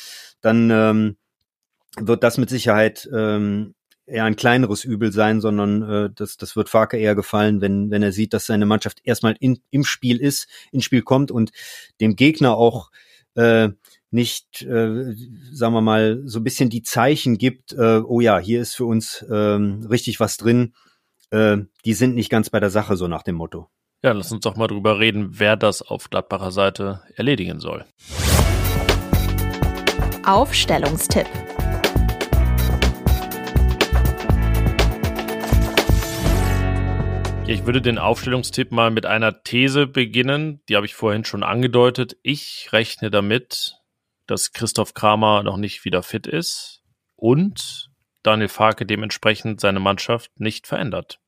dann 0.41 0.69
ähm, 0.71 1.17
wird 1.99 2.23
das 2.23 2.38
mit 2.38 2.49
Sicherheit 2.49 3.10
ähm, 3.13 3.73
eher 4.05 4.23
ein 4.23 4.36
kleineres 4.36 4.83
Übel 4.83 5.12
sein, 5.12 5.41
sondern 5.41 5.81
äh, 5.83 6.10
das, 6.13 6.38
das 6.38 6.55
wird 6.55 6.69
Farke 6.69 6.97
eher 6.97 7.15
gefallen, 7.15 7.62
wenn, 7.62 7.91
wenn 7.91 8.03
er 8.03 8.13
sieht, 8.13 8.33
dass 8.33 8.45
seine 8.45 8.65
Mannschaft 8.65 9.01
erstmal 9.03 9.36
in, 9.39 9.60
im 9.69 9.83
Spiel 9.83 10.17
ist, 10.17 10.47
ins 10.71 10.86
Spiel 10.86 11.01
kommt 11.01 11.29
und 11.29 11.51
dem 11.99 12.15
Gegner 12.15 12.55
auch 12.55 12.89
äh, 13.36 13.69
nicht, 14.10 14.62
äh, 14.62 15.13
sagen 15.51 15.73
wir 15.73 15.81
mal, 15.81 16.21
so 16.25 16.39
ein 16.39 16.43
bisschen 16.43 16.69
die 16.69 16.83
Zeichen 16.83 17.38
gibt, 17.38 17.73
äh, 17.73 17.99
oh 17.99 18.21
ja, 18.21 18.39
hier 18.39 18.62
ist 18.62 18.75
für 18.75 18.86
uns 18.86 19.25
ähm, 19.29 19.86
richtig 19.89 20.19
was 20.19 20.38
drin, 20.38 20.73
äh, 21.31 21.57
die 21.83 21.93
sind 21.93 22.15
nicht 22.15 22.29
ganz 22.29 22.49
bei 22.49 22.62
der 22.62 22.69
Sache, 22.69 22.95
so 22.95 23.07
nach 23.07 23.23
dem 23.23 23.36
Motto. 23.36 23.69
Ja, 24.03 24.13
lass 24.13 24.31
uns 24.31 24.41
doch 24.41 24.55
mal 24.55 24.67
drüber 24.67 24.99
reden, 24.99 25.39
wer 25.39 25.57
das 25.57 25.81
auf 25.81 26.10
Gladbacher 26.10 26.51
Seite 26.51 27.01
erledigen 27.15 27.60
soll. 27.60 27.83
Aufstellungstipp. 30.23 31.27
Ich 37.47 37.65
würde 37.65 37.81
den 37.81 37.97
Aufstellungstipp 37.97 38.73
mal 38.73 38.91
mit 38.91 39.05
einer 39.05 39.41
These 39.43 39.88
beginnen. 39.88 40.62
Die 40.67 40.75
habe 40.75 40.86
ich 40.86 40.95
vorhin 40.95 41.23
schon 41.23 41.43
angedeutet. 41.43 42.17
Ich 42.21 42.69
rechne 42.73 43.10
damit, 43.10 43.75
dass 44.25 44.51
Christoph 44.51 44.93
Kramer 44.93 45.43
noch 45.43 45.55
nicht 45.55 45.86
wieder 45.86 46.03
fit 46.03 46.27
ist 46.27 46.83
und 47.15 47.89
Daniel 48.21 48.49
Farke 48.49 48.86
dementsprechend 48.86 49.62
seine 49.62 49.79
Mannschaft 49.79 50.38
nicht 50.39 50.67
verändert. 50.67 51.21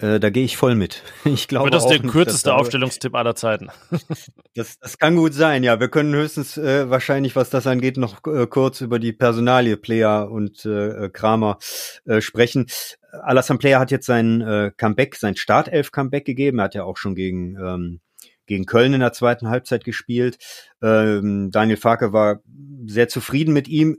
Äh, 0.00 0.20
da 0.20 0.30
gehe 0.30 0.44
ich 0.44 0.56
voll 0.56 0.74
mit. 0.74 1.02
Ich 1.24 1.48
glaube 1.48 1.66
Wird 1.66 1.74
das 1.74 1.86
der 1.86 2.00
nicht, 2.00 2.12
kürzeste 2.12 2.54
Aufstellungstipp 2.54 3.14
aller 3.14 3.34
Zeiten? 3.34 3.68
Das, 4.54 4.76
das 4.80 4.98
kann 4.98 5.14
gut 5.14 5.34
sein, 5.34 5.62
ja. 5.62 5.78
Wir 5.78 5.88
können 5.88 6.12
höchstens 6.12 6.58
äh, 6.58 6.90
wahrscheinlich, 6.90 7.36
was 7.36 7.48
das 7.48 7.68
angeht, 7.68 7.96
noch 7.96 8.26
äh, 8.26 8.48
kurz 8.48 8.80
über 8.80 8.98
die 8.98 9.12
Personalie 9.12 9.76
Player 9.76 10.28
und 10.28 10.64
äh, 10.64 11.10
Kramer 11.12 11.58
äh, 12.06 12.20
sprechen. 12.20 12.66
Alassane 13.12 13.60
Player 13.60 13.78
hat 13.78 13.92
jetzt 13.92 14.06
sein 14.06 14.40
äh, 14.40 14.72
Comeback, 14.76 15.14
sein 15.14 15.36
Startelf-Comeback 15.36 16.24
gegeben. 16.24 16.58
Er 16.58 16.64
hat 16.64 16.74
ja 16.74 16.82
auch 16.82 16.96
schon 16.96 17.14
gegen 17.14 17.56
ähm, 17.56 18.00
gegen 18.46 18.66
Köln 18.66 18.94
in 18.94 19.00
der 19.00 19.12
zweiten 19.12 19.48
Halbzeit 19.48 19.84
gespielt. 19.84 20.38
Ähm, 20.82 21.50
Daniel 21.52 21.76
Farke 21.76 22.12
war 22.12 22.40
sehr 22.86 23.08
zufrieden 23.08 23.52
mit 23.52 23.68
ihm 23.68 23.98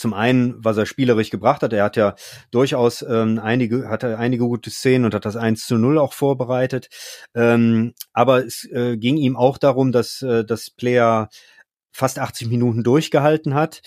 zum 0.00 0.14
einen, 0.14 0.54
was 0.64 0.76
er 0.76 0.86
spielerisch 0.86 1.30
gebracht 1.30 1.62
hat. 1.62 1.72
Er 1.72 1.84
hat 1.84 1.96
ja 1.96 2.14
durchaus 2.50 3.02
ähm, 3.02 3.38
einige, 3.38 3.88
hatte 3.88 4.18
einige 4.18 4.44
gute 4.44 4.70
Szenen 4.70 5.04
und 5.04 5.14
hat 5.14 5.26
das 5.26 5.36
1 5.36 5.66
zu 5.66 5.76
0 5.76 5.98
auch 5.98 6.14
vorbereitet. 6.14 6.88
Ähm, 7.34 7.92
aber 8.12 8.44
es 8.44 8.64
äh, 8.72 8.96
ging 8.96 9.18
ihm 9.18 9.36
auch 9.36 9.58
darum, 9.58 9.92
dass 9.92 10.22
äh, 10.22 10.44
das 10.44 10.70
Player 10.70 11.28
fast 11.92 12.18
80 12.18 12.48
Minuten 12.48 12.82
durchgehalten 12.82 13.54
hat. 13.54 13.82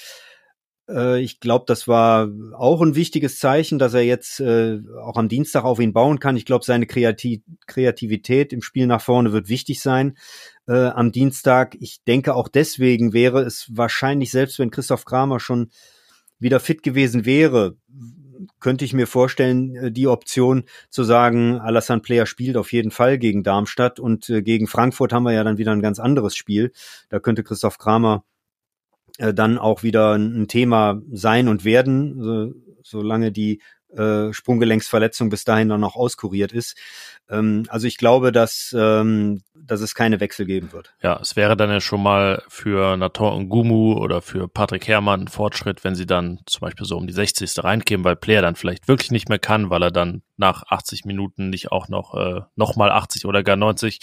Äh, 0.87 1.21
ich 1.21 1.39
glaube, 1.39 1.65
das 1.67 1.87
war 1.87 2.29
auch 2.55 2.81
ein 2.81 2.95
wichtiges 2.95 3.39
Zeichen, 3.39 3.79
dass 3.79 3.93
er 3.93 4.03
jetzt 4.03 4.39
äh, 4.39 4.79
auch 5.01 5.17
am 5.17 5.29
Dienstag 5.29 5.63
auf 5.63 5.79
ihn 5.79 5.93
bauen 5.93 6.19
kann. 6.19 6.37
Ich 6.37 6.45
glaube, 6.45 6.65
seine 6.65 6.85
Kreativ 6.85 7.41
Kreativität 7.65 8.53
im 8.53 8.61
Spiel 8.61 8.87
nach 8.87 9.01
vorne 9.01 9.31
wird 9.31 9.49
wichtig 9.49 9.81
sein 9.81 10.15
äh, 10.67 10.87
am 10.87 11.11
Dienstag. 11.11 11.75
Ich 11.79 12.03
denke, 12.03 12.35
auch 12.35 12.47
deswegen 12.47 13.13
wäre 13.13 13.41
es 13.41 13.67
wahrscheinlich, 13.71 14.31
selbst 14.31 14.59
wenn 14.59 14.71
Christoph 14.71 15.05
Kramer 15.05 15.39
schon 15.39 15.69
wieder 16.43 16.59
fit 16.59 16.83
gewesen 16.83 17.25
wäre, 17.25 17.75
könnte 18.59 18.85
ich 18.85 18.93
mir 18.93 19.07
vorstellen, 19.07 19.75
äh, 19.75 19.91
die 19.91 20.07
Option 20.07 20.63
zu 20.89 21.03
sagen, 21.03 21.59
Alassane 21.59 22.01
Player 22.01 22.25
spielt 22.25 22.57
auf 22.57 22.71
jeden 22.71 22.91
Fall 22.91 23.17
gegen 23.17 23.43
Darmstadt 23.43 23.99
und 23.99 24.29
äh, 24.29 24.41
gegen 24.41 24.67
Frankfurt 24.67 25.13
haben 25.13 25.23
wir 25.23 25.33
ja 25.33 25.43
dann 25.43 25.57
wieder 25.57 25.71
ein 25.71 25.81
ganz 25.81 25.99
anderes 25.99 26.35
Spiel. 26.35 26.71
Da 27.09 27.19
könnte 27.19 27.43
Christoph 27.43 27.77
Kramer 27.77 28.23
äh, 29.17 29.33
dann 29.33 29.57
auch 29.57 29.83
wieder 29.83 30.13
ein 30.13 30.47
Thema 30.47 31.01
sein 31.11 31.47
und 31.47 31.65
werden, 31.65 32.53
solange 32.83 33.31
die 33.31 33.61
äh, 33.97 34.33
Sprunggelenksverletzung 34.33 35.29
bis 35.29 35.43
dahin 35.43 35.69
dann 35.69 35.81
noch 35.81 35.95
auskuriert 35.95 36.51
ist. 36.51 36.75
Ähm, 37.29 37.65
also 37.69 37.87
ich 37.87 37.97
glaube, 37.97 38.31
dass, 38.31 38.75
ähm, 38.77 39.41
dass 39.55 39.81
es 39.81 39.95
keine 39.95 40.19
Wechsel 40.19 40.45
geben 40.45 40.71
wird. 40.71 40.93
Ja, 41.01 41.19
es 41.21 41.35
wäre 41.35 41.55
dann 41.55 41.69
ja 41.69 41.79
schon 41.79 42.03
mal 42.03 42.43
für 42.47 42.97
Nator 42.97 43.39
Ngumu 43.39 43.93
oder 43.93 44.21
für 44.21 44.47
Patrick 44.47 44.87
Herrmann 44.87 45.21
ein 45.21 45.27
Fortschritt, 45.27 45.83
wenn 45.83 45.95
sie 45.95 46.05
dann 46.05 46.39
zum 46.45 46.61
Beispiel 46.61 46.85
so 46.85 46.97
um 46.97 47.07
die 47.07 47.13
60. 47.13 47.63
reinkämen, 47.63 48.03
weil 48.03 48.15
Player 48.15 48.41
dann 48.41 48.55
vielleicht 48.55 48.87
wirklich 48.87 49.11
nicht 49.11 49.29
mehr 49.29 49.39
kann, 49.39 49.69
weil 49.69 49.83
er 49.83 49.91
dann 49.91 50.23
nach 50.37 50.63
80 50.67 51.05
Minuten 51.05 51.49
nicht 51.49 51.71
auch 51.71 51.87
noch 51.87 52.15
äh, 52.15 52.41
noch 52.55 52.75
mal 52.75 52.91
80 52.91 53.25
oder 53.25 53.43
gar 53.43 53.55
90 53.55 53.99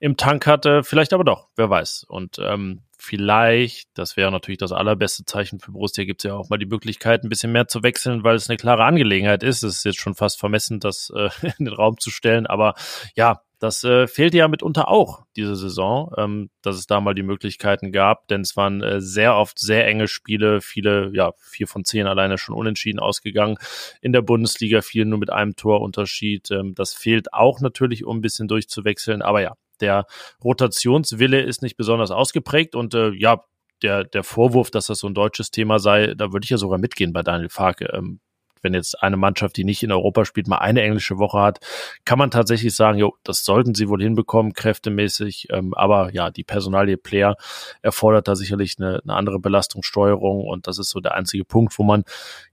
im 0.00 0.16
Tank 0.16 0.46
hatte. 0.46 0.82
Vielleicht 0.82 1.12
aber 1.12 1.24
doch, 1.24 1.48
wer 1.56 1.70
weiß. 1.70 2.04
Und 2.08 2.38
ähm, 2.40 2.82
vielleicht, 2.98 3.88
das 3.94 4.16
wäre 4.16 4.32
natürlich 4.32 4.58
das 4.58 4.72
allerbeste 4.72 5.24
Zeichen 5.24 5.60
für 5.60 5.72
Borussia, 5.72 6.04
gibt 6.04 6.24
es 6.24 6.28
ja 6.28 6.34
auch 6.34 6.48
mal 6.48 6.58
die 6.58 6.66
Möglichkeit, 6.66 7.22
ein 7.22 7.28
bisschen 7.28 7.52
mehr 7.52 7.68
zu 7.68 7.82
wechseln, 7.82 8.24
weil 8.24 8.36
es 8.36 8.48
eine 8.48 8.56
klare 8.56 8.84
Angelegenheit 8.84 9.42
ist. 9.42 9.62
Es 9.62 9.78
ist 9.78 9.84
jetzt 9.84 10.00
schon 10.00 10.14
fast 10.14 10.38
vermessen, 10.38 10.80
das 10.80 11.12
äh, 11.14 11.28
in 11.58 11.66
den 11.66 11.74
Raum 11.74 11.98
zu 11.98 12.10
stellen. 12.10 12.46
Aber 12.46 12.74
ja, 13.14 13.42
das 13.58 13.84
äh, 13.84 14.06
fehlte 14.06 14.36
ja 14.36 14.48
mitunter 14.48 14.88
auch 14.88 15.24
diese 15.34 15.56
Saison, 15.56 16.12
ähm, 16.18 16.50
dass 16.60 16.76
es 16.76 16.86
da 16.86 17.00
mal 17.00 17.14
die 17.14 17.22
Möglichkeiten 17.22 17.90
gab, 17.90 18.28
denn 18.28 18.42
es 18.42 18.56
waren 18.56 18.82
äh, 18.82 19.00
sehr 19.00 19.34
oft 19.34 19.58
sehr 19.58 19.86
enge 19.86 20.08
Spiele, 20.08 20.60
viele, 20.60 21.10
ja, 21.14 21.32
vier 21.38 21.66
von 21.66 21.84
zehn 21.84 22.06
alleine 22.06 22.36
schon 22.36 22.54
unentschieden 22.54 22.98
ausgegangen. 23.00 23.56
In 24.02 24.12
der 24.12 24.22
Bundesliga 24.22 24.82
viel 24.82 25.06
nur 25.06 25.18
mit 25.18 25.30
einem 25.30 25.56
Torunterschied. 25.56 26.50
Ähm, 26.50 26.74
das 26.74 26.92
fehlt 26.92 27.32
auch 27.32 27.60
natürlich, 27.60 28.04
um 28.04 28.18
ein 28.18 28.22
bisschen 28.22 28.48
durchzuwechseln, 28.48 29.22
aber 29.22 29.40
ja, 29.40 29.56
der 29.80 30.06
Rotationswille 30.42 31.40
ist 31.42 31.62
nicht 31.62 31.76
besonders 31.76 32.10
ausgeprägt 32.10 32.74
und 32.74 32.94
äh, 32.94 33.10
ja, 33.10 33.44
der, 33.82 34.04
der 34.04 34.24
Vorwurf, 34.24 34.70
dass 34.70 34.86
das 34.86 34.98
so 35.00 35.06
ein 35.06 35.14
deutsches 35.14 35.50
Thema 35.50 35.78
sei, 35.78 36.14
da 36.14 36.32
würde 36.32 36.44
ich 36.44 36.50
ja 36.50 36.56
sogar 36.56 36.78
mitgehen 36.78 37.12
bei 37.12 37.22
Daniel 37.22 37.50
Farke. 37.50 37.90
Ähm, 37.92 38.20
wenn 38.66 38.74
jetzt 38.74 39.00
eine 39.00 39.16
Mannschaft, 39.16 39.56
die 39.56 39.64
nicht 39.64 39.84
in 39.84 39.92
Europa 39.92 40.24
spielt, 40.24 40.48
mal 40.48 40.58
eine 40.58 40.82
englische 40.82 41.18
Woche 41.18 41.38
hat, 41.38 41.60
kann 42.04 42.18
man 42.18 42.32
tatsächlich 42.32 42.74
sagen, 42.74 42.98
jo, 42.98 43.14
das 43.22 43.44
sollten 43.44 43.74
sie 43.74 43.88
wohl 43.88 44.02
hinbekommen, 44.02 44.52
kräftemäßig. 44.52 45.48
Ähm, 45.50 45.72
aber 45.74 46.12
ja, 46.12 46.30
die 46.30 46.42
Personalie 46.44 46.96
Player 46.96 47.36
erfordert 47.80 48.26
da 48.26 48.34
sicherlich 48.34 48.74
eine, 48.78 49.00
eine 49.04 49.14
andere 49.14 49.38
Belastungssteuerung 49.38 50.44
und 50.44 50.66
das 50.66 50.78
ist 50.78 50.90
so 50.90 50.98
der 51.00 51.14
einzige 51.14 51.44
Punkt, 51.44 51.78
wo 51.78 51.84
man 51.84 52.04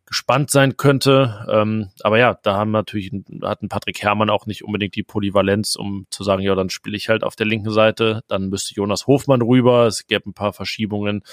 gespannt 0.06 0.52
sein 0.52 0.78
könnte. 0.78 1.46
Ähm, 1.50 1.90
aber 2.02 2.20
ja, 2.20 2.38
da 2.44 2.56
haben 2.56 2.70
natürlich 2.70 3.12
hat 3.42 3.64
ein 3.64 3.70
Patrick 3.70 4.02
Herrmann 4.04 4.30
auch 4.30 4.46
nicht 4.46 4.64
unbedingt 4.64 4.96
die 4.96 5.04
Polyvalenz, 5.04 5.76
um 5.76 6.06
zu 6.12 6.24
sagen, 6.24 6.44
ja, 6.44 6.54
dann 6.54 6.70
spiele 6.70 6.96
ich 6.96 7.10
halt 7.10 7.24
auf 7.24 7.36
der 7.36 7.48
linken 7.48 7.72
Seite, 7.72 8.22
dann 8.28 8.50
müsste 8.50 8.76
Jonas 8.76 9.08
Hofmann 9.08 9.42
rüber, 9.42 9.88
es 9.88 10.06
gäbe 10.06 10.30
ein 10.30 10.34
paar 10.34 10.54
Verschiebungen. 10.54 11.24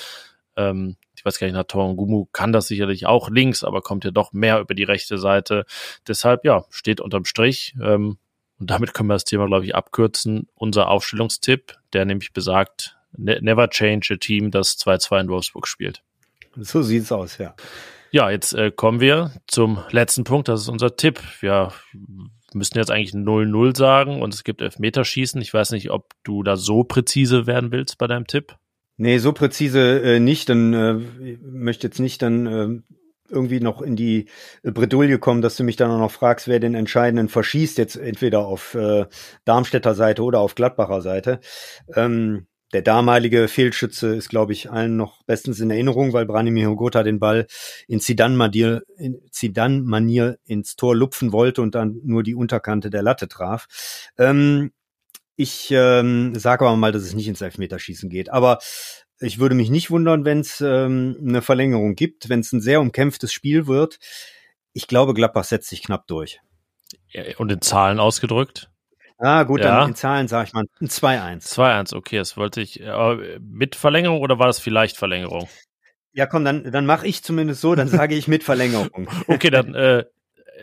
Ähm, 0.56 0.96
ich 1.20 1.24
weiß 1.26 1.38
gar 1.38 1.46
nicht, 1.46 1.54
Nator 1.54 1.94
Gumu 1.96 2.24
kann 2.32 2.50
das 2.50 2.66
sicherlich 2.66 3.04
auch 3.04 3.28
links, 3.28 3.62
aber 3.62 3.82
kommt 3.82 4.06
ja 4.06 4.10
doch 4.10 4.32
mehr 4.32 4.58
über 4.58 4.72
die 4.72 4.84
rechte 4.84 5.18
Seite. 5.18 5.66
Deshalb, 6.08 6.46
ja, 6.46 6.64
steht 6.70 6.98
unterm 6.98 7.26
Strich. 7.26 7.74
Ähm, 7.78 8.16
und 8.58 8.70
damit 8.70 8.94
können 8.94 9.10
wir 9.10 9.16
das 9.16 9.26
Thema, 9.26 9.44
glaube 9.46 9.66
ich, 9.66 9.74
abkürzen. 9.74 10.48
Unser 10.54 10.88
Aufstellungstipp, 10.88 11.76
der 11.92 12.06
nämlich 12.06 12.32
besagt, 12.32 12.96
ne 13.12 13.38
never 13.42 13.68
change 13.68 14.14
a 14.14 14.16
team, 14.16 14.50
das 14.50 14.78
2-2 14.78 15.20
in 15.20 15.28
Wolfsburg 15.28 15.68
spielt. 15.68 16.02
So 16.56 16.80
sieht's 16.80 17.12
aus, 17.12 17.36
ja. 17.36 17.54
Ja, 18.10 18.30
jetzt 18.30 18.54
äh, 18.54 18.70
kommen 18.70 19.00
wir 19.00 19.32
zum 19.46 19.82
letzten 19.90 20.24
Punkt. 20.24 20.48
Das 20.48 20.62
ist 20.62 20.68
unser 20.70 20.96
Tipp. 20.96 21.20
Wir 21.40 21.74
müssen 22.54 22.78
jetzt 22.78 22.90
eigentlich 22.90 23.12
0-0 23.12 23.76
sagen 23.76 24.22
und 24.22 24.32
es 24.32 24.42
gibt 24.42 24.62
Elfmeterschießen. 24.62 25.38
Ich 25.42 25.52
weiß 25.52 25.72
nicht, 25.72 25.90
ob 25.90 26.14
du 26.24 26.42
da 26.42 26.56
so 26.56 26.82
präzise 26.82 27.46
werden 27.46 27.72
willst 27.72 27.98
bei 27.98 28.06
deinem 28.06 28.26
Tipp. 28.26 28.56
Nee, 29.02 29.16
so 29.16 29.32
präzise 29.32 30.02
äh, 30.02 30.20
nicht. 30.20 30.50
Dann 30.50 30.74
äh, 30.74 31.38
möchte 31.40 31.86
jetzt 31.86 32.00
nicht 32.00 32.20
dann 32.20 32.46
äh, 32.46 32.68
irgendwie 33.30 33.60
noch 33.60 33.80
in 33.80 33.96
die 33.96 34.26
Bredouille 34.62 35.18
kommen, 35.18 35.40
dass 35.40 35.56
du 35.56 35.64
mich 35.64 35.76
dann 35.76 35.90
auch 35.90 35.98
noch 35.98 36.10
fragst, 36.10 36.48
wer 36.48 36.60
den 36.60 36.74
Entscheidenden 36.74 37.30
verschießt, 37.30 37.78
jetzt 37.78 37.96
entweder 37.96 38.40
auf 38.46 38.74
äh, 38.74 39.06
Darmstädter 39.46 39.94
Seite 39.94 40.22
oder 40.22 40.40
auf 40.40 40.54
Gladbacher 40.54 41.00
Seite. 41.00 41.40
Ähm, 41.94 42.46
der 42.74 42.82
damalige 42.82 43.48
Fehlschütze 43.48 44.14
ist, 44.14 44.28
glaube 44.28 44.52
ich, 44.52 44.70
allen 44.70 44.98
noch 44.98 45.22
bestens 45.24 45.60
in 45.60 45.70
Erinnerung, 45.70 46.12
weil 46.12 46.26
Branimir 46.26 46.68
Hogota 46.68 47.02
den 47.02 47.20
Ball 47.20 47.46
in 47.88 48.00
Zidane-Manier 48.00 48.82
Zidane 49.30 50.38
ins 50.44 50.76
Tor 50.76 50.94
lupfen 50.94 51.32
wollte 51.32 51.62
und 51.62 51.74
dann 51.74 51.98
nur 52.04 52.22
die 52.22 52.34
Unterkante 52.34 52.90
der 52.90 53.02
Latte 53.02 53.28
traf. 53.28 53.66
Ähm, 54.18 54.72
ich 55.40 55.70
ähm, 55.70 56.34
sage 56.34 56.66
aber 56.66 56.76
mal, 56.76 56.92
dass 56.92 57.02
es 57.02 57.14
nicht 57.14 57.28
ins 57.28 57.40
Elfmeterschießen 57.40 58.10
geht. 58.10 58.30
Aber 58.30 58.58
ich 59.20 59.38
würde 59.38 59.54
mich 59.54 59.70
nicht 59.70 59.90
wundern, 59.90 60.24
wenn 60.24 60.40
es 60.40 60.60
ähm, 60.60 61.16
eine 61.20 61.42
Verlängerung 61.42 61.94
gibt, 61.94 62.28
wenn 62.28 62.40
es 62.40 62.52
ein 62.52 62.60
sehr 62.60 62.80
umkämpftes 62.80 63.32
Spiel 63.32 63.66
wird. 63.66 63.98
Ich 64.72 64.86
glaube, 64.86 65.14
Gladbach 65.14 65.44
setzt 65.44 65.68
sich 65.68 65.82
knapp 65.82 66.06
durch. 66.06 66.40
Und 67.38 67.50
in 67.50 67.60
Zahlen 67.60 68.00
ausgedrückt? 68.00 68.70
Ah, 69.18 69.42
gut, 69.42 69.60
ja. 69.60 69.78
dann 69.80 69.90
in 69.90 69.94
Zahlen 69.94 70.28
sage 70.28 70.48
ich 70.48 70.52
mal 70.54 70.64
ein 70.80 70.88
2-1. 70.88 71.42
2-1, 71.54 71.94
okay, 71.94 72.18
das 72.18 72.36
wollte 72.36 72.60
ich. 72.60 72.86
Aber 72.86 73.20
mit 73.40 73.76
Verlängerung 73.76 74.20
oder 74.20 74.38
war 74.38 74.46
das 74.46 74.58
vielleicht 74.58 74.96
Verlängerung? 74.96 75.48
Ja, 76.12 76.26
komm, 76.26 76.44
dann, 76.44 76.70
dann 76.70 76.86
mache 76.86 77.06
ich 77.06 77.22
zumindest 77.22 77.60
so, 77.60 77.74
dann 77.74 77.88
sage 77.88 78.14
ich 78.14 78.28
mit 78.28 78.44
Verlängerung. 78.44 79.08
okay, 79.28 79.50
dann 79.50 79.74
äh, 79.74 80.04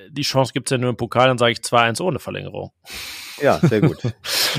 die 0.09 0.23
Chance 0.23 0.53
gibt's 0.53 0.71
ja 0.71 0.77
nur 0.77 0.89
im 0.89 0.97
Pokal, 0.97 1.27
dann 1.27 1.37
sage 1.37 1.51
ich 1.51 1.59
2-1 1.59 2.01
ohne 2.01 2.19
Verlängerung. 2.19 2.71
Ja, 3.41 3.59
sehr 3.59 3.81
gut. 3.81 3.97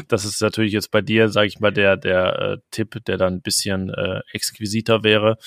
Das 0.07 0.25
ist 0.25 0.41
natürlich 0.41 0.73
jetzt 0.73 0.93
bei 0.93 1.01
dir, 1.01 1.29
sage 1.29 1.49
ich 1.49 1.59
mal, 1.59 1.73
der, 1.73 1.97
der 1.97 2.39
äh, 2.39 2.57
Tipp, 2.71 3.05
der 3.07 3.17
dann 3.17 3.35
ein 3.35 3.43
bisschen 3.43 3.91
äh, 3.93 4.21
exquisiter 4.33 5.03
wäre, 5.03 5.39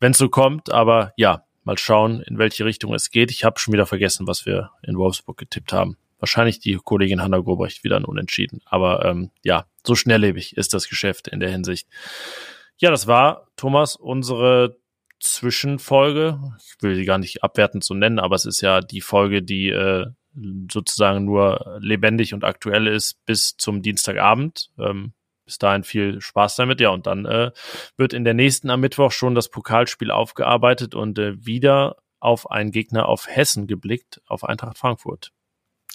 wenn 0.00 0.10
es 0.10 0.18
so 0.18 0.28
kommt. 0.28 0.72
Aber 0.72 1.12
ja, 1.16 1.44
mal 1.62 1.78
schauen, 1.78 2.20
in 2.22 2.36
welche 2.38 2.64
Richtung 2.64 2.92
es 2.92 3.10
geht. 3.10 3.30
Ich 3.30 3.44
habe 3.44 3.60
schon 3.60 3.72
wieder 3.72 3.86
vergessen, 3.86 4.26
was 4.26 4.44
wir 4.44 4.72
in 4.82 4.98
Wolfsburg 4.98 5.36
getippt 5.36 5.72
haben 5.72 5.96
wahrscheinlich 6.18 6.60
die 6.60 6.78
Kollegin 6.82 7.22
Hanna 7.22 7.38
Gobrecht 7.38 7.84
wieder 7.84 7.96
ein 7.96 8.04
Unentschieden. 8.04 8.60
Aber 8.64 9.04
ähm, 9.04 9.30
ja, 9.44 9.66
so 9.84 9.94
schnelllebig 9.94 10.56
ist 10.56 10.74
das 10.74 10.88
Geschäft 10.88 11.28
in 11.28 11.40
der 11.40 11.50
Hinsicht. 11.50 11.88
Ja, 12.78 12.90
das 12.90 13.06
war, 13.06 13.48
Thomas, 13.56 13.96
unsere 13.96 14.76
Zwischenfolge. 15.20 16.40
Ich 16.58 16.82
will 16.82 16.94
sie 16.94 17.04
gar 17.04 17.18
nicht 17.18 17.42
abwertend 17.42 17.84
so 17.84 17.94
nennen, 17.94 18.18
aber 18.18 18.36
es 18.36 18.44
ist 18.44 18.60
ja 18.60 18.80
die 18.80 19.00
Folge, 19.00 19.42
die 19.42 19.68
äh, 19.68 20.06
sozusagen 20.70 21.24
nur 21.24 21.78
lebendig 21.80 22.34
und 22.34 22.44
aktuell 22.44 22.86
ist 22.86 23.24
bis 23.24 23.56
zum 23.56 23.82
Dienstagabend. 23.82 24.70
Ähm, 24.78 25.12
bis 25.46 25.58
dahin 25.58 25.84
viel 25.84 26.20
Spaß 26.20 26.56
damit. 26.56 26.80
Ja, 26.80 26.90
und 26.90 27.06
dann 27.06 27.24
äh, 27.24 27.52
wird 27.96 28.12
in 28.12 28.24
der 28.24 28.34
nächsten 28.34 28.68
am 28.68 28.80
Mittwoch 28.80 29.12
schon 29.12 29.34
das 29.34 29.48
Pokalspiel 29.48 30.10
aufgearbeitet 30.10 30.94
und 30.94 31.18
äh, 31.18 31.46
wieder 31.46 31.96
auf 32.20 32.50
einen 32.50 32.72
Gegner 32.72 33.08
auf 33.08 33.26
Hessen 33.28 33.66
geblickt, 33.66 34.20
auf 34.26 34.44
Eintracht 34.44 34.78
Frankfurt. 34.78 35.32